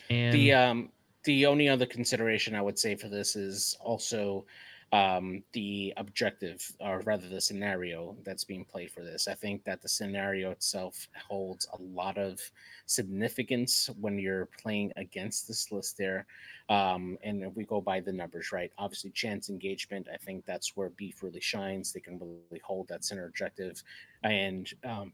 [0.09, 0.91] And The um
[1.25, 4.47] the only other consideration I would say for this is also
[4.93, 9.29] um the objective or rather the scenario that's being played for this.
[9.29, 12.41] I think that the scenario itself holds a lot of
[12.87, 16.27] significance when you're playing against this list there.
[16.71, 18.73] Um and if we go by the numbers, right?
[18.79, 21.93] Obviously chance engagement, I think that's where beef really shines.
[21.93, 23.83] They can really hold that center objective
[24.23, 25.13] and um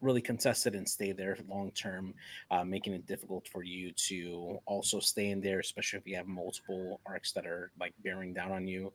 [0.00, 2.14] really contest it and stay there long term
[2.50, 6.26] uh, making it difficult for you to also stay in there, especially if you have
[6.26, 8.92] multiple arcs that are like bearing down on you.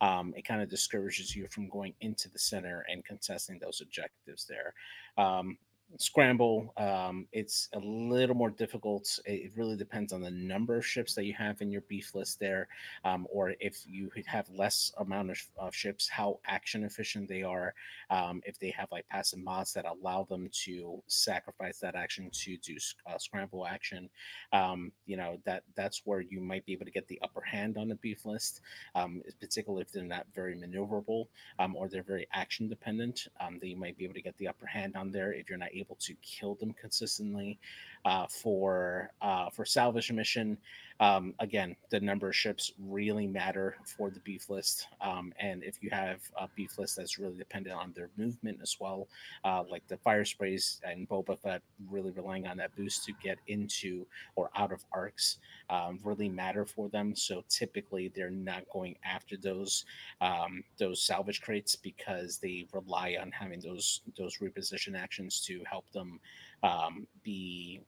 [0.00, 4.46] Um, it kind of discourages you from going into the center and contesting those objectives
[4.46, 4.74] there.
[5.22, 5.58] Um,
[5.98, 11.14] scramble um it's a little more difficult it really depends on the number of ships
[11.14, 12.66] that you have in your beef list there
[13.04, 17.74] um or if you have less amount of, of ships how action efficient they are
[18.10, 22.56] um, if they have like passive mods that allow them to sacrifice that action to
[22.58, 24.08] do uh, scramble action
[24.52, 27.76] um, you know that that's where you might be able to get the upper hand
[27.76, 28.60] on the beef list
[28.94, 31.26] um, particularly if they're not very maneuverable
[31.58, 33.28] um, or they're very action dependent
[33.60, 35.81] they might be able to get the upper hand on there if you're not able
[36.00, 37.58] to kill them consistently
[38.04, 40.58] uh, for uh, for salvage mission
[41.02, 44.86] um, again, the number of ships really matter for the beef list.
[45.00, 48.76] Um, and if you have a beef list that's really dependent on their movement as
[48.78, 49.08] well,
[49.44, 51.60] uh, like the fire sprays and Boba Fett
[51.90, 54.06] really relying on that boost to get into
[54.36, 55.38] or out of arcs
[55.70, 57.16] um, really matter for them.
[57.16, 59.84] So typically they're not going after those
[60.20, 65.90] um, those salvage crates because they rely on having those those reposition actions to help
[65.90, 66.20] them
[66.62, 67.80] um, be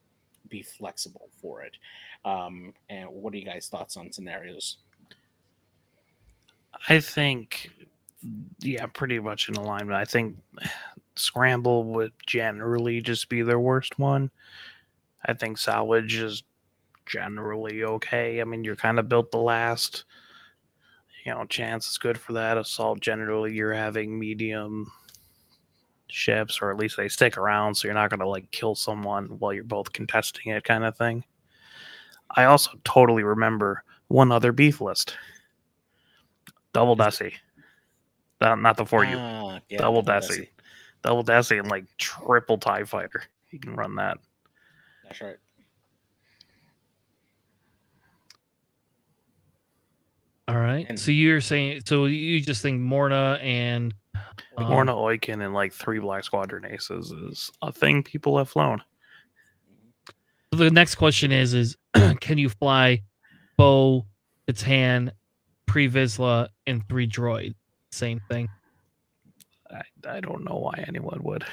[0.49, 1.77] be flexible for it.
[2.25, 4.79] Um, and what are you guys' thoughts on scenarios?
[6.89, 7.71] I think,
[8.61, 9.99] yeah, pretty much in alignment.
[9.99, 10.37] I think
[11.17, 14.31] Scramble would generally just be their worst one.
[15.25, 16.43] I think Salvage is
[17.07, 18.41] generally okay.
[18.41, 20.05] I mean, you're kind of built the last,
[21.25, 22.59] you know, chance is good for that.
[22.59, 24.91] Assault, generally, you're having medium
[26.15, 29.53] ships, or at least they stick around, so you're not gonna like kill someone while
[29.53, 31.25] you're both contesting it, kind of thing.
[32.31, 35.17] I also totally remember one other beef list.
[36.73, 37.33] Double Desi.
[38.41, 39.17] Not, not the four you.
[39.17, 40.49] Ah, yeah, double double Desi.
[41.03, 43.23] Double Desi and like triple TIE fighter.
[43.51, 44.19] You can run that.
[45.05, 45.37] That's right.
[50.49, 50.87] All right.
[50.89, 53.95] And- so you're saying so you just think Morna and
[54.57, 58.83] um, Morna Oicunn and like three Black Squadron aces is a thing people have flown.
[60.53, 61.77] The next question is: Is
[62.21, 63.03] can you fly
[63.57, 64.07] Bo,
[64.49, 65.11] Catan,
[65.67, 67.55] Pre Vizsla, and three droid?
[67.91, 68.49] Same thing.
[69.71, 71.45] I, I don't know why anyone would.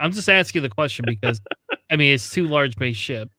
[0.00, 1.40] I'm just asking the question because
[1.90, 3.30] I mean it's too large base ship.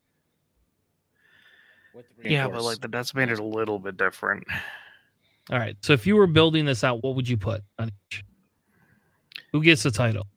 [1.93, 4.45] With Yeah, but like the decimator's a little bit different.
[5.51, 5.77] All right.
[5.81, 8.23] So if you were building this out, what would you put on each?
[9.55, 10.27] Who gets the title?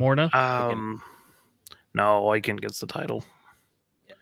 [0.00, 0.30] Morna.
[0.34, 1.02] Um,
[1.92, 3.22] no, Oicunn gets the title
[4.08, 4.14] Yeah.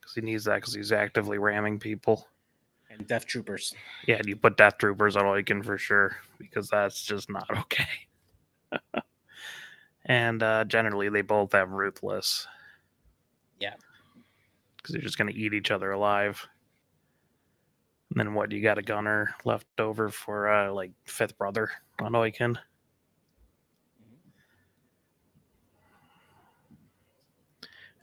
[0.00, 2.26] because he needs that because he's actively ramming people.
[2.88, 3.74] and Death Troopers.
[4.08, 7.88] Yeah, and you put Death Troopers on Oicunn for sure because that's just not okay.
[10.06, 12.46] and uh, generally, they both have Ruthless.
[13.58, 13.74] Yeah.
[14.78, 16.48] because they're just gonna eat each other alive.
[18.12, 18.50] And then what?
[18.50, 21.68] You got a gunner left over for uh, like fifth brother
[22.00, 22.56] on Oicunn.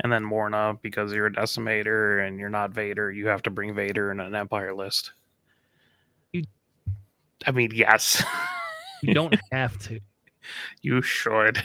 [0.03, 3.73] And then Morna, because you're a decimator and you're not Vader, you have to bring
[3.73, 5.11] Vader in an Empire list.
[6.33, 6.43] You-
[7.45, 8.23] I mean, yes,
[9.03, 9.99] You don't have to.
[10.81, 11.61] you should.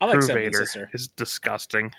[0.00, 0.90] I like Crew Seven Vader Sister.
[0.94, 1.92] is disgusting.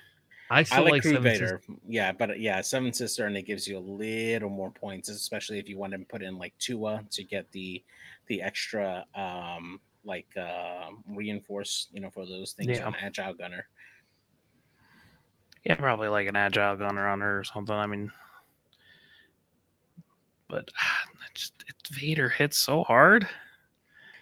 [0.50, 1.62] I I like, like, Crew Seven Vader.
[1.88, 5.68] Yeah, but yeah, Seven Sister, and it gives you a little more points, especially if
[5.68, 7.84] you want to put in like Tua to get the
[8.28, 12.86] the extra um like uh reinforce, you know, for those things Yeah.
[12.86, 13.68] on Agile Gunner.
[15.68, 17.76] Yeah, probably like an agile gunner on her or something.
[17.76, 18.10] I mean,
[20.48, 23.27] but ah, it just it, Vader hits so hard.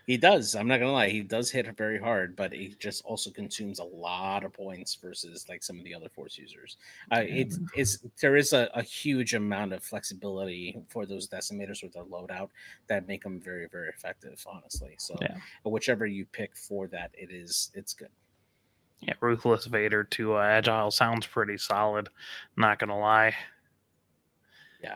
[0.08, 0.56] He does.
[0.56, 3.84] I'm not gonna lie, he does hit very hard, but he just also consumes a
[3.84, 6.78] lot of points versus like some of the other force users.
[7.12, 11.94] Uh, it's it's there is a, a huge amount of flexibility for those decimators with
[11.94, 12.50] their loadout
[12.88, 14.44] that make them very very effective.
[14.48, 15.38] Honestly, so Yeah.
[15.64, 18.10] whichever you pick for that, it is it's good.
[19.02, 22.10] Yeah, ruthless Vader to uh, agile sounds pretty solid.
[22.58, 23.36] Not gonna lie.
[24.82, 24.96] Yeah.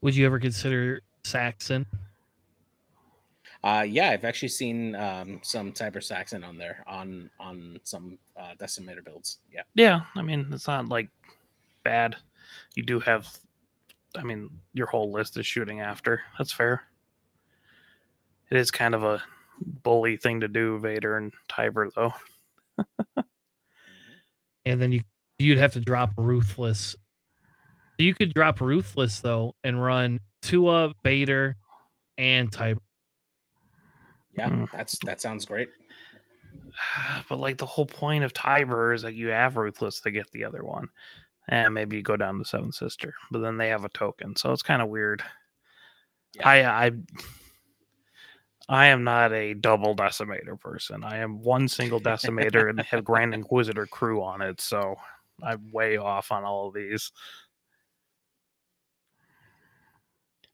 [0.00, 1.86] Would you ever consider Saxon?
[3.62, 8.54] Uh, yeah, I've actually seen um, some Tiber Saxon on there on on some uh,
[8.58, 9.38] decimator builds.
[9.52, 11.08] Yeah, Yeah, I mean it's not like
[11.82, 12.16] bad.
[12.74, 13.28] You do have,
[14.16, 16.20] I mean, your whole list is shooting after.
[16.36, 16.82] That's fair.
[18.50, 19.22] It is kind of a
[19.60, 22.12] bully thing to do, Vader and Tiber, though.
[24.64, 25.02] And then you
[25.38, 26.96] you'd have to drop Ruthless.
[27.98, 31.56] You could drop Ruthless though and run Tua, Vader,
[32.18, 32.80] and Tiber.
[34.36, 34.68] yeah, Mm.
[34.72, 35.68] that's that sounds great.
[37.28, 40.44] But like the whole point of Tiber is that you have Ruthless to get the
[40.44, 40.88] other one.
[41.48, 44.50] And maybe you go down to Seven Sister, but then they have a token, so
[44.52, 45.22] it's kind of weird.
[46.34, 46.48] Yeah.
[46.48, 46.90] I I
[48.68, 51.04] I am not a double decimator person.
[51.04, 54.96] I am one single decimator and have Grand Inquisitor crew on it, so
[55.42, 57.12] I'm way off on all of these.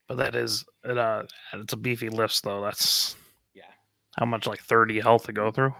[0.09, 1.23] But that is it, uh
[1.55, 2.61] it's a beefy list though.
[2.63, 3.17] That's
[3.55, 3.63] Yeah.
[4.19, 5.75] how much like 30 health to go through.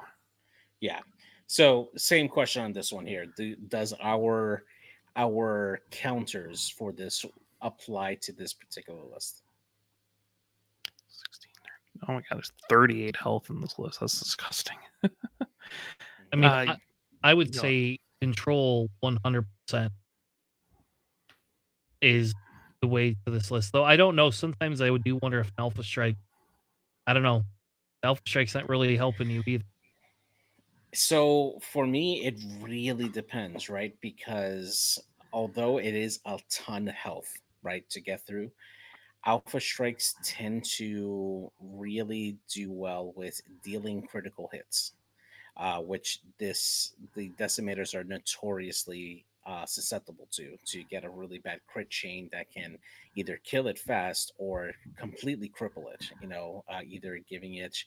[0.81, 1.01] Yeah.
[1.49, 3.27] So same question on this one here.
[3.37, 4.65] Do, does our
[5.17, 7.27] our counters for this
[7.61, 9.42] apply to this particular list?
[12.03, 12.07] 16.
[12.09, 14.01] Oh my god, there's 38 health in this list.
[14.01, 14.77] That's disgusting.
[15.03, 16.77] I mean, Uh,
[17.23, 17.63] I, I would go on.
[17.63, 19.91] say control 100%
[22.01, 22.35] is
[22.81, 23.73] the way to this list.
[23.73, 24.31] Though I don't know.
[24.31, 26.17] Sometimes I would do wonder if Alpha Strike,
[27.07, 27.45] I don't know.
[28.03, 29.65] Alpha Strike's not really helping you either.
[30.95, 33.95] So for me, it really depends, right?
[34.01, 34.99] Because
[35.33, 38.51] although it is a ton of health, right, to get through,
[39.25, 44.93] alpha strikes tend to really do well with dealing critical hits,
[45.57, 50.57] uh, which this the decimators are notoriously uh, susceptible to.
[50.67, 52.79] To get a really bad crit chain that can
[53.15, 56.11] either kill it fast or completely cripple it.
[56.21, 57.85] You know, uh, either giving it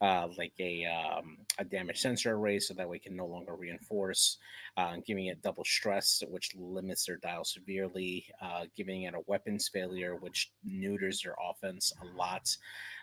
[0.00, 3.54] uh, like a um, a damage sensor array, so that way it can no longer
[3.54, 4.38] reinforce,
[4.76, 9.68] uh, giving it double stress, which limits their dial severely, uh, giving it a weapons
[9.68, 12.54] failure, which neuters their offense a lot.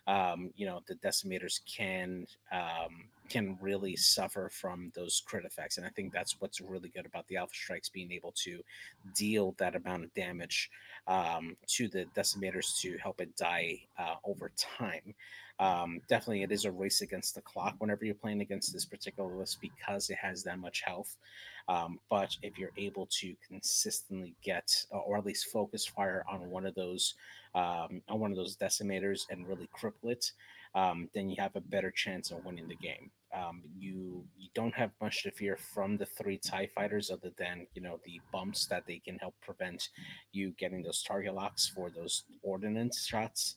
[0.06, 5.88] Um, you know, the decimators can um, can really suffer from those crit effects, and
[5.88, 8.62] I think that's what's really good about the Alpha Strikes being able to
[9.16, 10.70] deal that amount of damage
[11.08, 15.16] um, to the decimators to help it die uh, over time.
[15.64, 19.34] Um, definitely, it is a race against the clock whenever you're playing against this particular
[19.34, 21.16] list because it has that much health.
[21.70, 26.66] Um, but if you're able to consistently get, or at least focus fire on one
[26.66, 27.14] of those,
[27.56, 30.34] um, on one of those decimators and really cripple it,
[30.76, 33.10] um, then you have a better chance of winning the game.
[33.34, 37.68] Um, you you don't have much to fear from the three TIE fighters, other than
[37.74, 39.90] you know the bumps that they can help prevent
[40.34, 43.56] you getting those target locks for those ordnance shots.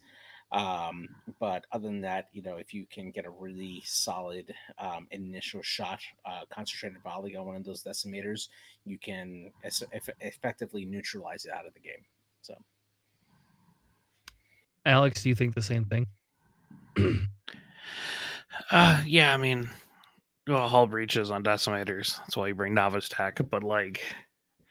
[0.52, 1.08] Um,
[1.40, 5.60] but other than that, you know, if you can get a really solid um, initial
[5.62, 8.48] shot, uh, concentrated volley on one of those decimators,
[8.84, 12.04] you can es- eff- effectively neutralize it out of the game.
[12.42, 12.54] So,
[14.84, 16.06] Alex, do you think the same thing?
[18.70, 19.68] Uh, yeah, I mean,
[20.46, 22.16] well, hull breaches on decimators.
[22.18, 23.40] That's why you bring novice tech.
[23.50, 24.00] But like,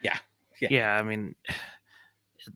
[0.01, 0.17] Yeah,
[0.61, 0.67] yeah.
[0.71, 0.95] yeah.
[0.97, 1.35] I mean,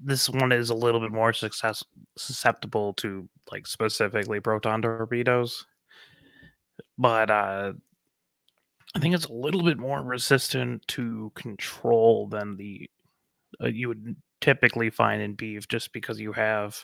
[0.03, 1.83] this one is a little bit more success
[2.17, 5.65] susceptible to like specifically proton torpedoes,
[6.97, 7.73] but uh,
[8.95, 12.89] I think it's a little bit more resistant to control than the
[13.61, 16.83] uh, you would typically find in beef, just because you have.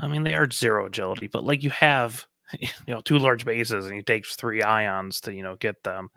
[0.00, 2.24] I mean, they are zero agility, but like you have
[2.60, 6.08] you know two large bases and you take three ions to you know get them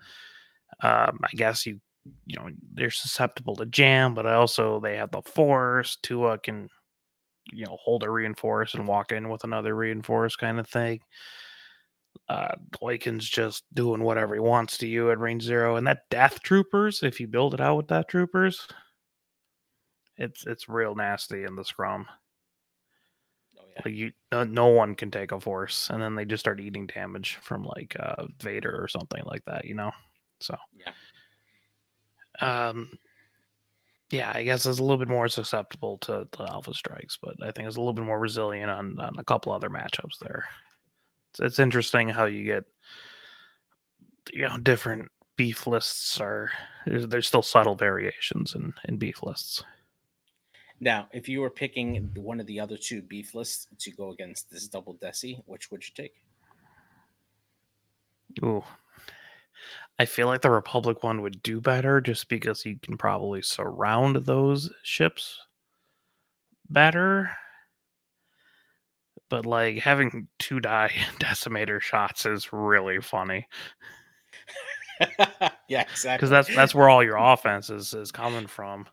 [0.82, 1.80] um i guess you
[2.26, 6.68] you know they're susceptible to jam but also they have the force tua can
[7.52, 11.00] you know hold a reinforce and walk in with another reinforce kind of thing
[12.30, 16.42] uh Oicunn's just doing whatever he wants to you at range zero and that death
[16.42, 18.68] troopers if you build it out with death troopers
[20.18, 22.06] it's it's real nasty in the scrum
[23.60, 26.42] oh yeah, like you, no, no one can take a force, and then they just
[26.42, 29.92] start eating damage from like uh, Vader or something like that, you know.
[30.42, 30.92] So yeah.
[32.40, 32.98] Um,
[34.12, 37.52] yeah, I guess it's a little bit more susceptible to, to alpha strikes, but I
[37.52, 40.46] think it's a little bit more resilient on, on a couple other matchups there.
[41.32, 42.66] It's, it's interesting how you get
[44.32, 46.52] you know different beef lists are
[46.86, 49.64] there's, there's still subtle variations in in beef lists.
[50.80, 54.50] Now, if you were picking one of the other two beef lists to go against
[54.50, 56.14] this double desi, which would you take?
[58.44, 58.64] Ooh.
[60.02, 64.16] I feel like the Republic one would do better just because you can probably surround
[64.16, 65.38] those ships
[66.72, 67.30] better.
[69.30, 73.46] But like having two die decimator shots is really funny
[75.70, 76.18] yeah, exactly.
[76.18, 78.88] because that's that's where all your offense is is coming from.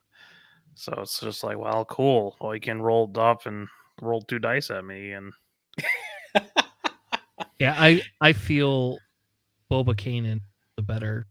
[0.74, 2.36] So it's just like, well, cool.
[2.38, 3.66] Well, you can roll up and
[4.02, 5.32] roll two dice at me, and
[7.58, 8.98] Yeah, I I feel
[9.72, 10.42] Boba Kanan
[10.78, 11.26] the better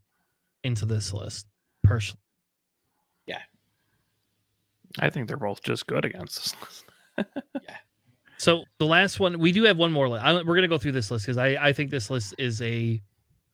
[0.65, 1.47] into this list
[1.83, 2.19] personally.
[3.25, 3.39] Yeah.
[4.99, 7.27] I think they're both just good against this list.
[8.37, 10.23] So the last one, we do have one more list.
[10.23, 13.01] I, we're gonna go through this list because I I think this list is a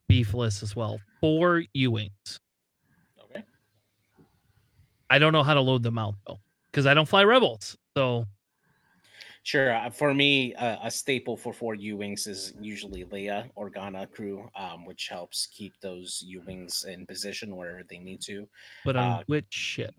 [0.10, 1.00] beef list as well.
[1.22, 2.40] Four U-wings.
[3.24, 3.44] okay.
[5.10, 6.40] I don't know how to load them out though
[6.70, 7.78] because I don't fly rebels.
[7.96, 8.26] So
[9.44, 9.74] Sure.
[9.74, 14.10] Uh, for me, uh, a staple for four U wings is usually Leia or Organa
[14.10, 18.48] crew, um, which helps keep those U wings in position where they need to.
[18.86, 19.94] but on Uh, which ship?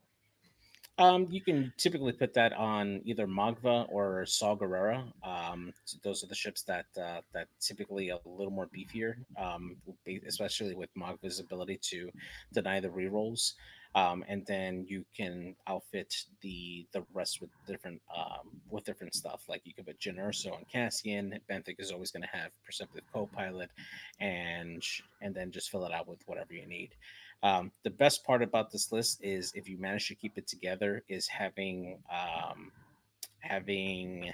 [0.96, 5.12] Um, you can typically put that on either Magva or Saw Gerrera.
[5.26, 9.76] Um, those are the ships that uh, that typically a little more beefier, um,
[10.26, 12.10] especially with Magva's ability to
[12.52, 13.54] deny the rerolls.
[13.94, 19.44] Um, and then you can outfit the the rest with different um, with different stuff.
[19.48, 21.38] Like you could put Jyn Erso and Cassian.
[21.48, 23.70] Benthic is always going to have Perceptive Co-Pilot,
[24.18, 24.82] and
[25.22, 26.90] and then just fill it out with whatever you need.
[27.44, 31.04] Um, the best part about this list is if you manage to keep it together,
[31.08, 32.72] is having um,
[33.40, 34.32] having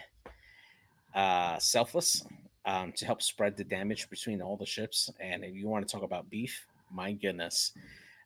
[1.15, 2.25] uh, selfless
[2.65, 5.11] um, to help spread the damage between all the ships.
[5.21, 7.73] And if you want to talk about beef, my goodness,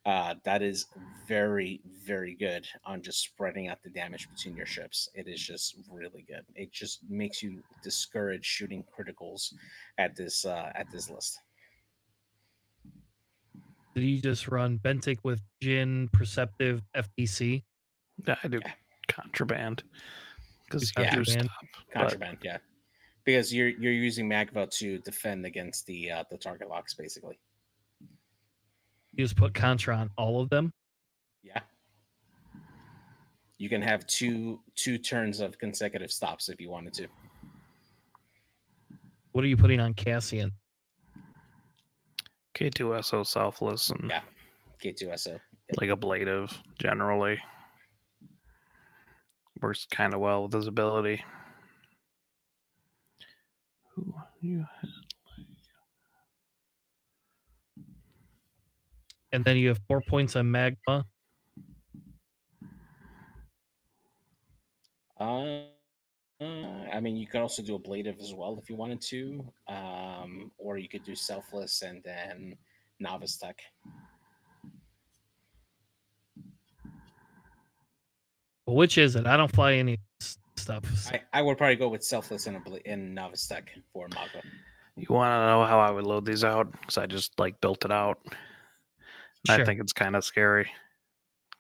[0.07, 0.87] uh, that is
[1.27, 5.09] very very good on just spreading out the damage between your ships.
[5.15, 6.45] It is just really good.
[6.55, 9.55] It just makes you discourage shooting criticals
[9.99, 11.39] at this uh, at this list.
[13.95, 17.63] Did you just run Benthic with Jyn, Perceptive, FTC?
[18.27, 18.73] Yeah, I do Yeah.
[19.09, 19.85] contraband
[20.65, 21.05] because Yeah.
[21.05, 21.51] you do Contraband.
[21.51, 21.67] stop.
[21.73, 22.59] but- Contraband, yeah.
[23.25, 27.39] because you're you're using Magva to defend against the uh, the target locks, basically.
[29.17, 30.73] You just put Contra on all of them.
[31.43, 31.61] Yeah.
[33.59, 37.07] You can have two two turns of consecutive stops if you wanted to.
[39.33, 40.53] What are you putting on Cassian?
[42.55, 44.23] K2SO selfless and Yeah.
[44.83, 45.41] K2SO.
[45.81, 47.39] like ablative generally.
[49.61, 51.25] Works kind of well with his ability.
[53.95, 54.67] Who you
[59.35, 61.03] And then you have four points on Magva.
[65.19, 65.63] Uh,
[66.41, 70.79] I mean, you could also do ablative as well if you wanted to, um, or
[70.79, 72.57] you could do selfless and then
[73.01, 73.59] novice tech.
[78.67, 79.27] Which is it?
[79.27, 80.85] I don't fly any s- stuff.
[81.13, 84.43] I, I would probably go with selfless and abla- and novice tech for Magva.
[84.97, 86.71] You want to know how I would load these out?
[86.71, 88.19] Because I just like built it out.
[89.47, 89.61] Sure.
[89.61, 90.71] I think it's kind of scary.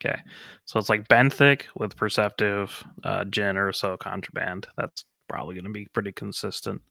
[0.04, 0.20] Okay,
[0.64, 4.66] so it's like benthic with perceptive, uh, Jyn Erso contraband.
[4.76, 6.82] That's probably going to be pretty consistent.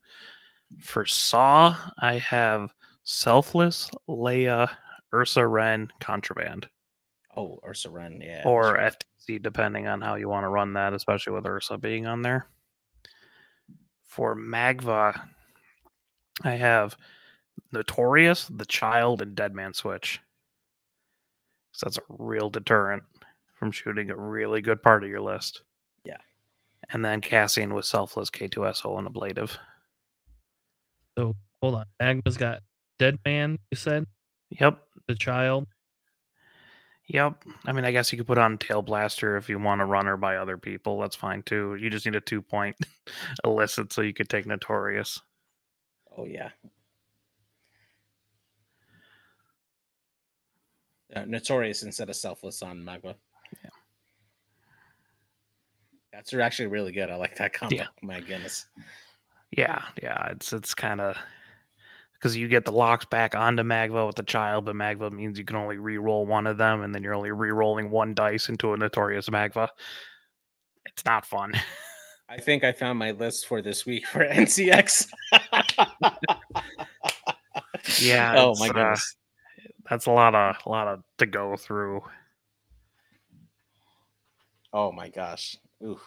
[0.79, 4.69] For Saw, I have selfless, Leia,
[5.13, 6.67] Ursa Wren, contraband,
[7.35, 8.43] Oh, Ursa Wren, yeah.
[8.45, 8.95] or right.
[9.27, 12.47] FTC, depending on how you want to run that, especially with Ursa being on there.
[14.07, 15.19] For Magva,
[16.43, 16.95] I have
[17.71, 20.19] Notorious, The Child, and Dead Man Switch.
[21.73, 23.03] So that's a real deterrent
[23.55, 25.63] from shooting a really good part of your list.
[26.05, 26.17] Yeah.
[26.91, 29.57] And then Cassian with Selfless, K2SO, and Ablative.
[31.17, 31.85] So hold on.
[32.01, 32.61] Magva's got
[32.99, 34.05] Dead Man, you said?
[34.49, 34.79] Yep.
[35.07, 35.67] The child.
[37.07, 37.43] Yep.
[37.65, 40.05] I mean, I guess you could put on Tail Blaster if you want to run
[40.05, 40.99] her by other people.
[40.99, 41.75] That's fine too.
[41.75, 42.75] You just need a two point
[43.43, 45.19] illicit so you could take Notorious.
[46.17, 46.49] Oh yeah.
[51.15, 53.15] Uh, Notorious instead of selfless on Magva.
[53.63, 53.69] Yeah.
[56.11, 57.09] That's actually really good.
[57.09, 57.75] I like that combo.
[57.75, 57.87] Yeah.
[58.01, 58.65] My goodness.
[59.55, 61.15] Yeah, yeah, it's it's kind of
[62.13, 65.45] because you get the locks back onto Magva with the child, but Magva means you
[65.45, 68.77] can only re-roll one of them, and then you're only re-rolling one dice into a
[68.77, 69.67] notorious Magva.
[70.85, 71.53] It's not fun.
[72.29, 75.07] I think I found my list for this week for NCX.
[77.99, 79.15] Yeah, Oh my uh, goodness.
[79.89, 82.01] That's a lot of a lot of to go through.
[84.71, 85.57] Oh my gosh.
[85.83, 85.99] Ooh.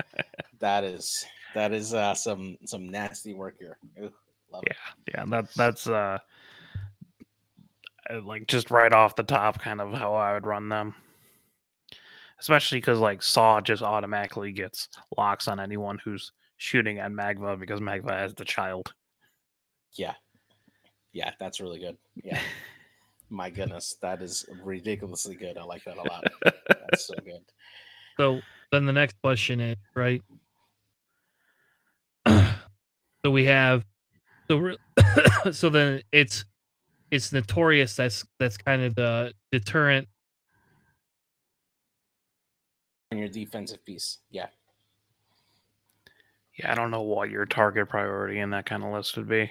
[0.60, 3.78] that is that is uh some some nasty work here.
[4.00, 4.12] Ooh,
[4.52, 4.76] love it.
[5.08, 6.18] Yeah, that that's uh
[8.10, 10.94] uh, like just right off the top, kind of how I would run them.
[12.38, 17.80] Especially because like Saw just automatically gets locks on anyone who's shooting at Magva because
[17.80, 18.92] Magva has the child.
[19.94, 20.14] Yeah.
[21.12, 21.96] Yeah, that's really good.
[22.22, 22.40] Yeah.
[23.28, 25.58] My goodness, that is ridiculously good.
[25.58, 26.24] I like that a lot.
[26.44, 27.40] That's so good.
[28.18, 28.40] So
[28.72, 30.22] then the next question is right.
[32.26, 33.84] so we have
[34.48, 34.78] so re-
[35.52, 36.46] so then it's
[37.10, 40.08] it's notorious that's that's kind of the deterrent
[43.10, 44.18] And your defensive piece.
[44.30, 44.46] Yeah.
[46.58, 49.50] Yeah, I don't know what your target priority in that kind of list would be.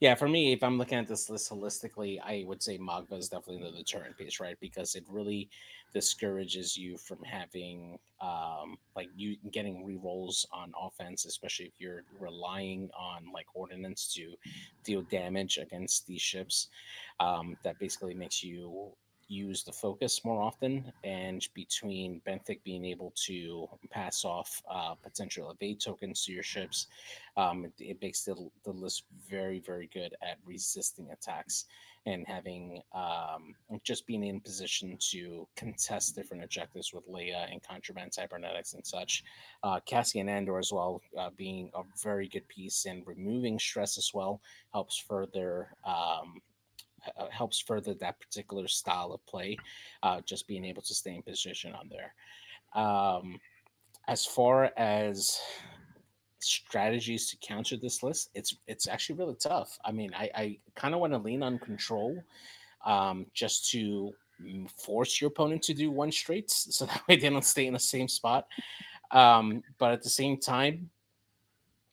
[0.00, 3.28] Yeah, for me, if I'm looking at this list holistically, I would say Magva is
[3.28, 4.56] definitely the deterrent piece, right?
[4.60, 5.50] Because it really
[5.92, 12.90] discourages you from having um like you getting re-rolls on offense, especially if you're relying
[12.96, 14.34] on like ordnance to
[14.84, 16.68] deal damage against these ships.
[17.18, 18.92] Um, that basically makes you
[19.28, 25.50] use the focus more often and between benthic being able to pass off uh, potential
[25.50, 26.86] evade tokens to your ships
[27.36, 28.34] um, it, it makes the,
[28.64, 31.66] the list very very good at resisting attacks
[32.08, 38.14] and having um, just being in position to contest different objectives with Leia and contraband
[38.14, 39.24] cybernetics and such.
[39.62, 44.12] Uh, Cassian Andor as well, uh, being a very good piece and removing stress as
[44.14, 44.40] well
[44.72, 46.40] helps further um,
[47.16, 49.56] uh, helps further that particular style of play.
[50.02, 52.14] Uh, just being able to stay in position on there.
[52.74, 53.40] Um,
[54.08, 55.38] as far as
[56.40, 59.78] strategies to counter this list, it's it's actually really tough.
[59.84, 62.22] I mean, I, I kind of want to lean on control,
[62.84, 64.12] um, just to
[64.42, 67.74] mm, force your opponent to do one straight, so that way they don't stay in
[67.74, 68.46] the same spot.
[69.10, 70.90] Um, but at the same time,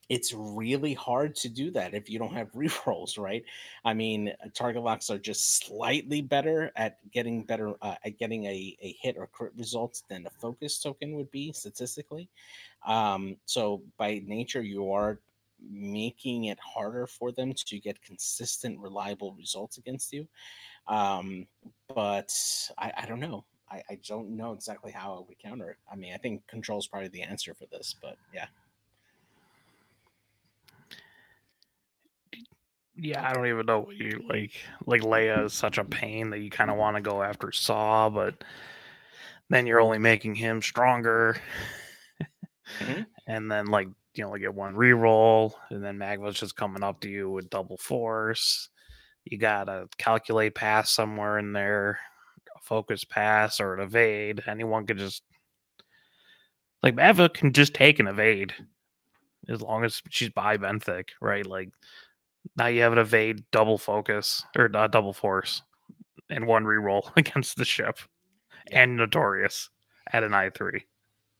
[0.08, 3.44] it's really hard to do that if you don't have rerolls, right?
[3.84, 8.44] I mean, uh, target locks are just slightly better at getting better uh, at getting
[8.44, 12.28] a, a hit or crit results than a focus token would be statistically.
[12.86, 15.20] Um, so by nature, you are
[15.70, 20.26] making it harder for them to get consistent, reliable results against you.
[20.86, 21.46] Um,
[21.94, 22.32] but
[22.78, 23.44] I, I don't know.
[23.68, 25.76] I, I don't know exactly how would counter it.
[25.90, 28.46] I mean, I think control is probably the answer for this, but yeah.
[32.98, 34.52] Yeah, I don't even know what you like.
[34.86, 38.08] Like Leia is such a pain that you kind of want to go after Saw,
[38.08, 38.42] but
[39.50, 41.36] then you're only making him stronger.
[42.80, 43.02] Mm-hmm.
[43.26, 47.08] and then like you only get one reroll, and then Magva's just coming up to
[47.08, 48.70] you with double force.
[49.24, 51.98] You gotta calculate pass somewhere in there,
[52.56, 54.42] a focus pass or an evade.
[54.46, 55.22] Anyone could just
[56.82, 58.54] like Magva can just take an evade
[59.48, 61.46] as long as she's by Benthic, right?
[61.46, 61.70] Like
[62.56, 65.62] now you have an evade double focus or not double force
[66.30, 67.98] and one reroll against the ship
[68.70, 68.82] Yeah.
[68.82, 69.70] and notorious
[70.12, 70.84] at an I three.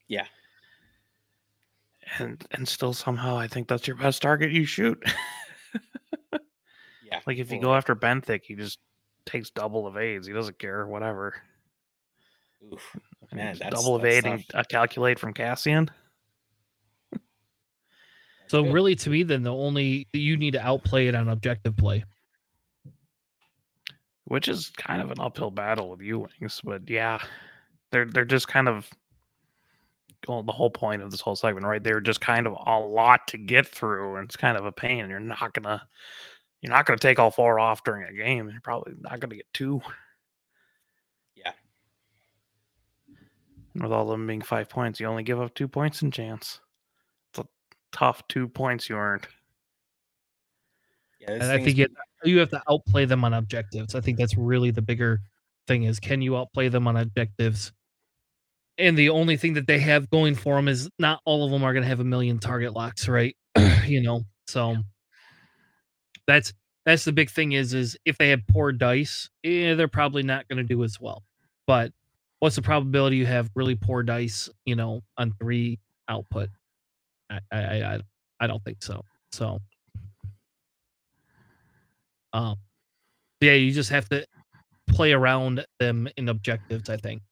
[0.09, 0.27] Yeah.
[2.19, 5.03] And and still somehow I think that's your best target you shoot.
[7.05, 7.21] Yeah.
[7.27, 8.79] like if you go after Benthic, he just
[9.25, 10.27] takes double evades.
[10.27, 11.35] He doesn't care, whatever.
[12.73, 12.97] oof.
[13.33, 14.61] Man, that's- double that's evade and tough.
[14.61, 15.91] uh, calculate from Cassian.
[18.49, 18.73] So Good.
[18.73, 22.05] really, to me, then the only you need to outplay it on objective play.
[24.25, 27.19] which is kind of an uphill battle with U wings, but yeah,
[27.93, 28.89] they're they're just kind of
[30.29, 31.83] well, the whole point of this whole segment, right?
[31.83, 35.01] They're just kind of a lot to get through, and it's kind of a pain.
[35.01, 35.83] And you're not gonna
[36.63, 38.49] you're not gonna take all four off during a game.
[38.51, 39.81] You're probably not gonna get two.
[41.37, 41.53] Yeah.
[43.75, 46.11] And with all of them being five points, you only give up two points in
[46.11, 46.61] chance.
[47.97, 49.27] It's a tough two points you earned.
[51.21, 51.91] Yeah, And I think it,
[52.25, 53.95] you have to outplay them on objectives.
[53.95, 55.21] I think that's really the bigger
[55.67, 57.73] thing is can you outplay them on objectives?
[58.79, 61.65] And the only thing that they have going for them is not all of them
[61.65, 63.35] are going to have a million target locks, right?
[63.87, 64.77] you know, so
[66.27, 66.53] that's
[66.85, 70.47] that's the big thing is is if they have poor dice, eh, they're probably not
[70.49, 71.25] going to do as well.
[71.67, 71.93] But
[72.39, 76.51] what's the probability you have really poor dice, you know, on three output?
[77.31, 78.01] I I I, I-
[78.41, 79.03] I don't think so.
[79.33, 79.59] So
[82.33, 82.57] um,
[83.41, 84.27] yeah, you just have to
[84.89, 86.89] play around them in objectives.
[86.91, 87.23] I think.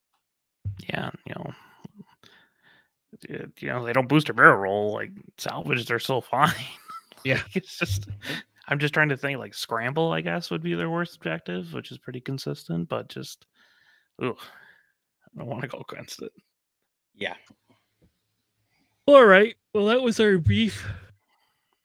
[0.88, 1.52] yeah, you know,
[3.58, 5.86] you know, they don't boost a barrel roll like salvage.
[5.86, 6.52] They're still fine.
[7.24, 7.34] Yeah.
[7.34, 8.08] Like, it's just.
[8.66, 10.10] I'm just trying to think like scramble.
[10.12, 13.44] I guess would be their worst objective, which is pretty consistent, but just,
[14.22, 16.32] ugh, I don't want to go against it.
[17.14, 17.34] yeah.
[19.06, 19.54] All right.
[19.74, 20.86] Well, that was our brief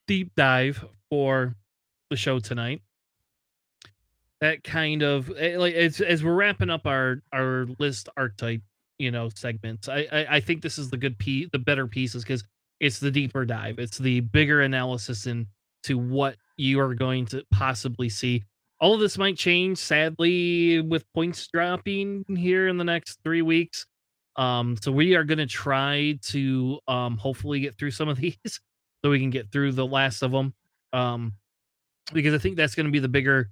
[0.08, 1.56] deep dive for
[2.10, 2.82] the show tonight.
[4.40, 8.62] That kind of eh, like as as we're wrapping up our our list archetype,
[9.00, 9.90] you know, segments.
[9.90, 12.46] I I, I think this is the good piece, the better pieces because
[12.80, 13.80] it's the deeper dive.
[13.80, 18.46] It's the bigger analysis into what you are going to possibly see.
[18.80, 23.86] All of this might change, sadly, with points dropping here in the next three weeks.
[24.40, 28.38] Um, so we are going to try to um, hopefully get through some of these
[28.46, 30.54] so we can get through the last of them.
[30.94, 31.34] Um,
[32.14, 33.50] because I think that's going to be the bigger,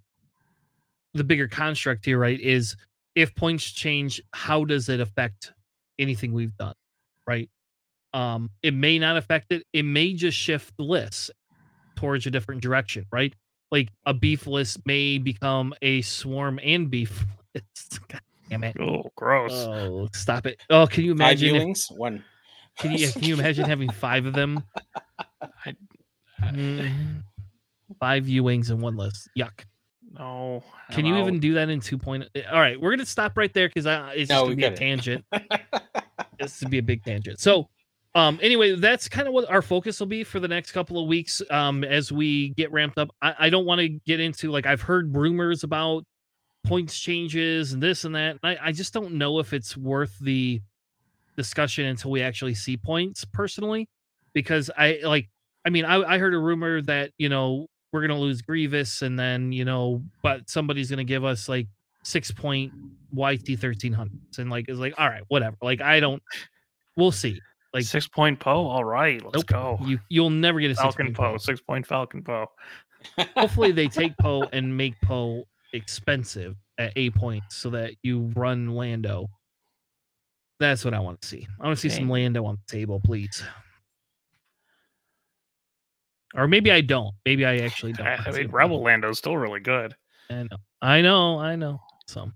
[1.14, 2.40] the bigger construct here, right?
[2.40, 2.76] Is
[3.16, 5.52] if points change, how does it affect
[6.00, 6.74] anything we've done,
[7.28, 7.50] right?
[8.14, 9.64] Um, it may not affect it.
[9.74, 11.32] It may just shift the list
[11.98, 13.36] towards a different direction, right?
[13.72, 18.00] Like a beef list may become a swarm and beef list.
[18.08, 18.76] God damn it.
[18.80, 19.52] Oh, gross.
[19.54, 20.60] Oh, stop it.
[20.70, 21.56] Oh, can you Five imagine?
[21.56, 22.24] If, viewings, one.
[22.80, 24.64] can, you, can you imagine having five of them?
[25.66, 25.76] I-
[26.42, 27.24] Mm,
[28.00, 29.28] five U wings in one list.
[29.38, 29.66] Yuck.
[30.14, 30.64] no.
[30.92, 31.22] Can I'm you out.
[31.22, 32.26] even do that in two point?
[32.52, 34.70] All right, we're gonna stop right there because it's No, just we gonna be a
[34.70, 34.78] couldn't.
[34.78, 35.26] tangent.
[36.40, 37.40] this would be a big tangent.
[37.40, 37.68] So,
[38.16, 41.08] um, anyway, that's kind of what our focus will be for the next couple of
[41.08, 41.42] weeks.
[41.50, 44.82] Um, as we get ramped up, I, I don't want to get into like I've
[44.82, 46.06] heard rumors about
[46.68, 48.38] points changes and this and that.
[48.44, 50.62] I, I just don't know if it's worth the
[51.36, 53.88] discussion until we actually see points personally,
[54.34, 55.30] because I like.
[55.66, 59.18] I mean, I, I heard a rumor that you know we're gonna lose Grievous, and
[59.20, 61.68] then you know, but somebody's gonna give us like
[62.04, 62.72] six point
[63.14, 65.58] YT thirteen hundreds, and like it's like all right, whatever.
[65.62, 66.22] Like I don't.
[66.96, 67.40] We'll see.
[67.74, 68.66] like- six point Poe?
[68.68, 69.46] All right, let's Nope.
[69.46, 69.80] go.
[69.86, 71.38] You you'll never get a Falcon Poe, Poe.
[71.38, 72.48] six point Falcon Poe.
[73.36, 78.70] Hopefully they take Poe and make Poe expensive at eight points so that you run
[78.76, 79.30] Lando.
[80.60, 81.48] That's what I want to see.
[81.60, 83.44] I want to see some Lando on the table, please.
[86.36, 87.14] or maybe I don't.
[87.26, 88.08] Maybe I actually don't.
[88.08, 89.96] I, I mean, Rebel Lando is still really good.
[90.30, 91.80] I know, I know, I know.
[92.08, 92.32] So,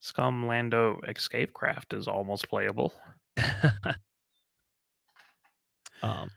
[0.00, 2.92] Scum Lando Escape Craft is almost playable.
[6.02, 6.30] um.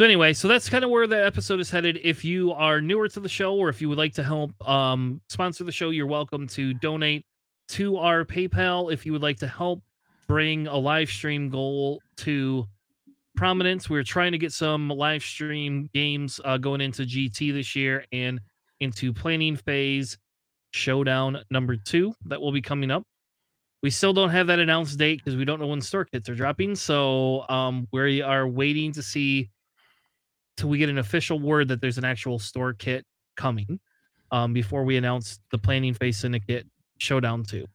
[0.00, 2.00] So anyway, so that's kind of where the episode is headed.
[2.02, 5.20] If you are newer to the show, or if you would like to help um,
[5.28, 7.26] sponsor the show, you're welcome to donate
[7.68, 8.90] to our PayPal.
[8.90, 9.82] If you would like to help
[10.26, 12.66] bring a live stream goal to
[13.36, 18.06] prominence, we're trying to get some live stream games uh, going into GT this year
[18.10, 18.40] and
[18.80, 20.16] into planning phase
[20.70, 23.02] showdown number two that will be coming up.
[23.82, 26.34] We still don't have that announced date because we don't know when store kits are
[26.34, 26.74] dropping.
[26.74, 29.50] So um, we are waiting to see
[30.60, 33.04] till we get an official word that there's an actual store kit
[33.36, 33.80] coming
[34.30, 36.66] um, before we announce the planning phase syndicate
[36.98, 37.66] showdown 2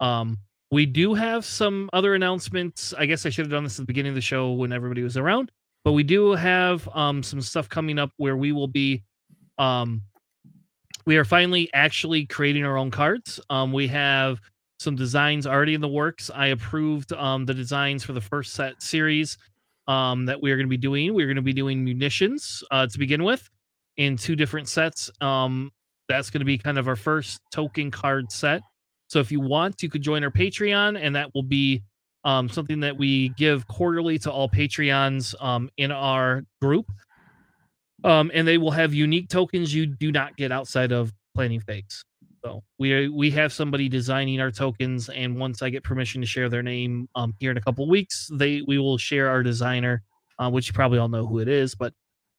[0.00, 0.38] um,
[0.70, 2.94] we do have some other announcements.
[2.96, 5.02] I guess i should have done this at the beginning of the show when everybody
[5.02, 5.52] was around
[5.84, 9.02] but we do have um, some stuff coming up where we will be
[9.58, 10.02] um,
[11.04, 13.40] we are finally actually creating our own cards.
[13.50, 14.40] Um, we have
[14.78, 16.30] some designs already in the works.
[16.32, 19.36] I approved um, the designs for the first set series
[19.88, 21.12] um, that we are going to be doing.
[21.14, 23.48] We're going to be doing munitions uh, to begin with
[23.96, 25.10] in two different sets.
[25.20, 25.70] Um,
[26.08, 28.62] that's going to be kind of our first token card set.
[29.08, 31.82] So if you want, you could join our Patreon, and that will be
[32.24, 36.90] um, something that we give quarterly to all Patreons um, in our group.
[38.04, 42.04] Um, and they will have unique tokens you do not get outside of planning phase.
[42.44, 46.48] So we we have somebody designing our tokens, and once I get permission to share
[46.48, 50.02] their name um, here in a couple weeks, they we will share our designer,
[50.38, 51.92] uh, which you probably all know who it is, but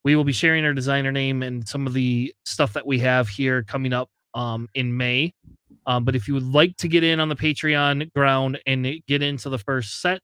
[0.03, 3.29] we will be sharing our designer name and some of the stuff that we have
[3.29, 5.33] here coming up um, in May.
[5.85, 9.21] Um, but if you would like to get in on the Patreon ground and get
[9.21, 10.21] into the first set,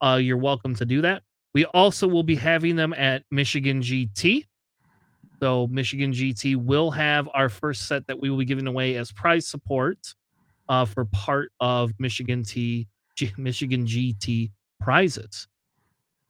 [0.00, 1.22] uh, you're welcome to do that.
[1.54, 4.46] We also will be having them at Michigan GT.
[5.40, 9.12] So Michigan GT will have our first set that we will be giving away as
[9.12, 9.98] prize support
[10.68, 14.50] uh, for part of Michigan T G, Michigan GT
[14.80, 15.48] prizes.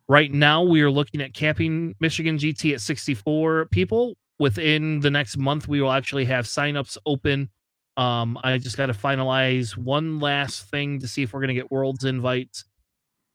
[0.08, 4.16] Right now, we are looking at capping Michigan GT at 64 people.
[4.38, 7.48] Within the next month, we will actually have signups open.
[7.96, 11.54] Um, I just got to finalize one last thing to see if we're going to
[11.54, 12.64] get Worlds invites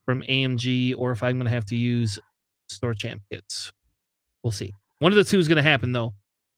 [0.06, 2.19] from AMG or if I'm going to have to use
[2.69, 3.72] store champ kits.
[4.43, 4.73] We'll see.
[5.01, 6.13] One of the two is going to happen though.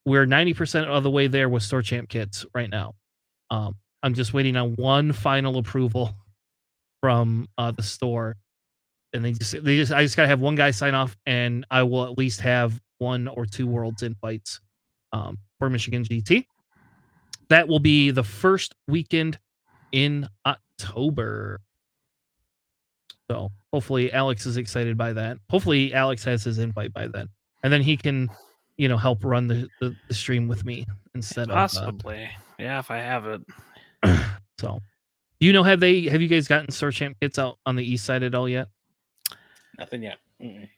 [0.05, 2.95] We're 90% of the way there with store champ kits right now.
[3.49, 6.13] Um, I'm just waiting on one final approval
[6.99, 8.35] from uh, the store,
[9.13, 11.83] and they just they just I just gotta have one guy sign off, and I
[11.83, 14.59] will at least have one or two worlds invites
[15.13, 16.45] um, for Michigan GT.
[17.47, 19.39] That will be the first weekend
[19.93, 21.61] in October.
[23.31, 25.37] So hopefully Alex is excited by that.
[25.49, 27.29] Hopefully Alex has his invite by then
[27.63, 28.29] and then he can
[28.77, 30.85] you know help run the, the, the stream with me
[31.15, 31.87] instead possibly.
[31.87, 32.23] of possibly.
[32.23, 32.27] Uh,
[32.59, 33.41] yeah if i have it.
[34.59, 34.79] So
[35.39, 38.05] you know have they have you guys gotten store champ kits out on the east
[38.05, 38.67] side at all yet?
[39.77, 40.19] Nothing yet.
[40.41, 40.69] Mm-mm.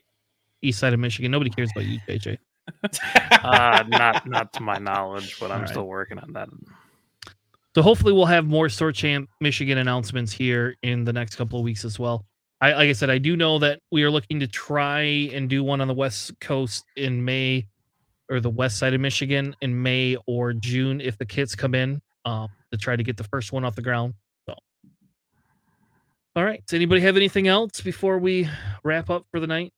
[0.62, 1.30] east side of michigan.
[1.30, 2.38] Nobody cares about you jj
[3.44, 5.70] uh not not to my knowledge but i'm right.
[5.70, 6.50] still working on that.
[7.76, 11.66] So hopefully we'll have more store champ michigan announcements here in the next couple of
[11.66, 12.26] weeks as well
[12.62, 15.64] I like I said, I do know that we are looking to try and do
[15.64, 17.68] one on the west coast in May,
[18.30, 22.02] or the west side of Michigan in May or June if the kits come in.
[22.26, 24.14] Um, to try to get the first one off the ground.
[24.48, 24.56] So,
[26.36, 26.66] all right.
[26.66, 28.50] Does anybody have anything else before we
[28.84, 29.74] wrap up for the night?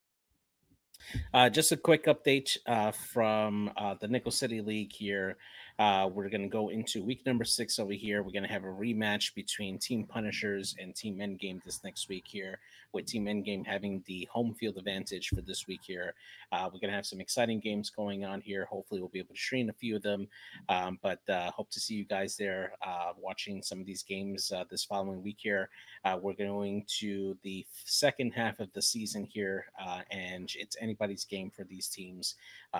[1.34, 5.38] Uh, just a quick update uh, from uh, the Nickel City League here.
[5.80, 8.24] Uh, we're going to go into week number six over here.
[8.24, 12.24] We're going to have a rematch between Team Punishers and Team Endgame this next week
[12.28, 12.58] here,
[12.94, 16.16] with Team Endgame having the home field advantage for this week here.
[16.52, 18.66] Uh, we're going to have some exciting games going on here.
[18.66, 20.28] Hopefully, we'll be able to stream a few of them.
[20.68, 24.52] Um, but uh, hope to see you guys there uh, watching some of these games
[24.52, 25.70] uh, this following week here.
[26.04, 29.66] Uh, we're going to the second half of the season here,
[30.10, 32.34] and it's anybody's game for these teams.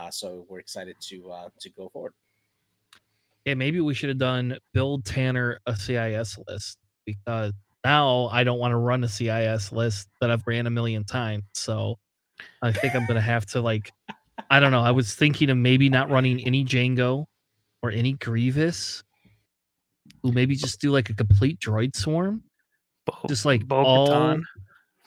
[0.10, 2.14] so we're excited to to go forward
[3.48, 7.54] yeah, maybe we should have done build Tanner a CIS list because
[7.86, 11.46] now I don't want to run a CIS list that I've ran a million times.
[11.54, 11.98] So
[12.62, 13.94] I think I'm gonna have to like
[14.50, 14.82] I don't know.
[14.82, 17.24] I was thinking of maybe not running any Jango
[17.82, 19.02] or any Grievous.
[20.24, 22.44] Who maybe just do like a complete droid swarm.
[23.06, 24.42] Bo- just like all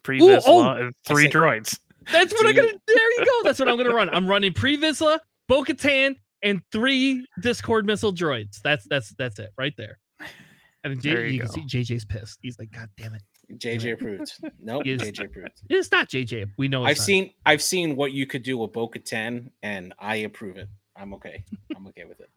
[0.03, 1.79] previous oh, three droids.
[2.11, 3.43] That's what I'm gonna there you go.
[3.45, 4.09] That's what I'm gonna run.
[4.09, 8.61] I'm running Pre Vizsla, Bo Katan, and three Discord missile droids.
[8.63, 9.99] That's that's that's it right there.
[10.85, 12.39] And J- you, you can see JJ's pissed.
[12.41, 13.23] He's like, God damn it.
[13.59, 14.33] JJ approved.
[14.63, 15.03] Nope, Yes.
[15.03, 15.61] JJ approved.
[15.69, 16.51] It's not JJ.
[16.57, 16.85] We know.
[16.87, 17.05] It's I've not.
[17.05, 20.69] seen I've seen what you could do with Bo-Katan, and I approve it.
[20.97, 21.45] I'm okay.
[21.77, 22.31] I'm okay with it.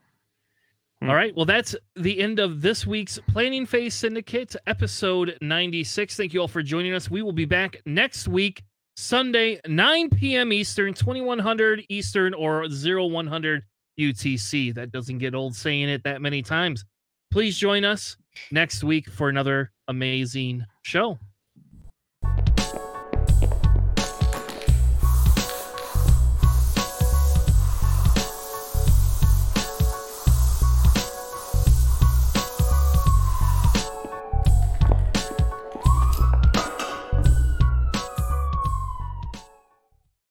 [1.01, 1.09] Hmm.
[1.09, 1.33] All right.
[1.35, 6.17] Well, that's the end of this week's Planning Phase Syndicate, episode 96.
[6.17, 7.09] Thank you all for joining us.
[7.11, 8.63] We will be back next week,
[8.97, 10.51] Sunday, 9 p.m.
[10.51, 13.63] Eastern, 2100 Eastern, or 0100
[13.99, 14.73] UTC.
[14.73, 16.85] That doesn't get old saying it that many times.
[17.31, 18.17] Please join us
[18.51, 21.17] next week for another amazing show.